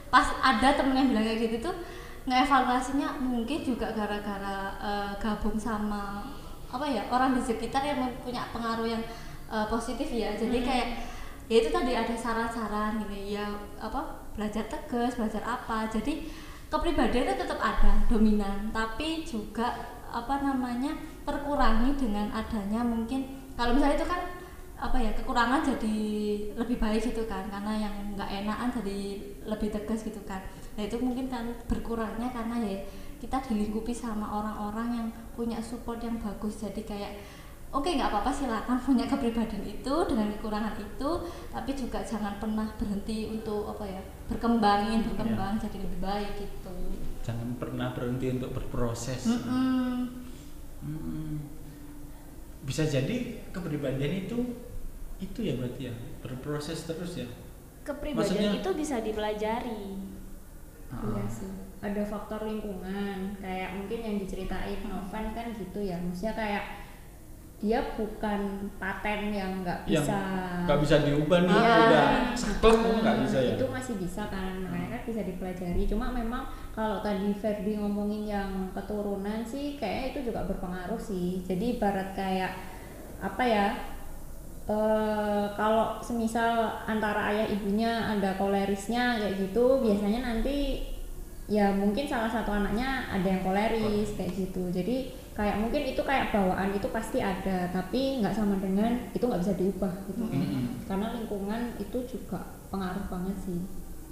pas 0.08 0.32
ada 0.40 0.72
temen 0.76 0.96
yang 0.96 1.08
bilang 1.12 1.24
kayak 1.24 1.40
gitu 1.44 1.56
tuh 1.68 1.76
ngeevaluasinya 2.28 3.18
mungkin 3.18 3.66
juga 3.66 3.90
gara-gara 3.90 4.76
eh, 4.78 5.10
gabung 5.18 5.58
sama 5.58 6.22
apa 6.72 6.86
ya 6.86 7.04
orang 7.10 7.34
di 7.36 7.42
sekitar 7.42 7.82
yang 7.82 8.00
punya 8.22 8.46
pengaruh 8.54 8.86
yang 8.86 9.02
eh, 9.52 9.66
positif 9.68 10.08
ya. 10.08 10.32
Jadi 10.32 10.64
kayak 10.64 10.88
ya 11.50 11.56
itu 11.60 11.68
tadi 11.68 11.92
ada 11.92 12.14
saran-saran 12.16 12.96
gini 13.04 13.36
ya 13.36 13.44
apa 13.76 14.24
belajar 14.32 14.64
tegas 14.66 15.20
belajar 15.20 15.44
apa. 15.44 15.86
Jadi 15.92 16.26
kepribadian 16.72 17.28
itu 17.28 17.36
tetap 17.36 17.60
ada 17.60 18.00
dominan. 18.08 18.72
Tapi 18.72 19.22
juga 19.28 19.68
apa 20.12 20.40
namanya 20.40 20.96
terkurangi 21.24 21.96
dengan 21.96 22.28
adanya 22.32 22.84
mungkin 22.84 23.24
kalau 23.56 23.76
misalnya 23.76 23.96
itu 24.00 24.08
kan 24.08 24.20
apa 24.82 24.98
ya 24.98 25.14
kekurangan 25.14 25.62
jadi 25.62 25.98
lebih 26.58 26.82
baik 26.82 26.98
gitu 27.06 27.22
kan 27.30 27.46
karena 27.46 27.86
yang 27.86 27.94
nggak 28.18 28.26
enakan 28.42 28.68
jadi 28.82 28.98
lebih 29.46 29.70
tegas 29.70 30.02
gitu 30.02 30.18
kan. 30.26 30.42
Nah 30.74 30.82
itu 30.82 30.98
mungkin 30.98 31.30
kan 31.30 31.54
berkurangnya 31.70 32.26
karena 32.34 32.58
ya 32.66 32.82
kita 33.22 33.38
dilingkupi 33.46 33.94
sama 33.94 34.26
orang-orang 34.26 34.88
yang 34.98 35.08
punya 35.38 35.62
support 35.62 36.02
yang 36.02 36.18
bagus. 36.18 36.58
Jadi 36.58 36.82
kayak 36.82 37.22
oke 37.72 37.88
nggak 37.88 38.12
apa-apa 38.12 38.30
silakan 38.30 38.76
punya 38.76 39.08
kepribadian 39.08 39.64
itu 39.64 39.94
dengan 40.04 40.28
kekurangan 40.36 40.76
itu 40.76 41.10
tapi 41.48 41.70
juga 41.72 42.04
jangan 42.04 42.36
pernah 42.36 42.68
berhenti 42.76 43.32
untuk 43.32 43.72
apa 43.72 43.84
ya 43.88 44.02
berkembangin 44.28 45.00
berkembang 45.08 45.56
jadi 45.56 45.76
lebih 45.80 45.98
baik 46.04 46.30
gitu 46.36 46.76
jangan 47.22 47.54
pernah 47.56 47.94
berhenti 47.94 48.34
untuk 48.34 48.50
berproses. 48.50 49.30
Mm-mm. 49.30 50.10
Mm. 50.82 51.38
Bisa 52.66 52.82
jadi 52.82 53.38
kepribadian 53.54 54.26
itu 54.26 54.38
itu 55.22 55.38
ya 55.38 55.54
berarti 55.54 55.86
ya 55.86 55.94
berproses 56.18 56.82
terus 56.82 57.22
ya. 57.22 57.28
kepribadian 57.86 58.18
Maksudnya- 58.26 58.58
itu 58.58 58.70
bisa 58.74 58.96
dipelajari 59.02 60.02
Iya 60.92 61.24
sih. 61.24 61.48
Ada 61.80 62.04
faktor 62.04 62.44
lingkungan, 62.44 63.32
kayak 63.40 63.74
mungkin 63.80 63.98
yang 64.04 64.16
diceritain 64.20 64.76
Novan 64.84 65.32
kan 65.32 65.56
gitu 65.56 65.80
ya. 65.80 65.96
Maksudnya 65.96 66.36
kayak 66.36 66.81
dia 67.62 67.78
bukan 67.94 68.66
paten 68.74 69.30
yang 69.30 69.62
nggak 69.62 69.86
bisa 69.86 70.18
nggak 70.66 70.82
bisa 70.82 71.06
diubah 71.06 71.46
nih 71.46 71.54
Iya. 71.54 71.78
udah 71.86 72.06
seklek 72.34 72.74
nggak 72.98 73.16
bisa 73.22 73.38
ya. 73.38 73.54
Itu 73.54 73.66
masih 73.70 73.94
bisa 74.02 74.22
kan, 74.26 74.52
makanya 74.66 74.98
kan 74.98 75.02
bisa 75.06 75.22
dipelajari. 75.22 75.82
Cuma 75.86 76.10
memang 76.10 76.42
kalau 76.74 76.98
tadi 76.98 77.30
Ferdi 77.38 77.78
ngomongin 77.78 78.26
yang 78.26 78.50
keturunan 78.74 79.46
sih, 79.46 79.78
kayak 79.78 80.10
itu 80.10 80.34
juga 80.34 80.42
berpengaruh 80.42 80.98
sih. 80.98 81.46
Jadi 81.46 81.78
ibarat 81.78 82.10
kayak 82.12 82.50
apa 83.22 83.44
ya? 83.46 83.68
eh 84.62 85.46
kalau 85.58 85.98
semisal 85.98 86.70
antara 86.86 87.34
ayah 87.34 87.50
ibunya 87.50 87.90
ada 88.14 88.38
kolerisnya 88.38 89.18
kayak 89.18 89.34
gitu, 89.38 89.82
biasanya 89.82 90.22
nanti 90.22 90.86
ya 91.50 91.74
mungkin 91.74 92.06
salah 92.06 92.30
satu 92.30 92.54
anaknya 92.54 93.10
ada 93.10 93.26
yang 93.26 93.42
koleris 93.42 94.14
kayak 94.14 94.30
gitu. 94.34 94.70
Jadi 94.70 95.10
kayak 95.32 95.56
mungkin 95.64 95.82
itu 95.88 96.02
kayak 96.04 96.28
bawaan 96.28 96.76
itu 96.76 96.88
pasti 96.92 97.18
ada 97.24 97.72
tapi 97.72 98.20
nggak 98.20 98.36
sama 98.36 98.60
dengan 98.60 99.08
itu 99.16 99.24
nggak 99.24 99.40
bisa 99.40 99.54
diubah 99.56 99.92
gitu 100.12 100.24
Mm-mm. 100.28 100.84
karena 100.84 101.06
lingkungan 101.16 101.62
itu 101.80 101.98
juga 102.04 102.52
pengaruh 102.68 103.08
banget 103.08 103.36
sih 103.40 103.60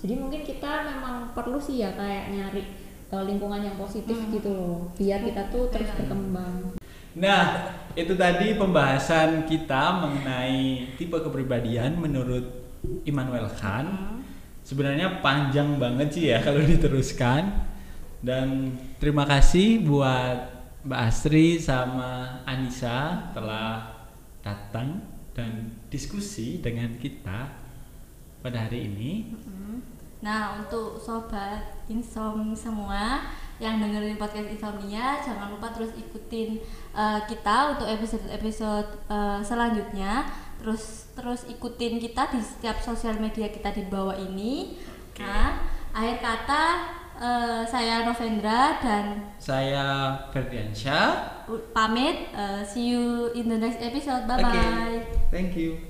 jadi 0.00 0.16
mungkin 0.16 0.40
kita 0.40 0.88
memang 0.88 1.36
perlu 1.36 1.60
sih 1.60 1.84
ya 1.84 1.92
kayak 1.92 2.32
nyari 2.32 2.64
eh, 3.12 3.24
lingkungan 3.28 3.60
yang 3.60 3.76
positif 3.76 4.16
gitu 4.32 4.48
loh 4.48 4.88
biar 4.96 5.20
kita 5.20 5.52
tuh 5.52 5.68
terus 5.68 5.92
berkembang 5.92 6.80
Nah, 7.10 7.74
itu 7.98 8.14
tadi 8.14 8.54
pembahasan 8.54 9.42
kita 9.42 9.98
mengenai 9.98 10.94
tipe 10.94 11.18
kepribadian 11.18 11.98
menurut 11.98 12.46
Immanuel 13.02 13.50
Kant. 13.50 14.22
Sebenarnya 14.62 15.18
panjang 15.18 15.74
banget 15.82 16.08
sih 16.14 16.30
ya 16.30 16.38
kalau 16.38 16.62
diteruskan. 16.62 17.66
Dan 18.22 18.78
terima 19.02 19.26
kasih 19.26 19.82
buat 19.82 20.59
Mbak 20.80 21.00
Asri 21.12 21.60
sama 21.60 22.40
Anissa 22.48 23.28
telah 23.36 23.84
datang 24.40 24.96
dan 25.36 25.76
diskusi 25.92 26.64
dengan 26.64 26.96
kita 26.96 27.52
pada 28.40 28.64
hari 28.64 28.88
ini. 28.88 29.36
Nah, 30.24 30.56
untuk 30.56 30.96
sobat 30.96 31.84
insom 31.92 32.56
semua 32.56 33.28
yang 33.60 33.76
dengerin 33.76 34.16
podcast 34.16 34.48
Insomnia, 34.48 35.20
jangan 35.20 35.52
lupa 35.52 35.68
terus 35.68 35.92
ikutin 35.92 36.56
eh, 36.96 37.20
kita 37.28 37.76
untuk 37.76 37.84
episode-episode 37.84 38.88
eh, 39.12 39.40
selanjutnya. 39.44 40.32
Terus 40.64 41.12
terus 41.12 41.44
ikutin 41.44 42.00
kita 42.00 42.32
di 42.32 42.40
setiap 42.40 42.80
sosial 42.80 43.20
media 43.20 43.52
kita 43.52 43.68
di 43.72 43.84
bawah 43.84 44.16
ini. 44.16 44.80
Nah, 45.20 45.60
akhir 45.92 46.24
kata 46.24 46.64
eh, 47.20 47.62
saya 47.68 48.08
Novendra 48.08 48.80
dan 48.80 49.36
Saya 49.36 50.16
Ferdiansyah. 50.32 51.38
pamit. 51.76 52.32
Eh, 52.32 52.62
see 52.64 52.96
you 52.96 53.28
in 53.36 53.46
the 53.52 53.58
next 53.60 53.78
episode. 53.84 54.24
Bye 54.24 54.40
bye. 54.40 54.98
Thank 55.28 55.54
you. 55.54 55.89